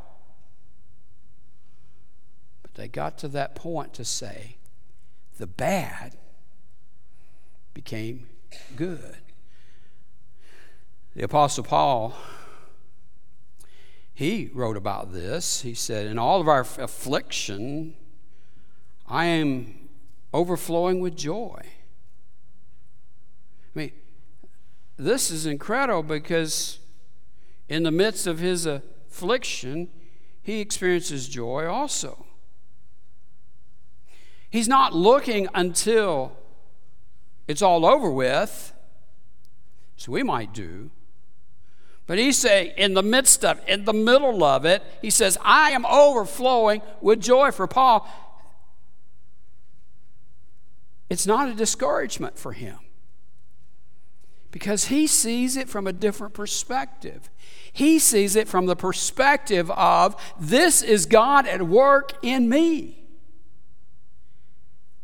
but 2.61 2.75
they 2.75 2.87
got 2.87 3.17
to 3.19 3.27
that 3.29 3.55
point 3.55 3.93
to 3.95 4.05
say 4.05 4.57
the 5.37 5.47
bad 5.47 6.15
became 7.73 8.27
good. 8.75 9.17
The 11.15 11.23
Apostle 11.23 11.63
Paul, 11.63 12.13
he 14.13 14.49
wrote 14.53 14.77
about 14.77 15.13
this. 15.13 15.61
He 15.61 15.73
said, 15.73 16.07
In 16.07 16.19
all 16.19 16.39
of 16.39 16.47
our 16.47 16.61
affliction, 16.61 17.95
I 19.07 19.25
am 19.25 19.89
overflowing 20.33 20.99
with 20.99 21.15
joy. 21.15 21.61
I 23.75 23.79
mean, 23.79 23.91
this 24.97 25.31
is 25.31 25.45
incredible 25.45 26.03
because 26.03 26.79
in 27.67 27.83
the 27.83 27.91
midst 27.91 28.27
of 28.27 28.39
his 28.39 28.65
affliction, 28.65 29.89
he 30.41 30.59
experiences 30.59 31.27
joy 31.27 31.65
also. 31.65 32.25
He's 34.49 34.67
not 34.67 34.93
looking 34.93 35.47
until 35.53 36.37
it's 37.47 37.61
all 37.61 37.85
over 37.85 38.09
with, 38.09 38.73
so 39.97 40.11
we 40.11 40.23
might 40.23 40.53
do. 40.53 40.91
But 42.07 42.19
he's 42.19 42.37
saying, 42.37 42.73
in 42.77 42.93
the 42.93 43.01
midst 43.01 43.43
of, 43.43 43.59
in 43.67 43.85
the 43.85 43.93
middle 43.93 44.43
of 44.43 44.63
it, 44.65 44.83
he 45.01 45.09
says, 45.09 45.37
I 45.43 45.71
am 45.71 45.85
overflowing 45.87 46.83
with 47.01 47.19
joy 47.19 47.51
for 47.51 47.65
Paul. 47.65 48.07
It's 51.09 51.25
not 51.25 51.49
a 51.49 51.53
discouragement 51.53 52.37
for 52.37 52.53
him 52.53 52.77
because 54.55 54.85
he 54.85 55.05
sees 55.05 55.57
it 55.57 55.67
from 55.67 55.85
a 55.85 55.91
different 55.91 56.33
perspective. 56.33 57.29
He 57.73 57.99
sees 57.99 58.37
it 58.37 58.47
from 58.47 58.67
the 58.67 58.75
perspective 58.77 59.69
of 59.71 60.15
this 60.39 60.81
is 60.81 61.05
God 61.05 61.45
at 61.45 61.63
work 61.63 62.13
in 62.21 62.47
me. 62.47 63.03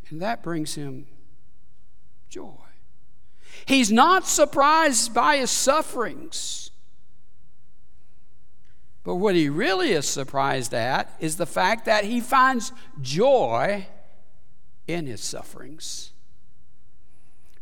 And 0.09 0.21
that 0.21 0.41
brings 0.41 0.75
him 0.75 1.05
joy. 2.29 2.53
He's 3.65 3.91
not 3.91 4.25
surprised 4.25 5.13
by 5.13 5.35
his 5.35 5.51
sufferings. 5.51 6.71
But 9.03 9.15
what 9.15 9.35
he 9.35 9.49
really 9.49 9.91
is 9.91 10.07
surprised 10.07 10.73
at 10.73 11.13
is 11.19 11.35
the 11.35 11.45
fact 11.45 11.83
that 11.87 12.05
he 12.05 12.21
finds 12.21 12.71
joy 13.01 13.85
in 14.87 15.07
his 15.07 15.19
sufferings. 15.19 16.13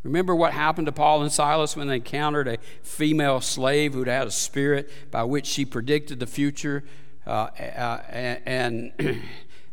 Remember 0.04 0.34
what 0.34 0.54
happened 0.54 0.86
to 0.86 0.92
Paul 0.92 1.22
and 1.24 1.32
Silas 1.32 1.76
when 1.76 1.88
they 1.88 1.96
encountered 1.96 2.48
a 2.48 2.58
female 2.84 3.42
slave 3.42 3.94
who'd 3.94 4.08
had 4.08 4.28
a 4.28 4.32
spirit 4.32 4.90
by 5.12 5.24
which 5.24 5.46
she 5.46 5.66
predicted 5.66 6.20
the 6.20 6.28
future, 6.28 6.84
uh, 7.28 7.50
uh, 7.60 8.02
and 8.46 8.94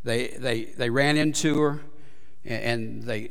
they, 0.04 0.28
they, 0.28 0.64
they 0.64 0.90
ran 0.90 1.16
into 1.16 1.60
her. 1.60 1.80
and 2.44 3.04
they 3.04 3.30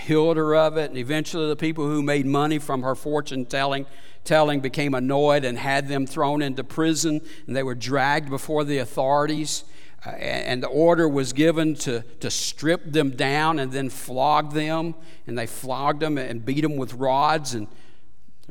healed 0.00 0.36
her 0.36 0.54
of 0.54 0.76
it. 0.76 0.90
And 0.90 0.98
eventually, 0.98 1.48
the 1.48 1.56
people 1.56 1.86
who 1.86 2.02
made 2.02 2.26
money 2.26 2.58
from 2.58 2.82
her 2.82 2.94
fortune 2.94 3.46
telling, 3.46 3.86
telling 4.24 4.60
became 4.60 4.94
annoyed 4.94 5.44
and 5.44 5.58
had 5.58 5.88
them 5.88 6.06
thrown 6.06 6.42
into 6.42 6.64
prison, 6.64 7.20
and 7.46 7.54
they 7.54 7.62
were 7.62 7.74
dragged 7.74 8.30
before 8.30 8.64
the 8.64 8.78
authorities. 8.78 9.64
Uh, 10.04 10.10
and 10.10 10.62
the 10.62 10.68
order 10.68 11.08
was 11.08 11.32
given 11.32 11.74
to, 11.74 12.02
to 12.18 12.30
strip 12.30 12.90
them 12.90 13.10
down 13.10 13.58
and 13.58 13.70
then 13.70 13.88
flog 13.88 14.52
them. 14.52 14.94
And 15.26 15.38
they 15.38 15.46
flogged 15.46 16.00
them 16.00 16.18
and 16.18 16.44
beat 16.44 16.62
them 16.62 16.76
with 16.76 16.94
rods 16.94 17.54
and 17.54 17.68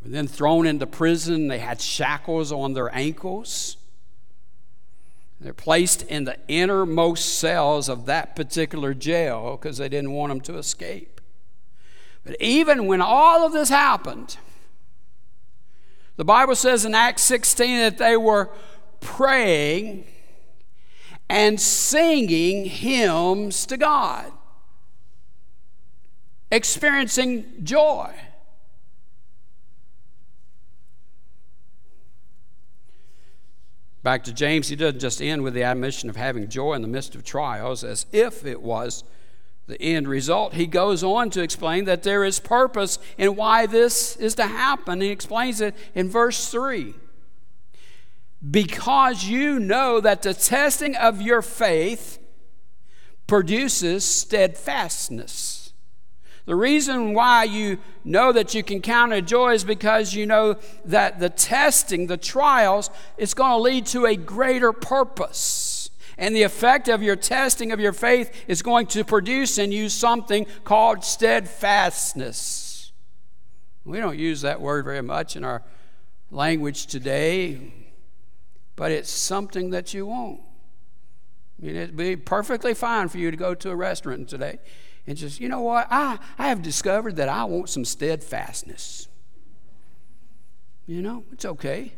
then 0.03 0.27
thrown 0.27 0.65
into 0.65 0.87
prison. 0.87 1.49
They 1.49 1.59
had 1.59 1.81
shackles 1.81 2.51
on 2.51 2.73
their 2.73 2.93
ankles. 2.95 3.75
They're 5.41 5.53
placed 5.53 6.03
in 6.03 6.23
the 6.23 6.37
innermost 6.47 7.39
cells 7.39 7.89
of 7.89 8.05
that 8.05 8.35
particular 8.35 8.93
jail 8.93 9.57
because 9.57 9.77
they 9.77 9.89
didn't 9.89 10.11
want 10.11 10.29
them 10.29 10.41
to 10.41 10.57
escape. 10.57 11.19
But 12.23 12.39
even 12.39 12.85
when 12.85 13.01
all 13.01 13.45
of 13.45 13.51
this 13.51 13.69
happened, 13.69 14.37
the 16.15 16.23
Bible 16.23 16.55
says 16.55 16.85
in 16.85 16.93
Acts 16.93 17.23
16 17.23 17.77
that 17.79 17.97
they 17.97 18.15
were 18.15 18.51
praying 18.99 20.05
and 21.31 21.61
singing 21.61 22.65
hymns 22.65 23.65
to 23.65 23.77
God, 23.77 24.33
experiencing 26.51 27.45
joy. 27.63 28.13
Back 34.03 34.25
to 34.25 34.33
James, 34.33 34.67
he 34.67 34.75
doesn't 34.75 34.99
just 34.99 35.21
end 35.21 35.43
with 35.43 35.53
the 35.53 35.63
admission 35.63 36.09
of 36.09 36.17
having 36.17 36.49
joy 36.49 36.73
in 36.73 36.81
the 36.81 36.89
midst 36.89 37.15
of 37.15 37.23
trials 37.23 37.85
as 37.85 38.07
if 38.11 38.45
it 38.45 38.61
was 38.61 39.05
the 39.67 39.81
end 39.81 40.09
result. 40.09 40.55
He 40.55 40.67
goes 40.67 41.01
on 41.01 41.29
to 41.29 41.41
explain 41.41 41.85
that 41.85 42.03
there 42.03 42.25
is 42.25 42.41
purpose 42.41 42.99
in 43.17 43.37
why 43.37 43.67
this 43.67 44.17
is 44.17 44.35
to 44.35 44.47
happen. 44.47 44.99
He 44.99 45.11
explains 45.11 45.61
it 45.61 45.75
in 45.95 46.09
verse 46.09 46.51
3. 46.51 46.93
Because 48.49 49.25
you 49.25 49.59
know 49.59 49.99
that 50.01 50.23
the 50.23 50.33
testing 50.33 50.95
of 50.95 51.21
your 51.21 51.41
faith 51.41 52.17
produces 53.27 54.03
steadfastness. 54.03 55.73
The 56.45 56.55
reason 56.55 57.13
why 57.13 57.43
you 57.43 57.77
know 58.03 58.31
that 58.31 58.55
you 58.55 58.63
can 58.63 58.81
count 58.81 59.13
it 59.13 59.27
joy 59.27 59.53
is 59.53 59.63
because 59.63 60.13
you 60.13 60.25
know 60.25 60.55
that 60.85 61.19
the 61.19 61.29
testing, 61.29 62.07
the 62.07 62.17
trials, 62.17 62.89
is 63.17 63.33
going 63.33 63.51
to 63.51 63.57
lead 63.57 63.85
to 63.87 64.05
a 64.05 64.15
greater 64.15 64.73
purpose. 64.73 65.91
And 66.17 66.35
the 66.35 66.43
effect 66.43 66.87
of 66.87 67.01
your 67.01 67.15
testing 67.15 67.71
of 67.71 67.79
your 67.79 67.93
faith 67.93 68.33
is 68.47 68.61
going 68.61 68.87
to 68.87 69.03
produce 69.03 69.57
in 69.57 69.71
you 69.71 69.87
something 69.87 70.45
called 70.63 71.03
steadfastness. 71.03 72.91
We 73.85 73.99
don't 73.99 74.19
use 74.19 74.41
that 74.41 74.61
word 74.61 74.85
very 74.85 75.01
much 75.01 75.35
in 75.35 75.43
our 75.43 75.63
language 76.31 76.87
today, 76.87 77.73
but 78.75 78.91
it's 78.91 79.09
something 79.09 79.69
that 79.71 79.93
you 79.93 80.05
want. 80.05 80.39
I 81.61 81.65
mean, 81.65 81.75
it'd 81.75 81.97
be 81.97 82.15
perfectly 82.15 82.73
fine 82.73 83.07
for 83.09 83.17
you 83.17 83.29
to 83.31 83.37
go 83.37 83.53
to 83.53 83.69
a 83.69 83.75
restaurant 83.75 84.29
today 84.29 84.59
and 85.07 85.17
just, 85.17 85.39
you 85.39 85.49
know 85.49 85.61
what? 85.61 85.87
I, 85.89 86.19
I 86.37 86.47
have 86.47 86.61
discovered 86.61 87.15
that 87.17 87.29
I 87.29 87.43
want 87.45 87.69
some 87.69 87.85
steadfastness. 87.85 89.07
You 90.87 91.01
know, 91.01 91.23
it's 91.31 91.45
okay. 91.45 91.93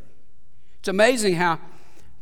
It's 0.79 0.87
amazing 0.87 1.35
how 1.35 1.59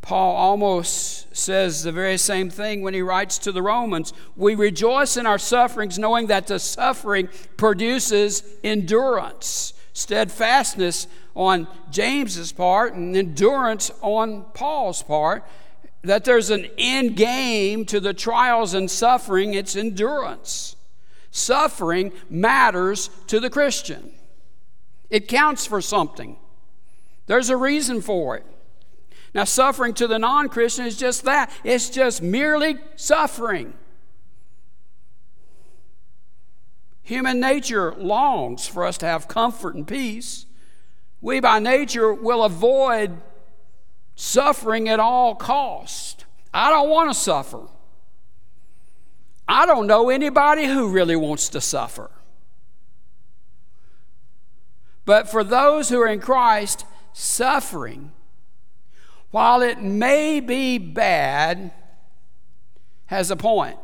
Paul 0.01 0.35
almost 0.35 1.35
says 1.35 1.83
the 1.83 1.91
very 1.91 2.17
same 2.17 2.49
thing 2.49 2.81
when 2.81 2.93
he 2.93 3.01
writes 3.01 3.37
to 3.39 3.51
the 3.51 3.61
Romans. 3.61 4.13
We 4.35 4.55
rejoice 4.55 5.17
in 5.17 5.25
our 5.27 5.37
sufferings, 5.37 5.99
knowing 5.99 6.27
that 6.27 6.47
the 6.47 6.59
suffering 6.59 7.29
produces 7.57 8.43
endurance, 8.63 9.73
steadfastness 9.93 11.07
on 11.35 11.67
James's 11.89 12.51
part, 12.51 12.93
and 12.93 13.15
endurance 13.15 13.91
on 14.01 14.45
Paul's 14.53 15.03
part 15.03 15.43
that 16.03 16.25
there's 16.25 16.49
an 16.49 16.67
end 16.77 17.15
game 17.15 17.85
to 17.85 17.99
the 17.99 18.13
trials 18.13 18.73
and 18.73 18.89
suffering, 18.89 19.53
it's 19.53 19.75
endurance. 19.75 20.75
Suffering 21.29 22.11
matters 22.29 23.09
to 23.27 23.39
the 23.39 23.49
Christian, 23.49 24.11
it 25.09 25.27
counts 25.27 25.65
for 25.65 25.81
something. 25.81 26.37
There's 27.27 27.49
a 27.49 27.57
reason 27.57 28.01
for 28.01 28.35
it. 28.35 28.45
Now, 29.33 29.45
suffering 29.45 29.93
to 29.93 30.07
the 30.07 30.19
non 30.19 30.49
Christian 30.49 30.85
is 30.85 30.97
just 30.97 31.23
that 31.23 31.51
it's 31.63 31.89
just 31.89 32.21
merely 32.21 32.77
suffering. 32.95 33.73
Human 37.03 37.39
nature 37.39 37.93
longs 37.93 38.67
for 38.67 38.85
us 38.85 38.97
to 38.99 39.05
have 39.05 39.27
comfort 39.27 39.75
and 39.75 39.87
peace. 39.87 40.45
We, 41.19 41.39
by 41.39 41.59
nature, 41.59 42.13
will 42.13 42.43
avoid 42.43 43.17
suffering 44.15 44.87
at 44.87 44.99
all 44.99 45.35
cost. 45.35 46.25
I 46.53 46.69
don't 46.69 46.89
want 46.89 47.09
to 47.09 47.13
suffer. 47.13 47.67
I 49.47 49.65
don't 49.65 49.87
know 49.87 50.09
anybody 50.09 50.65
who 50.65 50.89
really 50.89 51.15
wants 51.15 51.49
to 51.49 51.61
suffer. 51.61 52.09
But 55.05 55.29
for 55.29 55.43
those 55.43 55.89
who 55.89 55.99
are 55.99 56.07
in 56.07 56.19
Christ, 56.19 56.85
suffering, 57.13 58.11
while 59.31 59.61
it 59.61 59.81
may 59.81 60.39
be 60.39 60.77
bad, 60.77 61.71
has 63.07 63.31
a 63.31 63.35
point. 63.35 63.77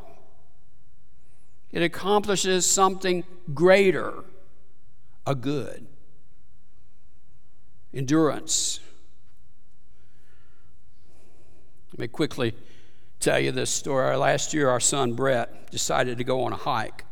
It 1.71 1.81
accomplishes 1.81 2.65
something 2.65 3.23
greater, 3.53 4.23
a 5.25 5.35
good. 5.35 5.85
Endurance. 7.93 8.79
Let 11.91 11.99
me 11.99 12.07
quickly 12.07 12.53
tell 13.19 13.39
you 13.39 13.51
this 13.51 13.69
story. 13.69 14.15
Last 14.15 14.53
year, 14.53 14.69
our 14.69 14.79
son 14.79 15.13
Brett 15.13 15.71
decided 15.71 16.17
to 16.17 16.23
go 16.23 16.43
on 16.43 16.53
a 16.53 16.57
hike. 16.57 17.05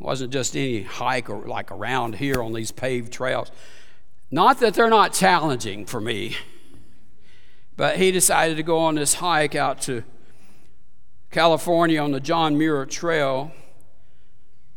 It 0.00 0.04
wasn't 0.04 0.32
just 0.32 0.56
any 0.56 0.82
hike 0.82 1.28
or 1.28 1.46
like 1.46 1.70
around 1.70 2.16
here 2.16 2.42
on 2.42 2.52
these 2.52 2.70
paved 2.70 3.12
trails. 3.12 3.50
Not 4.30 4.60
that 4.60 4.74
they're 4.74 4.88
not 4.88 5.12
challenging 5.12 5.84
for 5.84 6.00
me, 6.00 6.36
but 7.76 7.96
he 7.96 8.10
decided 8.10 8.56
to 8.56 8.62
go 8.62 8.78
on 8.78 8.94
this 8.94 9.14
hike 9.14 9.54
out 9.54 9.82
to 9.82 10.04
California 11.30 12.00
on 12.00 12.12
the 12.12 12.20
John 12.20 12.56
Muir 12.56 12.86
Trail. 12.86 13.52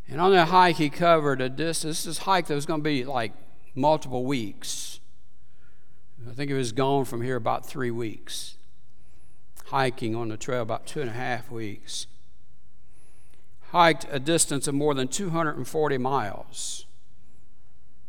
And 0.07 0.22
on 0.22 0.32
that 0.32 0.49
hike, 0.49 0.77
he 0.77 0.90
covered 0.90 1.41
a 1.41 1.49
distance. 1.49 2.03
This 2.03 2.18
is 2.18 2.19
a 2.19 2.23
hike 2.23 2.48
that 2.48 2.56
was 2.56 2.65
going 2.65 2.82
to 2.82 2.84
be 2.84 3.06
like 3.06 3.34
multiple 3.73 4.23
weeks. 4.26 4.99
I 6.30 6.34
think 6.34 6.49
he 6.49 6.57
was 6.57 6.72
gone 6.72 7.06
from 7.06 7.22
here 7.22 7.36
about 7.36 7.65
three 7.65 7.91
weeks 7.91 8.56
hiking 9.65 10.15
on 10.15 10.30
the 10.30 10.38
trail 10.38 10.61
about 10.61 10.86
two 10.86 11.02
and 11.02 11.10
a 11.10 11.14
half 11.14 11.49
weeks. 11.49 12.07
Hiked 13.69 14.06
a 14.10 14.19
distance 14.19 14.68
of 14.68 14.76
more 14.76 14.94
than 14.94 15.07
240 15.07 15.98
miles. 15.98 16.86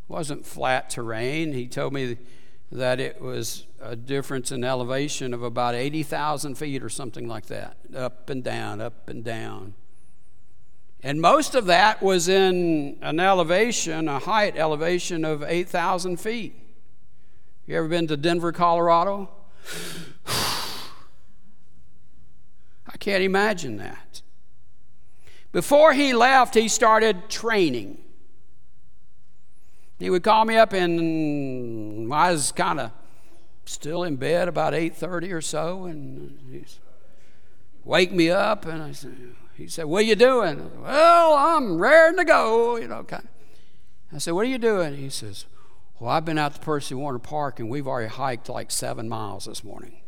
It 0.08 0.12
wasn't 0.12 0.46
flat 0.46 0.90
terrain. 0.90 1.52
He 1.52 1.66
told 1.66 1.92
me 1.92 2.18
that 2.70 3.00
it 3.00 3.20
was 3.22 3.64
a 3.80 3.96
difference 3.96 4.52
in 4.52 4.64
elevation 4.64 5.32
of 5.32 5.42
about 5.42 5.74
80,000 5.74 6.56
feet 6.56 6.82
or 6.82 6.88
something 6.88 7.26
like 7.26 7.46
that, 7.46 7.76
up 7.96 8.28
and 8.28 8.44
down, 8.44 8.80
up 8.80 9.08
and 9.08 9.24
down. 9.24 9.74
And 11.02 11.20
most 11.20 11.54
of 11.54 11.66
that 11.66 12.02
was 12.02 12.28
in 12.28 12.98
an 13.02 13.20
elevation, 13.20 14.08
a 14.08 14.18
height 14.18 14.56
elevation 14.56 15.24
of 15.24 15.42
8,000 15.42 16.18
feet. 16.18 16.54
You 17.66 17.76
ever 17.76 17.88
been 17.88 18.06
to 18.08 18.16
Denver, 18.16 18.52
Colorado? 18.52 19.30
I 20.26 20.96
can't 22.98 23.22
imagine 23.22 23.76
that. 23.76 24.22
Before 25.52 25.92
he 25.92 26.12
left, 26.12 26.54
he 26.54 26.68
started 26.68 27.28
training. 27.28 27.98
He 29.98 30.10
would 30.10 30.22
call 30.22 30.44
me 30.44 30.56
up, 30.56 30.72
and 30.72 32.12
I 32.12 32.30
was 32.30 32.52
kind 32.52 32.78
of 32.78 32.90
still 33.64 34.04
in 34.04 34.16
bed 34.16 34.48
about 34.48 34.74
8.30 34.74 35.32
or 35.32 35.40
so, 35.40 35.86
and 35.86 36.38
he'd 36.50 36.66
wake 37.84 38.12
me 38.12 38.30
up, 38.30 38.66
and 38.66 38.82
I 38.82 38.92
said, 38.92 39.16
he 39.56 39.68
said, 39.68 39.86
what 39.86 40.00
are 40.00 40.06
you 40.06 40.16
doing? 40.16 40.58
Said, 40.58 40.82
well, 40.82 41.34
I'm 41.34 41.78
raring 41.78 42.16
to 42.16 42.24
go, 42.24 42.76
you 42.76 42.88
know, 42.88 43.04
kind 43.04 43.24
of. 43.24 43.30
I 44.14 44.18
said, 44.18 44.34
what 44.34 44.42
are 44.42 44.50
you 44.50 44.58
doing? 44.58 44.96
He 44.96 45.08
says, 45.08 45.46
well, 45.98 46.10
I've 46.10 46.24
been 46.24 46.38
out 46.38 46.54
to 46.54 46.60
Percy 46.60 46.94
Warner 46.94 47.18
Park, 47.18 47.58
and 47.58 47.70
we've 47.70 47.86
already 47.86 48.08
hiked 48.08 48.48
like 48.48 48.70
seven 48.70 49.08
miles 49.08 49.46
this 49.46 49.64
morning. 49.64 50.00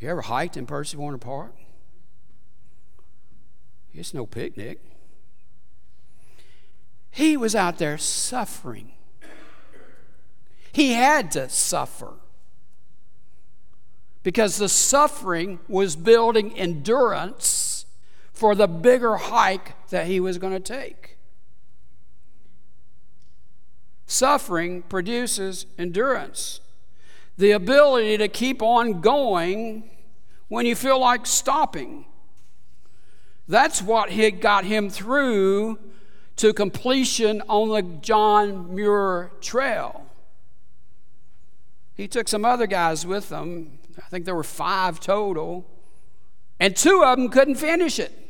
You 0.00 0.08
ever 0.08 0.22
hiked 0.22 0.56
in 0.56 0.66
Percy 0.66 0.96
Warner 0.96 1.18
Park? 1.18 1.54
It's 3.94 4.14
no 4.14 4.26
picnic. 4.26 4.80
He 7.10 7.36
was 7.36 7.54
out 7.54 7.78
there 7.78 7.98
suffering. 7.98 8.92
He 10.72 10.92
had 10.92 11.30
to 11.32 11.48
suffer 11.48 12.14
because 14.22 14.58
the 14.58 14.68
suffering 14.68 15.58
was 15.68 15.96
building 15.96 16.56
endurance 16.56 17.59
for 18.40 18.54
the 18.54 18.66
bigger 18.66 19.16
hike 19.16 19.74
that 19.90 20.06
he 20.06 20.18
was 20.18 20.38
going 20.38 20.54
to 20.54 20.58
take. 20.58 21.18
Suffering 24.06 24.80
produces 24.80 25.66
endurance, 25.78 26.60
the 27.36 27.50
ability 27.50 28.16
to 28.16 28.28
keep 28.28 28.62
on 28.62 29.02
going 29.02 29.90
when 30.48 30.64
you 30.64 30.74
feel 30.74 30.98
like 30.98 31.26
stopping. 31.26 32.06
That's 33.46 33.82
what 33.82 34.10
had 34.10 34.40
got 34.40 34.64
him 34.64 34.88
through 34.88 35.78
to 36.36 36.54
completion 36.54 37.42
on 37.46 37.68
the 37.68 37.82
John 38.00 38.74
Muir 38.74 39.32
Trail. 39.42 40.06
He 41.94 42.08
took 42.08 42.26
some 42.26 42.46
other 42.46 42.66
guys 42.66 43.04
with 43.04 43.28
him. 43.28 43.80
I 43.98 44.08
think 44.08 44.24
there 44.24 44.34
were 44.34 44.42
five 44.42 44.98
total, 44.98 45.66
and 46.58 46.74
two 46.74 47.04
of 47.04 47.18
them 47.18 47.28
couldn't 47.28 47.56
finish 47.56 47.98
it. 47.98 48.28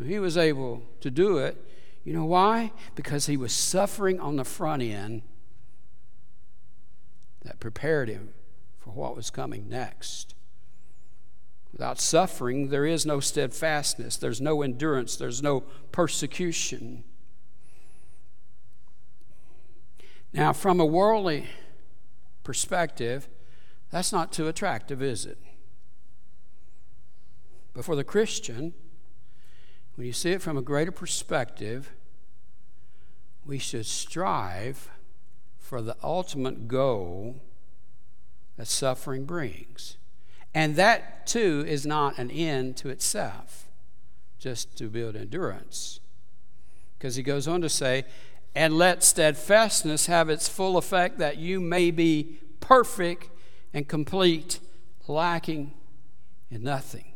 He 0.00 0.18
was 0.18 0.36
able 0.36 0.82
to 1.00 1.10
do 1.10 1.38
it 1.38 1.56
you 2.04 2.12
know 2.12 2.24
why? 2.24 2.72
Because 2.94 3.26
he 3.26 3.36
was 3.36 3.52
suffering 3.52 4.18
on 4.18 4.36
the 4.36 4.44
front 4.44 4.82
end 4.82 5.22
that 7.42 7.60
prepared 7.60 8.08
him 8.08 8.34
for 8.78 8.90
what 8.90 9.16
was 9.16 9.30
coming 9.30 9.68
next. 9.68 10.34
Without 11.72 12.00
suffering, 12.00 12.68
there 12.68 12.84
is 12.84 13.06
no 13.06 13.20
steadfastness, 13.20 14.16
there's 14.16 14.40
no 14.40 14.62
endurance, 14.62 15.16
there's 15.16 15.42
no 15.42 15.60
persecution. 15.90 17.04
Now, 20.32 20.52
from 20.52 20.80
a 20.80 20.86
worldly 20.86 21.46
perspective, 22.42 23.28
that's 23.90 24.12
not 24.12 24.32
too 24.32 24.48
attractive, 24.48 25.02
is 25.02 25.24
it? 25.24 25.38
But 27.74 27.84
for 27.84 27.96
the 27.96 28.04
Christian, 28.04 28.74
when 29.94 30.06
you 30.06 30.12
see 30.12 30.32
it 30.32 30.42
from 30.42 30.56
a 30.56 30.62
greater 30.62 30.92
perspective, 30.92 31.90
we 33.44 33.58
should 33.58 33.86
strive 33.86 34.88
for 35.58 35.82
the 35.82 35.96
ultimate 36.02 36.68
goal 36.68 37.40
that 38.56 38.68
suffering 38.68 39.24
brings. 39.24 39.96
And 40.54 40.76
that 40.76 41.26
too 41.26 41.64
is 41.66 41.86
not 41.86 42.18
an 42.18 42.30
end 42.30 42.76
to 42.78 42.88
itself, 42.88 43.68
just 44.38 44.76
to 44.78 44.88
build 44.88 45.16
endurance. 45.16 46.00
Because 46.98 47.16
he 47.16 47.22
goes 47.22 47.48
on 47.48 47.60
to 47.62 47.68
say, 47.68 48.04
and 48.54 48.76
let 48.76 49.02
steadfastness 49.02 50.06
have 50.06 50.28
its 50.28 50.48
full 50.48 50.76
effect 50.76 51.18
that 51.18 51.38
you 51.38 51.60
may 51.60 51.90
be 51.90 52.38
perfect 52.60 53.30
and 53.72 53.88
complete, 53.88 54.60
lacking 55.08 55.72
in 56.50 56.62
nothing 56.62 57.11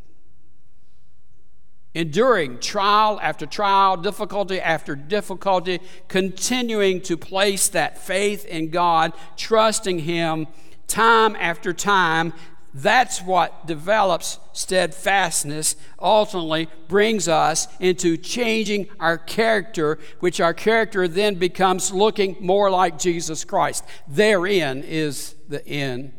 enduring 1.97 2.59
trial 2.59 3.19
after 3.23 3.47
trial, 3.47 3.97
difficulty 3.97 4.61
after 4.61 4.95
difficulty, 4.95 5.81
continuing 6.09 7.01
to 7.01 7.17
place 7.17 7.71
that 7.71 7.97
faith 7.97 8.45
in 8.45 8.69
God, 8.69 9.15
trusting 9.39 10.01
Him 10.01 10.47
time 10.87 11.35
after 11.37 11.73
time. 11.73 12.35
That's 12.75 13.23
what 13.23 13.67
develops 13.67 14.39
steadfastness, 14.53 15.77
ultimately 15.99 16.69
brings 16.87 17.29
us 17.29 17.67
into 17.81 18.19
changing 18.19 18.89
our 19.01 19.17
character, 19.17 19.99
which 20.21 20.39
our 20.39 20.53
character 20.53 21.09
then 21.09 21.37
becomes 21.37 21.91
looking 21.91 22.37
more 22.41 22.71
like 22.71 22.99
Jesus 22.99 23.43
Christ. 23.43 23.83
Therein 24.07 24.83
is 24.83 25.35
the 25.49 25.67
end 25.67 26.13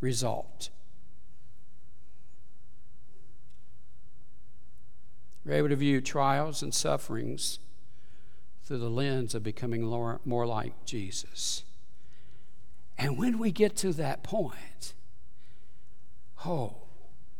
result. 0.00 0.70
We're 5.50 5.56
able 5.56 5.70
to 5.70 5.76
view 5.76 6.00
trials 6.00 6.62
and 6.62 6.72
sufferings 6.72 7.58
through 8.62 8.78
the 8.78 8.88
lens 8.88 9.34
of 9.34 9.42
becoming 9.42 9.82
more 9.82 10.46
like 10.46 10.84
Jesus. 10.84 11.64
And 12.96 13.18
when 13.18 13.36
we 13.36 13.50
get 13.50 13.74
to 13.78 13.92
that 13.94 14.22
point, 14.22 14.94
oh, 16.46 16.76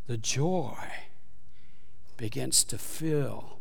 the 0.08 0.16
joy 0.16 0.74
begins 2.16 2.64
to 2.64 2.78
fill 2.78 3.60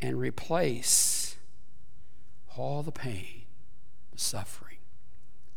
and 0.00 0.18
replace 0.18 1.36
all 2.56 2.82
the 2.82 2.90
pain, 2.90 3.42
the 4.10 4.18
suffering 4.18 4.78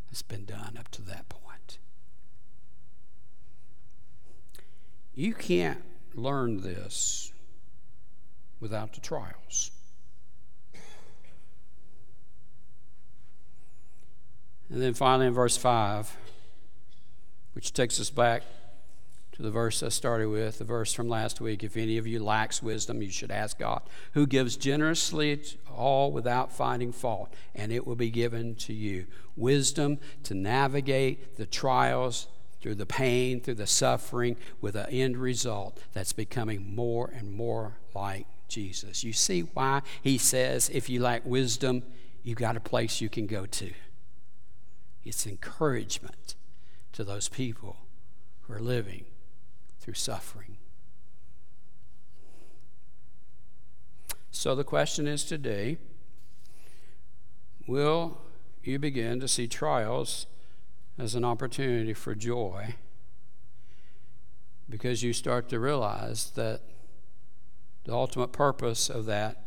that's 0.07 0.21
been 0.21 0.45
done 0.45 0.77
up 0.77 0.89
to 0.89 1.01
that 1.01 1.29
point. 1.29 1.79
You 5.15 5.33
can't 5.33 5.81
learned 6.17 6.61
this 6.61 7.31
without 8.59 8.93
the 8.93 9.01
trials. 9.01 9.71
And 14.69 14.81
then 14.81 14.93
finally 14.93 15.27
in 15.27 15.33
verse 15.33 15.55
5, 15.55 16.17
which 17.53 17.71
takes 17.71 17.99
us 18.01 18.09
back 18.09 18.43
to 19.31 19.43
the 19.43 19.51
verse 19.51 19.83
I 19.83 19.89
started 19.89 20.27
with, 20.27 20.57
the 20.57 20.65
verse 20.65 20.91
from 20.91 21.07
last 21.07 21.39
week. 21.39 21.63
If 21.63 21.77
any 21.77 21.97
of 21.97 22.07
you 22.07 22.21
lacks 22.21 22.61
wisdom, 22.61 23.01
you 23.01 23.11
should 23.11 23.31
ask 23.31 23.59
God, 23.59 23.83
who 24.13 24.25
gives 24.25 24.57
generously 24.57 25.39
all 25.73 26.11
without 26.11 26.51
finding 26.51 26.91
fault, 26.91 27.33
and 27.53 27.71
it 27.71 27.85
will 27.85 27.95
be 27.95 28.09
given 28.09 28.55
to 28.55 28.73
you. 28.73 29.05
Wisdom 29.35 29.99
to 30.23 30.33
navigate 30.33 31.37
the 31.37 31.45
trials 31.45 32.27
through 32.61 32.75
the 32.75 32.85
pain, 32.85 33.39
through 33.39 33.55
the 33.55 33.67
suffering, 33.67 34.37
with 34.61 34.75
an 34.75 34.87
end 34.89 35.17
result 35.17 35.79
that's 35.93 36.13
becoming 36.13 36.75
more 36.75 37.11
and 37.13 37.31
more 37.31 37.77
like 37.93 38.27
Jesus. 38.47 39.03
You 39.03 39.13
see 39.13 39.41
why 39.41 39.81
he 40.01 40.17
says, 40.17 40.69
if 40.69 40.89
you 40.89 41.01
lack 41.01 41.25
wisdom, 41.25 41.83
you've 42.23 42.37
got 42.37 42.57
a 42.57 42.61
place 42.61 43.01
you 43.01 43.09
can 43.09 43.27
go 43.27 43.45
to. 43.45 43.71
It's 45.03 45.25
encouragement 45.25 46.35
to 46.93 47.03
those 47.03 47.29
people 47.29 47.77
who 48.41 48.53
are 48.53 48.59
living 48.59 49.05
through 49.79 49.93
suffering. 49.93 50.57
So 54.31 54.53
the 54.53 54.63
question 54.63 55.07
is 55.07 55.23
today 55.23 55.77
will 57.65 58.21
you 58.63 58.79
begin 58.79 59.19
to 59.19 59.27
see 59.27 59.47
trials? 59.47 60.27
As 60.97 61.15
an 61.15 61.23
opportunity 61.23 61.93
for 61.93 62.15
joy 62.15 62.75
because 64.69 65.03
you 65.03 65.13
start 65.13 65.47
to 65.49 65.59
realize 65.59 66.31
that 66.31 66.61
the 67.85 67.93
ultimate 67.93 68.31
purpose 68.31 68.89
of 68.89 69.05
that 69.05 69.43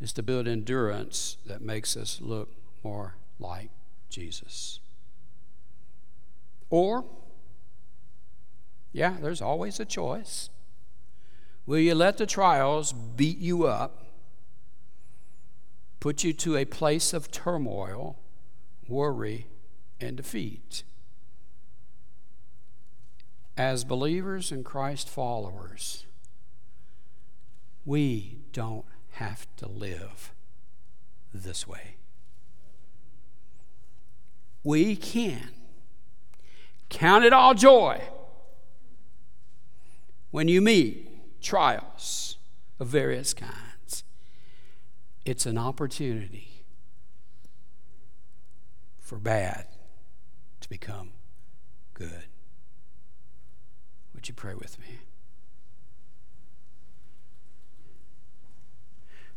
is 0.00 0.12
to 0.12 0.22
build 0.22 0.46
endurance 0.46 1.36
that 1.46 1.60
makes 1.60 1.96
us 1.96 2.20
look 2.20 2.50
more 2.84 3.16
like 3.38 3.70
Jesus. 4.08 4.80
Or, 6.70 7.04
yeah, 8.92 9.16
there's 9.20 9.42
always 9.42 9.80
a 9.80 9.84
choice. 9.84 10.48
Will 11.66 11.78
you 11.78 11.94
let 11.94 12.16
the 12.16 12.26
trials 12.26 12.92
beat 12.92 13.38
you 13.38 13.66
up, 13.66 14.06
put 15.98 16.22
you 16.22 16.32
to 16.34 16.56
a 16.56 16.64
place 16.64 17.12
of 17.12 17.30
turmoil, 17.30 18.16
worry, 18.88 19.46
and 20.00 20.16
defeat. 20.16 20.82
As 23.56 23.84
believers 23.84 24.50
and 24.50 24.64
Christ 24.64 25.08
followers, 25.08 26.06
we 27.84 28.38
don't 28.52 28.86
have 29.12 29.46
to 29.56 29.68
live 29.68 30.32
this 31.32 31.66
way. 31.66 31.96
We 34.62 34.96
can 34.96 35.50
count 36.88 37.24
it 37.24 37.32
all 37.32 37.54
joy 37.54 38.00
when 40.30 40.48
you 40.48 40.60
meet 40.60 41.40
trials 41.42 42.38
of 42.78 42.88
various 42.88 43.34
kinds. 43.34 44.04
It's 45.24 45.46
an 45.46 45.58
opportunity 45.58 46.64
for 48.98 49.18
bad 49.18 49.66
become 50.70 51.10
good. 51.92 52.24
Would 54.14 54.28
you 54.28 54.34
pray 54.34 54.54
with 54.54 54.78
me? 54.78 55.00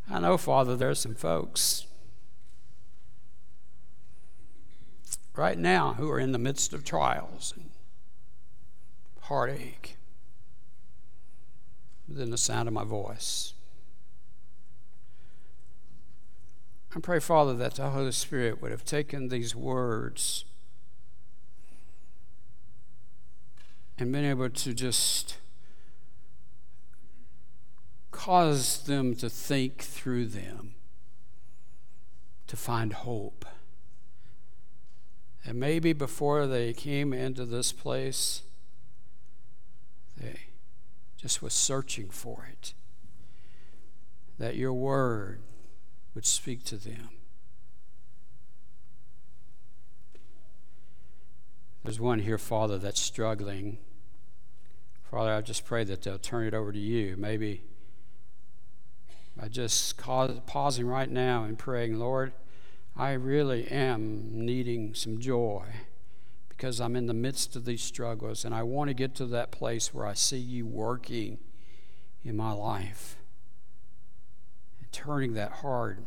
I 0.09 0.19
know, 0.19 0.37
Father, 0.37 0.75
there's 0.75 0.99
some 0.99 1.15
folks 1.15 1.87
right 5.35 5.57
now 5.57 5.93
who 5.93 6.09
are 6.11 6.19
in 6.19 6.31
the 6.31 6.37
midst 6.37 6.71
of 6.71 6.85
trials 6.85 7.53
and 7.55 7.71
heartache 9.21 9.97
within 12.07 12.29
the 12.29 12.37
sound 12.37 12.67
of 12.67 12.73
my 12.73 12.83
voice. 12.83 13.53
I 16.95 16.99
pray, 16.99 17.19
Father, 17.19 17.55
that 17.55 17.75
the 17.75 17.89
Holy 17.89 18.11
Spirit 18.11 18.61
would 18.61 18.69
have 18.69 18.85
taken 18.85 19.29
these 19.29 19.55
words 19.55 20.45
and 23.97 24.11
been 24.11 24.25
able 24.25 24.49
to 24.49 24.73
just 24.73 25.37
cause 28.11 28.83
them 28.83 29.15
to 29.15 29.29
think 29.29 29.81
through 29.81 30.25
them, 30.27 30.75
to 32.47 32.55
find 32.55 32.93
hope. 32.93 33.45
And 35.45 35.59
maybe 35.59 35.93
before 35.93 36.47
they 36.47 36.73
came 36.73 37.11
into 37.11 37.45
this 37.45 37.73
place, 37.73 38.43
they 40.15 40.47
just 41.17 41.41
was 41.41 41.53
searching 41.53 42.09
for 42.09 42.47
it. 42.49 42.73
That 44.39 44.55
your 44.55 44.73
word 44.73 45.41
would 46.15 46.25
speak 46.25 46.63
to 46.65 46.77
them. 46.77 47.09
There's 51.83 51.99
one 51.99 52.19
here, 52.19 52.37
Father, 52.37 52.77
that's 52.77 53.01
struggling. 53.01 53.77
Father, 55.11 55.33
I 55.33 55.41
just 55.41 55.65
pray 55.65 55.83
that 55.83 56.01
they'll 56.01 56.17
turn 56.17 56.47
it 56.47 56.53
over 56.53 56.71
to 56.71 56.79
you. 56.79 57.17
Maybe 57.17 57.63
by 59.35 59.49
just 59.49 59.97
cause, 59.97 60.39
pausing 60.45 60.87
right 60.87 61.09
now 61.09 61.43
and 61.43 61.59
praying, 61.59 61.99
Lord, 61.99 62.31
I 62.95 63.11
really 63.13 63.67
am 63.67 64.45
needing 64.45 64.93
some 64.93 65.19
joy 65.19 65.65
because 66.47 66.79
I'm 66.79 66.95
in 66.95 67.07
the 67.07 67.13
midst 67.13 67.55
of 67.57 67.65
these 67.65 67.81
struggles 67.81 68.45
and 68.45 68.55
I 68.55 68.63
want 68.63 68.87
to 68.87 68.93
get 68.93 69.13
to 69.15 69.25
that 69.25 69.51
place 69.51 69.93
where 69.93 70.05
I 70.05 70.13
see 70.13 70.37
you 70.37 70.65
working 70.65 71.39
in 72.23 72.37
my 72.37 72.53
life 72.53 73.17
and 74.79 74.89
turning 74.93 75.33
that 75.33 75.51
hard 75.51 76.05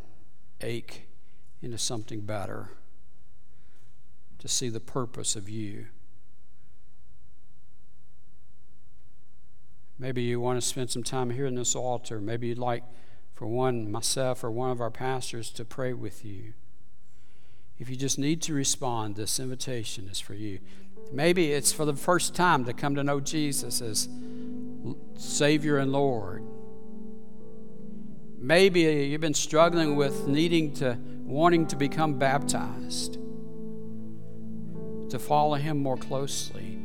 ache 0.63 1.07
into 1.61 1.77
something 1.77 2.23
better 2.23 2.71
to 4.39 4.49
see 4.49 4.69
the 4.69 4.81
purpose 4.81 5.37
of 5.37 5.49
you. 5.49 5.87
Maybe 9.99 10.23
you 10.23 10.41
want 10.41 10.61
to 10.61 10.67
spend 10.67 10.91
some 10.91 11.03
time 11.03 11.31
here 11.31 11.47
in 11.47 11.55
this 11.55 11.75
altar. 11.75 12.21
Maybe 12.21 12.49
you'd 12.49 12.59
like 12.59 12.85
for 13.35 13.47
one, 13.47 13.91
myself, 13.91 14.45
or 14.45 14.51
one 14.51 14.71
of 14.71 14.81
our 14.81 14.91
pastors 14.91 15.51
to 15.51 15.65
pray 15.65 15.93
with 15.93 16.25
you. 16.25 16.53
If 17.79 17.89
you 17.91 17.97
just 17.97 18.19
need 18.19 18.43
to 18.43 18.55
respond, 18.55 19.17
this 19.17 19.39
invitation 19.39 20.09
is 20.09 20.21
for 20.21 20.35
you. 20.35 20.61
Maybe 21.13 21.53
it's 21.53 21.73
for 21.73 21.85
the 21.85 21.95
first 21.95 22.35
time 22.35 22.65
to 22.65 22.73
come 22.73 22.95
to 22.95 23.05
know 23.05 23.21
Jesus 23.21 23.81
as 23.81 24.09
Savior 25.17 25.79
and 25.79 25.93
Lord. 25.93 26.43
Maybe 28.39 28.81
you've 28.81 29.21
been 29.21 29.35
struggling 29.35 29.97
with 29.97 30.27
needing 30.27 30.75
to, 30.75 30.99
wanting 31.25 31.67
to 31.69 31.77
become 31.77 32.19
baptized 32.19 33.19
to 35.11 35.19
follow 35.19 35.55
Him 35.55 35.79
more 35.79 35.97
closely. 35.97 36.79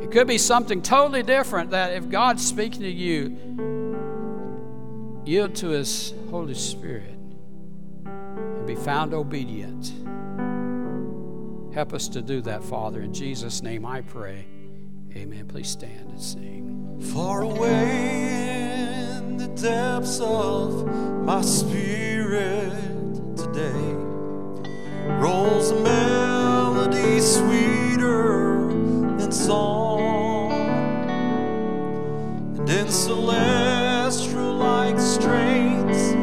It 0.00 0.10
could 0.10 0.26
be 0.26 0.38
something 0.38 0.80
totally 0.80 1.22
different 1.22 1.70
that 1.70 1.92
if 1.92 2.08
God's 2.08 2.46
speaking 2.46 2.80
to 2.82 2.90
you, 2.90 3.36
yield 5.24 5.54
to 5.56 5.68
His 5.68 6.14
Holy 6.30 6.54
Spirit 6.54 7.18
and 8.04 8.66
be 8.66 8.74
found 8.74 9.12
obedient. 9.12 9.92
Help 11.74 11.92
us 11.92 12.08
to 12.08 12.22
do 12.22 12.40
that, 12.42 12.64
Father. 12.64 13.02
In 13.02 13.12
Jesus' 13.12 13.62
name 13.62 13.84
I 13.84 14.00
pray. 14.00 14.46
Amen. 15.14 15.46
Please 15.46 15.68
stand 15.68 16.10
and 16.10 16.20
sing. 16.20 16.98
Far 17.12 17.42
away 17.42 19.16
in 19.18 19.36
the 19.36 19.48
depths 19.48 20.20
of 20.20 20.86
my 21.24 21.42
spirit 21.42 22.72
today 23.36 24.07
rolls 25.18 25.70
a 25.72 25.80
melody 25.80 27.20
sweeter 27.20 28.68
than 29.18 29.32
song, 29.32 30.52
and 32.56 32.70
in 32.70 32.88
celestial 32.88 34.54
like 34.54 34.98
strains, 34.98 36.14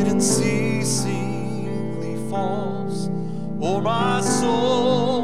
it 0.00 0.08
unceasingly 0.08 2.16
falls. 2.28 3.08
O'er 3.62 3.80
my 3.80 4.20
soul 4.20 5.23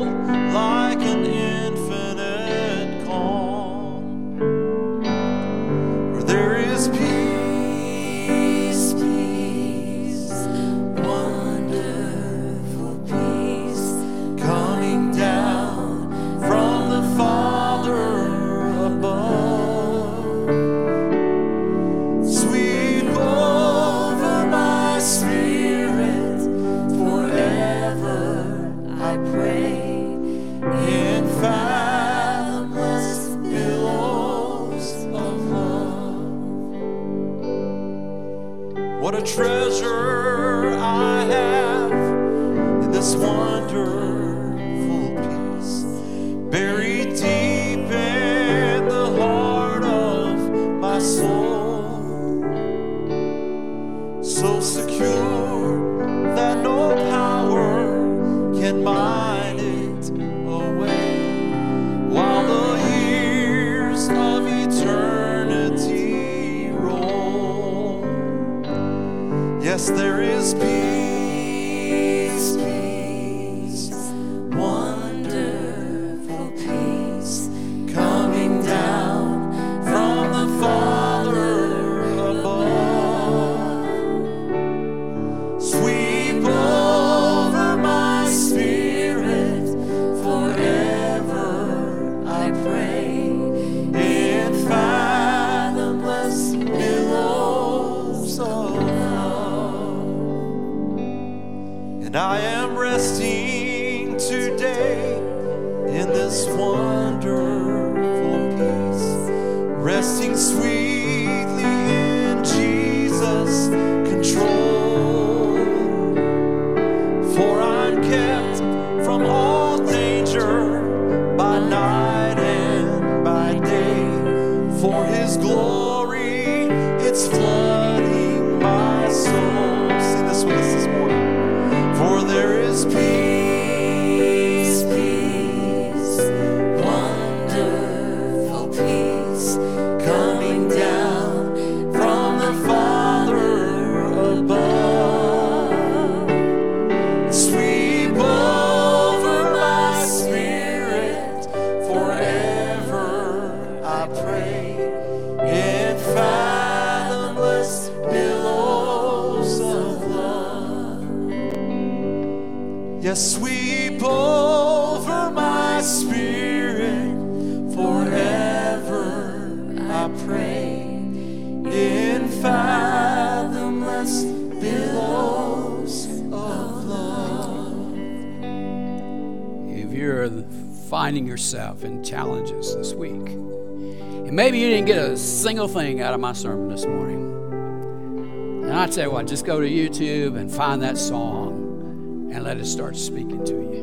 single 185.50 185.66
thing 185.66 186.00
out 186.00 186.14
of 186.14 186.20
my 186.20 186.32
sermon 186.32 186.68
this 186.68 186.86
morning, 186.86 188.62
and 188.62 188.72
I 188.72 188.86
tell 188.86 189.06
you 189.06 189.10
what, 189.10 189.26
just 189.26 189.44
go 189.44 189.60
to 189.60 189.68
YouTube 189.68 190.38
and 190.38 190.48
find 190.48 190.80
that 190.80 190.96
song 190.96 192.30
and 192.32 192.44
let 192.44 192.56
it 192.58 192.66
start 192.66 192.96
speaking 192.96 193.44
to 193.46 193.54
you. 193.54 193.80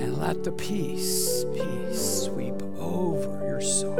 And 0.00 0.16
let 0.16 0.44
the 0.44 0.52
peace, 0.52 1.44
peace 1.52 2.22
sweep 2.24 2.54
over 2.78 3.46
your 3.46 3.60
soul. 3.60 3.96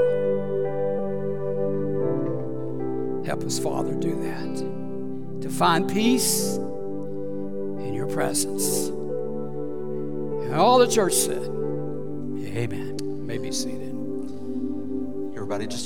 Help 3.27 3.45
us, 3.45 3.59
Father, 3.59 3.93
do 3.93 4.19
that. 4.23 5.43
To 5.43 5.51
find 5.51 5.87
peace 5.93 6.57
in 6.57 7.93
your 7.93 8.07
presence. 8.07 8.89
And 8.89 10.55
all 10.55 10.79
the 10.79 10.89
church 10.89 11.13
said, 11.13 11.42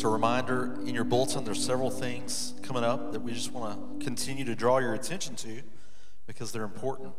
a 0.07 0.09
reminder 0.09 0.79
in 0.87 0.95
your 0.95 1.03
bulletin, 1.03 1.45
there's 1.45 1.65
several 1.65 1.91
things 1.91 2.55
coming 2.63 2.85
up 2.85 3.13
that 3.13 3.21
we 3.21 3.33
just 3.33 3.51
want 3.51 3.99
to 3.99 4.05
continue 4.05 4.45
to 4.45 4.55
draw 4.55 4.79
your 4.79 4.95
attention 4.95 5.35
to 5.35 5.63
because 6.29 6.53
they're 6.53 6.63
important. 6.63 7.13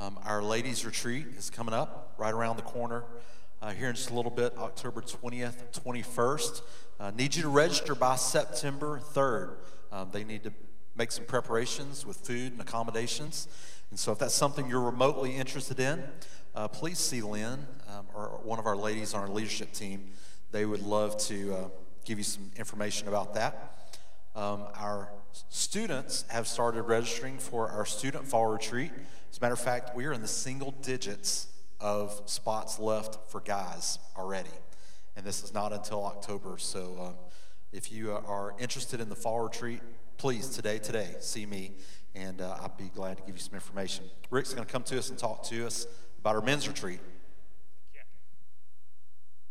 Um, 0.00 0.18
our 0.24 0.42
ladies' 0.42 0.84
retreat 0.84 1.26
is 1.38 1.50
coming 1.50 1.72
up 1.72 2.14
right 2.18 2.34
around 2.34 2.56
the 2.56 2.62
corner 2.62 3.04
uh, 3.62 3.70
here 3.70 3.88
in 3.88 3.94
just 3.94 4.10
a 4.10 4.14
little 4.14 4.32
bit, 4.32 4.58
October 4.58 5.02
20th, 5.02 5.72
21st. 5.84 6.62
Uh, 6.98 7.12
need 7.12 7.36
you 7.36 7.42
to 7.42 7.48
register 7.48 7.94
by 7.94 8.16
September 8.16 9.00
3rd. 9.14 9.54
Um, 9.92 10.08
they 10.10 10.24
need 10.24 10.42
to 10.42 10.52
make 10.96 11.12
some 11.12 11.26
preparations 11.26 12.04
with 12.04 12.16
food 12.16 12.50
and 12.50 12.60
accommodations. 12.60 13.46
And 13.90 13.98
so, 14.00 14.10
if 14.10 14.18
that's 14.18 14.34
something 14.34 14.68
you're 14.68 14.80
remotely 14.80 15.36
interested 15.36 15.78
in, 15.78 16.02
uh, 16.56 16.66
please 16.66 16.98
see 16.98 17.22
Lynn 17.22 17.66
um, 17.88 18.06
or 18.12 18.40
one 18.42 18.58
of 18.58 18.66
our 18.66 18.76
ladies 18.76 19.14
on 19.14 19.20
our 19.20 19.28
leadership 19.28 19.72
team. 19.72 20.10
They 20.50 20.64
would 20.64 20.82
love 20.82 21.16
to 21.18 21.54
uh, 21.54 21.68
give 22.06 22.18
you 22.18 22.24
some 22.24 22.50
information 22.56 23.08
about 23.08 23.34
that. 23.34 23.74
Um, 24.34 24.64
our 24.74 25.10
students 25.50 26.24
have 26.28 26.46
started 26.46 26.82
registering 26.82 27.38
for 27.38 27.68
our 27.68 27.84
student 27.84 28.26
fall 28.26 28.46
retreat. 28.46 28.92
As 29.30 29.38
a 29.38 29.40
matter 29.40 29.54
of 29.54 29.60
fact, 29.60 29.94
we 29.96 30.06
are 30.06 30.12
in 30.12 30.22
the 30.22 30.28
single 30.28 30.70
digits 30.82 31.48
of 31.80 32.22
spots 32.26 32.78
left 32.78 33.18
for 33.30 33.40
guys 33.40 33.98
already. 34.16 34.50
And 35.16 35.26
this 35.26 35.42
is 35.42 35.52
not 35.52 35.72
until 35.72 36.04
October. 36.04 36.58
So 36.58 36.96
uh, 36.98 37.12
if 37.72 37.90
you 37.90 38.12
are 38.12 38.54
interested 38.58 39.00
in 39.00 39.08
the 39.08 39.16
fall 39.16 39.40
retreat, 39.40 39.80
please 40.16 40.48
today, 40.48 40.78
today, 40.78 41.16
see 41.20 41.44
me, 41.44 41.72
and 42.14 42.40
uh, 42.40 42.56
I'd 42.62 42.76
be 42.76 42.90
glad 42.94 43.16
to 43.18 43.22
give 43.24 43.34
you 43.34 43.42
some 43.42 43.54
information. 43.54 44.04
Rick's 44.30 44.54
going 44.54 44.66
to 44.66 44.72
come 44.72 44.84
to 44.84 44.98
us 44.98 45.10
and 45.10 45.18
talk 45.18 45.42
to 45.44 45.66
us 45.66 45.86
about 46.20 46.36
our 46.36 46.42
men's 46.42 46.68
retreat. 46.68 47.00
Yeah, 47.94 48.02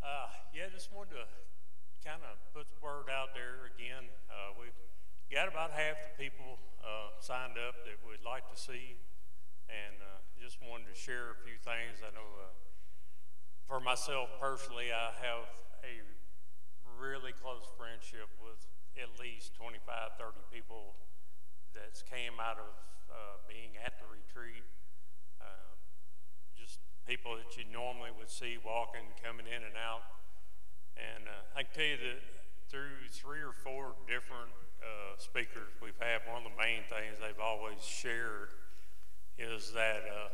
Uh, 0.02 0.28
yeah, 0.54 0.64
just 0.74 0.92
wanted 0.94 1.12
to 1.12 1.26
kind 2.08 2.22
of 2.24 2.38
put 2.54 2.68
the 2.70 2.86
word 2.86 3.05
out 3.16 3.32
there 3.32 3.72
again. 3.72 4.12
Uh, 4.28 4.52
we've 4.60 4.76
got 5.32 5.48
about 5.48 5.72
half 5.72 5.96
the 6.04 6.12
people 6.20 6.60
uh, 6.84 7.16
signed 7.24 7.56
up 7.56 7.80
that 7.88 7.96
we'd 8.04 8.20
like 8.28 8.44
to 8.52 8.60
see, 8.60 9.00
and 9.72 9.96
uh, 10.04 10.20
just 10.36 10.60
wanted 10.60 10.92
to 10.92 10.98
share 11.00 11.32
a 11.32 11.40
few 11.48 11.56
things. 11.56 12.04
I 12.04 12.12
know 12.12 12.28
uh, 12.44 12.52
for 13.72 13.80
myself 13.80 14.36
personally, 14.36 14.92
I 14.92 15.16
have 15.24 15.48
a 15.88 16.04
really 17.00 17.32
close 17.32 17.64
friendship 17.80 18.28
with 18.44 18.60
at 19.00 19.08
least 19.16 19.56
25, 19.56 20.20
30 20.20 20.36
people 20.52 21.00
that's 21.72 22.04
came 22.04 22.36
out 22.44 22.60
of 22.60 22.76
uh, 23.08 23.40
being 23.48 23.80
at 23.80 23.96
the 23.96 24.12
retreat. 24.12 24.68
Uh, 25.40 25.72
just 26.52 26.84
people 27.08 27.40
that 27.40 27.56
you 27.56 27.64
normally 27.72 28.12
would 28.12 28.28
see 28.30 28.60
walking, 28.60 29.08
coming 29.24 29.48
in 29.48 29.64
and 29.64 29.80
out. 29.80 30.04
And 31.00 31.32
uh, 31.32 31.56
I 31.56 31.64
can 31.64 31.72
tell 31.72 31.92
you 31.96 32.00
that 32.12 32.45
through 32.76 33.08
three 33.08 33.40
or 33.40 33.56
four 33.56 33.96
different 34.04 34.52
uh, 34.84 35.16
speakers 35.16 35.72
we've 35.80 35.96
had, 35.96 36.20
one 36.28 36.44
of 36.44 36.52
the 36.52 36.58
main 36.60 36.84
things 36.92 37.16
they've 37.24 37.40
always 37.40 37.80
shared 37.80 38.52
is 39.40 39.72
that 39.72 40.04
uh, 40.04 40.28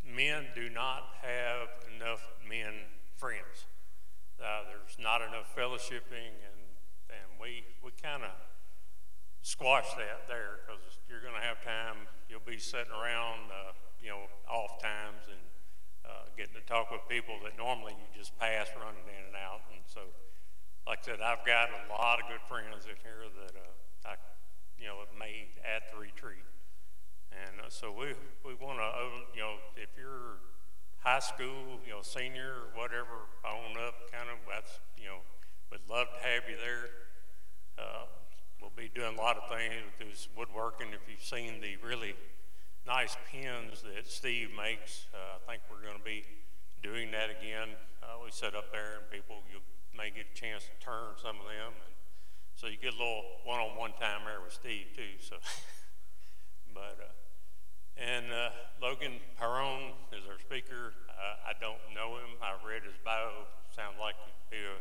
men 0.00 0.48
do 0.56 0.72
not 0.72 1.12
have 1.20 1.68
enough 1.92 2.24
men 2.40 2.88
friends. 3.20 3.68
Uh, 4.40 4.64
there's 4.64 4.96
not 4.96 5.20
enough 5.20 5.52
fellowshipping, 5.52 6.32
and, 6.40 6.60
and 7.12 7.28
we, 7.36 7.60
we 7.84 7.92
kind 8.00 8.24
of 8.24 8.32
squash 9.44 9.92
that 10.00 10.24
there 10.24 10.64
because 10.64 10.80
you're 11.04 11.20
going 11.20 11.36
to 11.36 11.44
have 11.44 11.60
time. 11.60 12.08
You'll 12.32 12.48
be 12.48 12.56
sitting 12.56 12.96
around, 12.96 13.52
uh, 13.52 13.76
you 14.00 14.08
know, 14.08 14.24
off 14.48 14.80
times 14.80 15.28
and 15.28 15.44
uh, 16.08 16.32
getting 16.32 16.56
to 16.56 16.64
talk 16.64 16.88
with 16.88 17.04
people 17.12 17.36
that 17.44 17.60
normally 17.60 17.92
you 17.92 18.08
just 18.16 18.32
pass 18.40 18.72
running 18.72 19.04
in 19.04 19.22
and 19.28 19.36
out. 19.36 19.68
And 19.68 19.84
so, 19.84 20.08
like 20.88 21.04
I 21.04 21.12
said, 21.12 21.20
I've 21.20 21.44
got 21.44 21.68
a 21.68 21.92
lot 21.92 22.16
of 22.16 22.32
good 22.32 22.40
friends 22.48 22.88
in 22.88 22.96
here 23.04 23.28
that 23.44 23.52
uh, 23.52 24.08
I, 24.08 24.14
you 24.80 24.88
know, 24.88 25.04
have 25.04 25.12
made 25.20 25.52
at 25.60 25.92
the 25.92 26.00
retreat. 26.00 26.48
And 27.28 27.60
uh, 27.60 27.68
so 27.68 27.92
we, 27.92 28.16
we 28.40 28.56
want 28.56 28.80
to, 28.80 28.88
you 29.36 29.44
know, 29.44 29.60
if 29.76 29.92
you're 30.00 30.40
high 31.04 31.20
school, 31.20 31.76
you 31.84 31.92
know, 31.92 32.00
senior 32.00 32.72
whatever, 32.72 33.28
on 33.44 33.76
up, 33.76 34.08
kind 34.08 34.32
of, 34.32 34.40
that's, 34.48 34.80
you 34.96 35.12
know, 35.12 35.20
we'd 35.68 35.84
love 35.92 36.08
to 36.08 36.20
have 36.24 36.48
you 36.48 36.56
there. 36.56 36.88
Uh, 37.76 38.08
we'll 38.56 38.72
be 38.72 38.88
doing 38.88 39.12
a 39.12 39.20
lot 39.20 39.36
of 39.36 39.44
things 39.52 39.76
with 39.84 40.08
this 40.08 40.28
woodworking. 40.32 40.88
If 40.96 41.04
you've 41.04 41.20
seen 41.20 41.60
the 41.60 41.76
really 41.84 42.16
nice 42.88 43.14
pins 43.30 43.84
that 43.84 44.08
Steve 44.08 44.56
makes, 44.56 45.04
uh, 45.12 45.36
I 45.36 45.52
think 45.52 45.60
we're 45.68 45.84
going 45.84 46.00
to 46.00 46.04
be 46.04 46.24
doing 46.82 47.12
that 47.12 47.28
again. 47.28 47.76
We 48.24 48.32
sit 48.32 48.56
up 48.56 48.72
there 48.72 48.98
and 48.98 49.04
people, 49.12 49.44
you 49.52 49.60
may 49.98 50.14
get 50.14 50.30
a 50.30 50.36
chance 50.38 50.62
to 50.62 50.76
turn 50.78 51.18
some 51.18 51.42
of 51.42 51.50
them. 51.50 51.74
And 51.74 51.94
so 52.54 52.70
you 52.70 52.78
get 52.78 52.94
a 52.94 52.98
little 53.02 53.42
one-on-one 53.42 53.98
time 53.98 54.22
there 54.30 54.38
with 54.38 54.54
Steve 54.54 54.94
too. 54.94 55.18
So, 55.18 55.42
but, 56.78 57.02
uh, 57.02 57.10
and 57.98 58.30
uh, 58.30 58.54
Logan 58.78 59.18
Perron 59.34 59.98
is 60.14 60.22
our 60.30 60.38
speaker. 60.38 60.94
Uh, 61.10 61.50
I 61.50 61.58
don't 61.58 61.82
know 61.90 62.14
him. 62.14 62.38
I 62.38 62.54
read 62.62 62.86
his 62.86 62.94
bio. 63.02 63.50
Sounds 63.74 63.98
like 63.98 64.14
he'd 64.22 64.54
be 64.54 64.62
a 64.62 64.78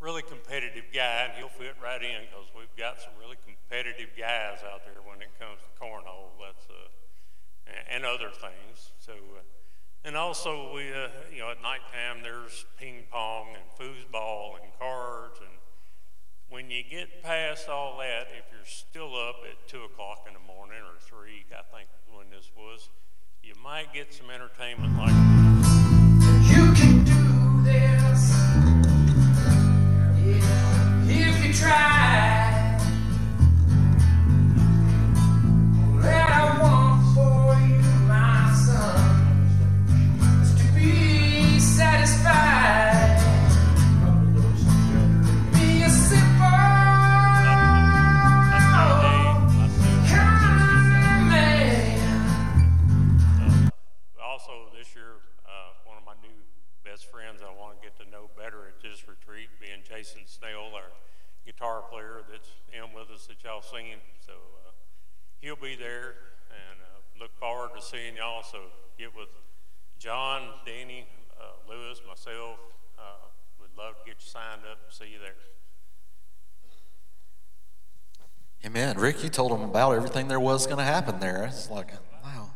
really 0.00 0.24
competitive 0.24 0.88
guy, 0.88 1.28
and 1.28 1.36
he'll 1.36 1.52
fit 1.52 1.76
right 1.76 2.00
in 2.00 2.24
because 2.24 2.48
we've 2.56 2.72
got 2.80 2.96
some 2.96 3.12
really 3.20 3.36
competitive 3.44 4.16
guys 4.16 4.64
out 4.64 4.88
there 4.88 5.04
when 5.04 5.20
it 5.20 5.36
comes 5.36 5.60
to 5.60 5.70
cornhole. 5.76 6.32
That's 6.40 6.64
uh, 6.72 6.88
and 7.92 8.08
other 8.08 8.32
things. 8.32 8.96
So, 9.04 9.12
uh, 9.12 9.44
and 10.06 10.16
also 10.16 10.72
we, 10.72 10.92
uh, 10.92 11.08
you 11.32 11.40
know, 11.40 11.50
at 11.50 11.60
nighttime 11.60 12.22
there's 12.22 12.64
ping 12.78 13.02
pong 13.10 13.48
and 13.48 13.64
foosball 13.78 14.54
and 14.62 14.72
cards, 14.78 15.40
and 15.40 15.50
when 16.48 16.70
you 16.70 16.84
get 16.88 17.24
past 17.24 17.68
all 17.68 17.98
that, 17.98 18.28
if 18.38 18.44
you're 18.52 18.64
still 18.64 19.16
up 19.16 19.36
at 19.50 19.68
two 19.68 19.82
o'clock 19.82 20.24
in 20.28 20.34
the 20.34 20.40
morning 20.46 20.78
or 20.78 20.98
three, 21.00 21.44
I 21.50 21.62
think 21.76 21.88
when 22.14 22.30
this 22.30 22.52
was, 22.56 22.88
you 23.42 23.54
might 23.62 23.92
get 23.92 24.14
some 24.14 24.30
entertainment 24.30 24.96
like 24.96 25.08
this. 25.08 25.74
You 26.56 26.72
can 26.72 27.04
do 27.04 27.62
this 27.64 28.32
if 31.08 31.44
you 31.44 31.52
try. 31.52 32.45
Amen. 78.86 79.02
Rick, 79.02 79.24
you 79.24 79.28
told 79.28 79.50
them 79.50 79.62
about 79.62 79.96
everything 79.96 80.28
there 80.28 80.38
was 80.38 80.66
going 80.66 80.78
to 80.78 80.84
happen 80.84 81.18
there. 81.18 81.46
It's 81.46 81.68
like, 81.68 81.88
wow. 82.22 82.50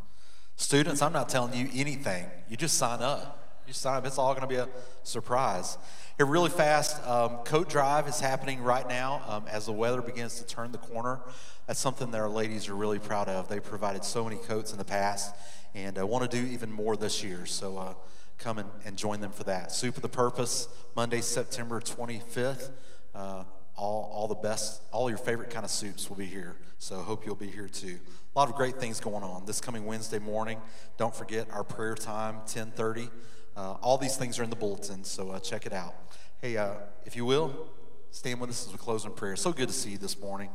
Students, 0.55 1.03
I'm 1.03 1.13
not 1.13 1.29
telling 1.29 1.55
you 1.55 1.69
anything. 1.75 2.25
You 2.49 2.57
just 2.57 2.79
sign 2.79 3.03
up. 3.03 3.59
You 3.67 3.73
sign 3.73 3.97
up. 3.97 4.07
It's 4.07 4.17
all 4.17 4.33
going 4.33 4.43
to 4.43 4.47
be 4.47 4.55
a 4.55 4.69
surprise. 5.03 5.77
Here, 6.19 6.27
really 6.27 6.51
fast, 6.51 7.05
um, 7.05 7.39
Coat 7.39 7.69
Drive 7.69 8.07
is 8.07 8.21
happening 8.21 8.63
right 8.63 8.89
now 8.89 9.23
um, 9.27 9.45
as 9.51 9.67
the 9.67 9.73
weather 9.73 10.01
begins 10.01 10.37
to 10.39 10.47
turn 10.47 10.71
the 10.71 10.79
corner. 10.79 11.19
That's 11.67 11.81
something 11.81 12.13
that 12.13 12.21
our 12.21 12.29
ladies 12.29 12.69
are 12.69 12.77
really 12.77 13.01
proud 13.01 13.29
of. 13.29 13.49
They 13.49 13.59
provided 13.59 14.05
so 14.05 14.23
many 14.23 14.37
coats 14.37 14.71
in 14.71 14.79
the 14.79 14.85
past 14.85 15.35
and 15.75 15.99
uh, 15.99 16.07
want 16.07 16.31
to 16.31 16.41
do 16.41 16.47
even 16.47 16.71
more 16.71 16.97
this 16.97 17.25
year. 17.25 17.45
So 17.45 17.77
uh, 17.77 17.95
come 18.39 18.59
and, 18.59 18.71
and 18.85 18.97
join 18.97 19.21
them 19.21 19.33
for 19.33 19.43
that. 19.45 19.73
Soup 19.73 19.97
of 19.97 20.03
the 20.03 20.09
Purpose, 20.09 20.69
Monday, 20.95 21.23
September 21.23 21.81
25th. 21.81 22.71
Uh, 23.17 23.43
all, 23.77 24.11
all 24.13 24.29
the 24.29 24.35
best, 24.35 24.83
all 24.93 25.09
your 25.09 25.19
favorite 25.19 25.51
kind 25.51 25.65
of 25.65 25.71
soups 25.71 26.09
will 26.09 26.17
be 26.17 26.27
here. 26.27 26.57
So 26.79 26.99
I 26.99 27.03
hope 27.03 27.27
you'll 27.27 27.35
be 27.35 27.51
here 27.51 27.69
too. 27.69 27.99
A 28.35 28.39
lot 28.39 28.49
of 28.49 28.55
great 28.55 28.77
things 28.77 29.01
going 29.01 29.23
on 29.23 29.45
this 29.47 29.61
coming 29.61 29.85
Wednesday 29.85 30.19
morning. 30.19 30.61
Don't 30.97 31.15
forget 31.15 31.49
our 31.51 31.65
prayer 31.65 31.95
time, 31.95 32.37
1030. 32.37 33.11
Uh, 33.57 33.73
all 33.83 33.99
these 33.99 34.17
things 34.17 34.39
are 34.39 34.45
in 34.45 34.51
the 34.51 34.57
bulletin, 34.57 35.05
so 35.05 35.31
uh, 35.31 35.39
check 35.39 35.67
it 35.67 35.73
out. 35.73 35.95
Hey, 36.41 36.57
uh, 36.57 36.75
if 37.05 37.17
you 37.17 37.25
will, 37.25 37.69
stand 38.11 38.41
with 38.41 38.51
us 38.51 38.67
as 38.67 38.73
we 38.73 38.79
close 38.79 39.05
in 39.05 39.13
prayer. 39.13 39.37
So 39.37 39.53
good 39.53 39.69
to 39.69 39.75
see 39.75 39.91
you 39.91 39.99
this 39.99 40.19
morning. 40.19 40.51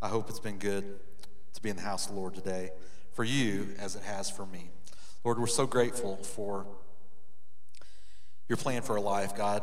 I 0.00 0.08
hope 0.08 0.30
it's 0.30 0.40
been 0.40 0.58
good 0.58 0.98
to 1.54 1.62
be 1.62 1.70
in 1.70 1.76
the 1.76 1.82
house 1.82 2.06
of 2.06 2.14
the 2.14 2.20
Lord 2.20 2.34
today 2.34 2.70
for 3.12 3.24
you 3.24 3.74
as 3.78 3.96
it 3.96 4.02
has 4.02 4.30
for 4.30 4.46
me. 4.46 4.70
Lord, 5.24 5.38
we're 5.38 5.46
so 5.46 5.66
grateful 5.66 6.16
for 6.16 6.66
your 8.48 8.56
plan 8.56 8.82
for 8.82 8.94
our 8.94 9.04
life, 9.04 9.36
God 9.36 9.62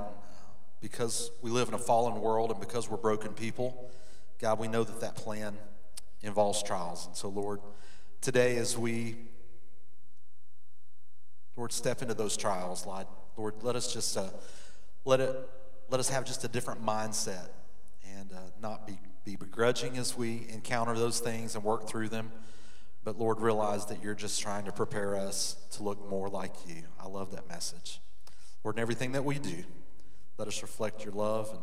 because 0.85 1.31
we 1.41 1.49
live 1.49 1.67
in 1.67 1.73
a 1.73 1.79
fallen 1.79 2.21
world 2.21 2.51
and 2.51 2.59
because 2.59 2.87
we're 2.87 2.95
broken 2.95 3.33
people, 3.33 3.89
God, 4.37 4.59
we 4.59 4.67
know 4.67 4.83
that 4.83 5.01
that 5.01 5.15
plan 5.15 5.57
involves 6.21 6.61
trials. 6.61 7.07
And 7.07 7.15
so, 7.15 7.27
Lord, 7.27 7.59
today 8.21 8.57
as 8.57 8.77
we, 8.77 9.15
Lord, 11.55 11.71
step 11.71 12.03
into 12.03 12.13
those 12.13 12.37
trials, 12.37 12.85
Lord, 13.35 13.55
let 13.63 13.75
us 13.75 13.91
just 13.91 14.15
uh, 14.15 14.29
let 15.05 15.19
it 15.19 15.35
let 15.89 15.99
us 15.99 16.09
have 16.09 16.23
just 16.23 16.43
a 16.43 16.47
different 16.47 16.85
mindset 16.85 17.47
and 18.19 18.31
uh, 18.31 18.37
not 18.61 18.85
be 18.85 18.99
be 19.23 19.35
begrudging 19.35 19.97
as 19.97 20.15
we 20.15 20.45
encounter 20.49 20.93
those 20.93 21.19
things 21.19 21.55
and 21.55 21.63
work 21.63 21.87
through 21.87 22.09
them. 22.09 22.31
But 23.03 23.17
Lord, 23.17 23.41
realize 23.41 23.87
that 23.87 24.03
you're 24.03 24.13
just 24.13 24.39
trying 24.39 24.65
to 24.65 24.71
prepare 24.71 25.15
us 25.15 25.55
to 25.71 25.81
look 25.81 26.07
more 26.07 26.29
like 26.29 26.53
you. 26.67 26.83
I 27.01 27.07
love 27.07 27.31
that 27.31 27.49
message. 27.49 28.01
Lord, 28.63 28.75
in 28.75 28.83
everything 28.83 29.13
that 29.13 29.25
we 29.25 29.39
do, 29.39 29.63
let 30.37 30.47
us 30.47 30.61
reflect 30.61 31.03
your 31.03 31.13
love 31.13 31.49
and 31.51 31.59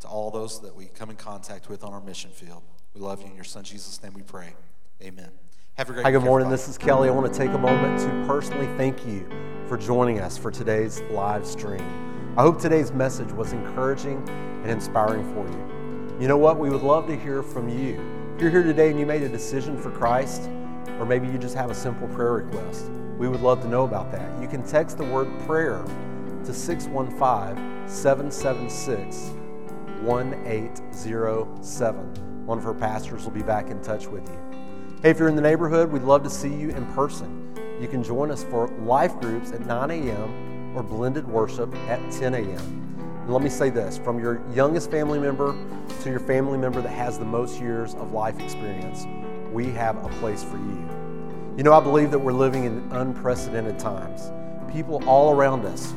to 0.00 0.08
all 0.08 0.30
those 0.30 0.60
that 0.60 0.74
we 0.74 0.86
come 0.86 1.10
in 1.10 1.16
contact 1.16 1.68
with 1.68 1.84
on 1.84 1.92
our 1.92 2.00
mission 2.00 2.30
field. 2.30 2.62
We 2.94 3.00
love 3.00 3.20
you 3.20 3.26
in 3.26 3.34
your 3.34 3.44
son 3.44 3.64
Jesus' 3.64 4.02
name 4.02 4.12
we 4.14 4.22
pray. 4.22 4.54
Amen. 5.02 5.30
Have 5.74 5.90
a 5.90 5.92
great 5.92 6.04
Hi, 6.04 6.10
good 6.10 6.22
morning. 6.22 6.46
everybody. 6.46 6.62
This 6.62 6.68
is 6.68 6.78
Kelly. 6.78 7.08
I 7.08 7.12
want 7.12 7.32
to 7.32 7.38
take 7.38 7.50
a 7.50 7.58
moment 7.58 7.98
to 8.00 8.26
personally 8.26 8.66
thank 8.76 9.04
you 9.06 9.26
for 9.66 9.76
joining 9.76 10.20
us 10.20 10.36
for 10.38 10.50
today's 10.50 11.00
live 11.10 11.46
stream. 11.46 11.82
I 12.36 12.42
hope 12.42 12.60
today's 12.60 12.92
message 12.92 13.32
was 13.32 13.52
encouraging 13.52 14.28
and 14.28 14.70
inspiring 14.70 15.24
for 15.34 15.48
you. 15.48 16.20
You 16.20 16.28
know 16.28 16.36
what? 16.36 16.58
We 16.58 16.70
would 16.70 16.82
love 16.82 17.06
to 17.08 17.16
hear 17.16 17.42
from 17.42 17.68
you. 17.68 18.00
If 18.36 18.42
you're 18.42 18.50
here 18.50 18.62
today 18.62 18.90
and 18.90 18.98
you 18.98 19.06
made 19.06 19.22
a 19.22 19.28
decision 19.28 19.80
for 19.80 19.90
Christ, 19.90 20.48
or 20.98 21.06
maybe 21.06 21.26
you 21.26 21.38
just 21.38 21.54
have 21.54 21.70
a 21.70 21.74
simple 21.74 22.08
prayer 22.08 22.34
request, 22.34 22.84
we 23.18 23.26
would 23.28 23.40
love 23.40 23.60
to 23.62 23.68
know 23.68 23.84
about 23.84 24.12
that. 24.12 24.42
You 24.42 24.48
can 24.48 24.62
text 24.62 24.98
the 24.98 25.04
word 25.04 25.28
prayer 25.46 25.84
to 26.44 26.52
615 26.52 27.88
776 27.88 29.30
1807. 30.02 32.46
One 32.46 32.58
of 32.58 32.64
her 32.64 32.74
pastors 32.74 33.24
will 33.24 33.32
be 33.32 33.42
back 33.42 33.70
in 33.70 33.80
touch 33.82 34.06
with 34.06 34.28
you. 34.28 34.38
Hey, 35.02 35.10
if 35.10 35.18
you're 35.18 35.28
in 35.28 35.36
the 35.36 35.42
neighborhood, 35.42 35.90
we'd 35.90 36.02
love 36.02 36.22
to 36.24 36.30
see 36.30 36.52
you 36.52 36.70
in 36.70 36.86
person. 36.92 37.40
You 37.80 37.88
can 37.88 38.02
join 38.02 38.30
us 38.30 38.44
for 38.44 38.68
life 38.78 39.18
groups 39.20 39.52
at 39.52 39.64
9 39.66 39.90
a.m. 39.90 40.76
or 40.76 40.82
blended 40.82 41.26
worship 41.26 41.74
at 41.88 41.98
10 42.12 42.34
a.m. 42.34 42.96
And 42.98 43.32
let 43.32 43.42
me 43.42 43.48
say 43.48 43.70
this 43.70 43.98
from 43.98 44.18
your 44.18 44.42
youngest 44.52 44.90
family 44.90 45.18
member 45.18 45.56
to 46.02 46.10
your 46.10 46.20
family 46.20 46.58
member 46.58 46.82
that 46.82 46.90
has 46.90 47.18
the 47.18 47.24
most 47.24 47.60
years 47.60 47.94
of 47.94 48.12
life 48.12 48.38
experience, 48.40 49.06
we 49.52 49.70
have 49.70 50.04
a 50.04 50.08
place 50.20 50.44
for 50.44 50.56
you. 50.56 50.88
You 51.56 51.62
know, 51.62 51.72
I 51.72 51.80
believe 51.80 52.10
that 52.10 52.18
we're 52.18 52.32
living 52.32 52.64
in 52.64 52.90
unprecedented 52.92 53.78
times. 53.78 54.32
People 54.72 55.02
all 55.08 55.32
around 55.32 55.64
us 55.64 55.94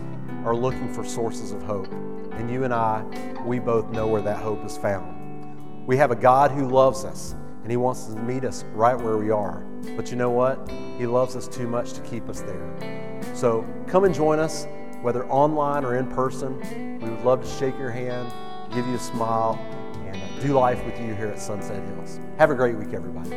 are 0.47 0.55
looking 0.55 0.91
for 0.93 1.03
sources 1.03 1.51
of 1.51 1.61
hope. 1.61 1.91
And 1.91 2.49
you 2.49 2.63
and 2.63 2.73
I, 2.73 3.03
we 3.45 3.59
both 3.59 3.89
know 3.89 4.07
where 4.07 4.21
that 4.21 4.37
hope 4.37 4.63
is 4.65 4.77
found. 4.77 5.85
We 5.85 5.97
have 5.97 6.09
a 6.11 6.15
God 6.15 6.51
who 6.51 6.69
loves 6.69 7.03
us, 7.03 7.35
and 7.63 7.69
He 7.69 7.75
wants 7.75 8.05
to 8.05 8.15
meet 8.15 8.45
us 8.45 8.63
right 8.73 8.97
where 8.97 9.17
we 9.17 9.29
are. 9.29 9.65
But 9.97 10.09
you 10.09 10.15
know 10.15 10.29
what? 10.29 10.71
He 10.97 11.05
loves 11.05 11.35
us 11.35 11.49
too 11.49 11.67
much 11.67 11.91
to 11.93 12.01
keep 12.01 12.29
us 12.29 12.41
there. 12.41 13.21
So 13.33 13.67
come 13.87 14.05
and 14.05 14.15
join 14.15 14.39
us, 14.39 14.67
whether 15.01 15.27
online 15.27 15.83
or 15.83 15.97
in 15.97 16.07
person. 16.07 16.59
We 17.01 17.09
would 17.09 17.25
love 17.25 17.41
to 17.43 17.49
shake 17.49 17.77
your 17.77 17.91
hand, 17.91 18.31
give 18.73 18.87
you 18.87 18.95
a 18.95 18.99
smile, 18.99 19.59
and 20.05 20.41
do 20.41 20.53
life 20.53 20.83
with 20.85 20.97
you 20.97 21.13
here 21.13 21.27
at 21.27 21.41
Sunset 21.41 21.85
Hills. 21.89 22.21
Have 22.37 22.51
a 22.51 22.55
great 22.55 22.77
week, 22.77 22.93
everybody. 22.93 23.31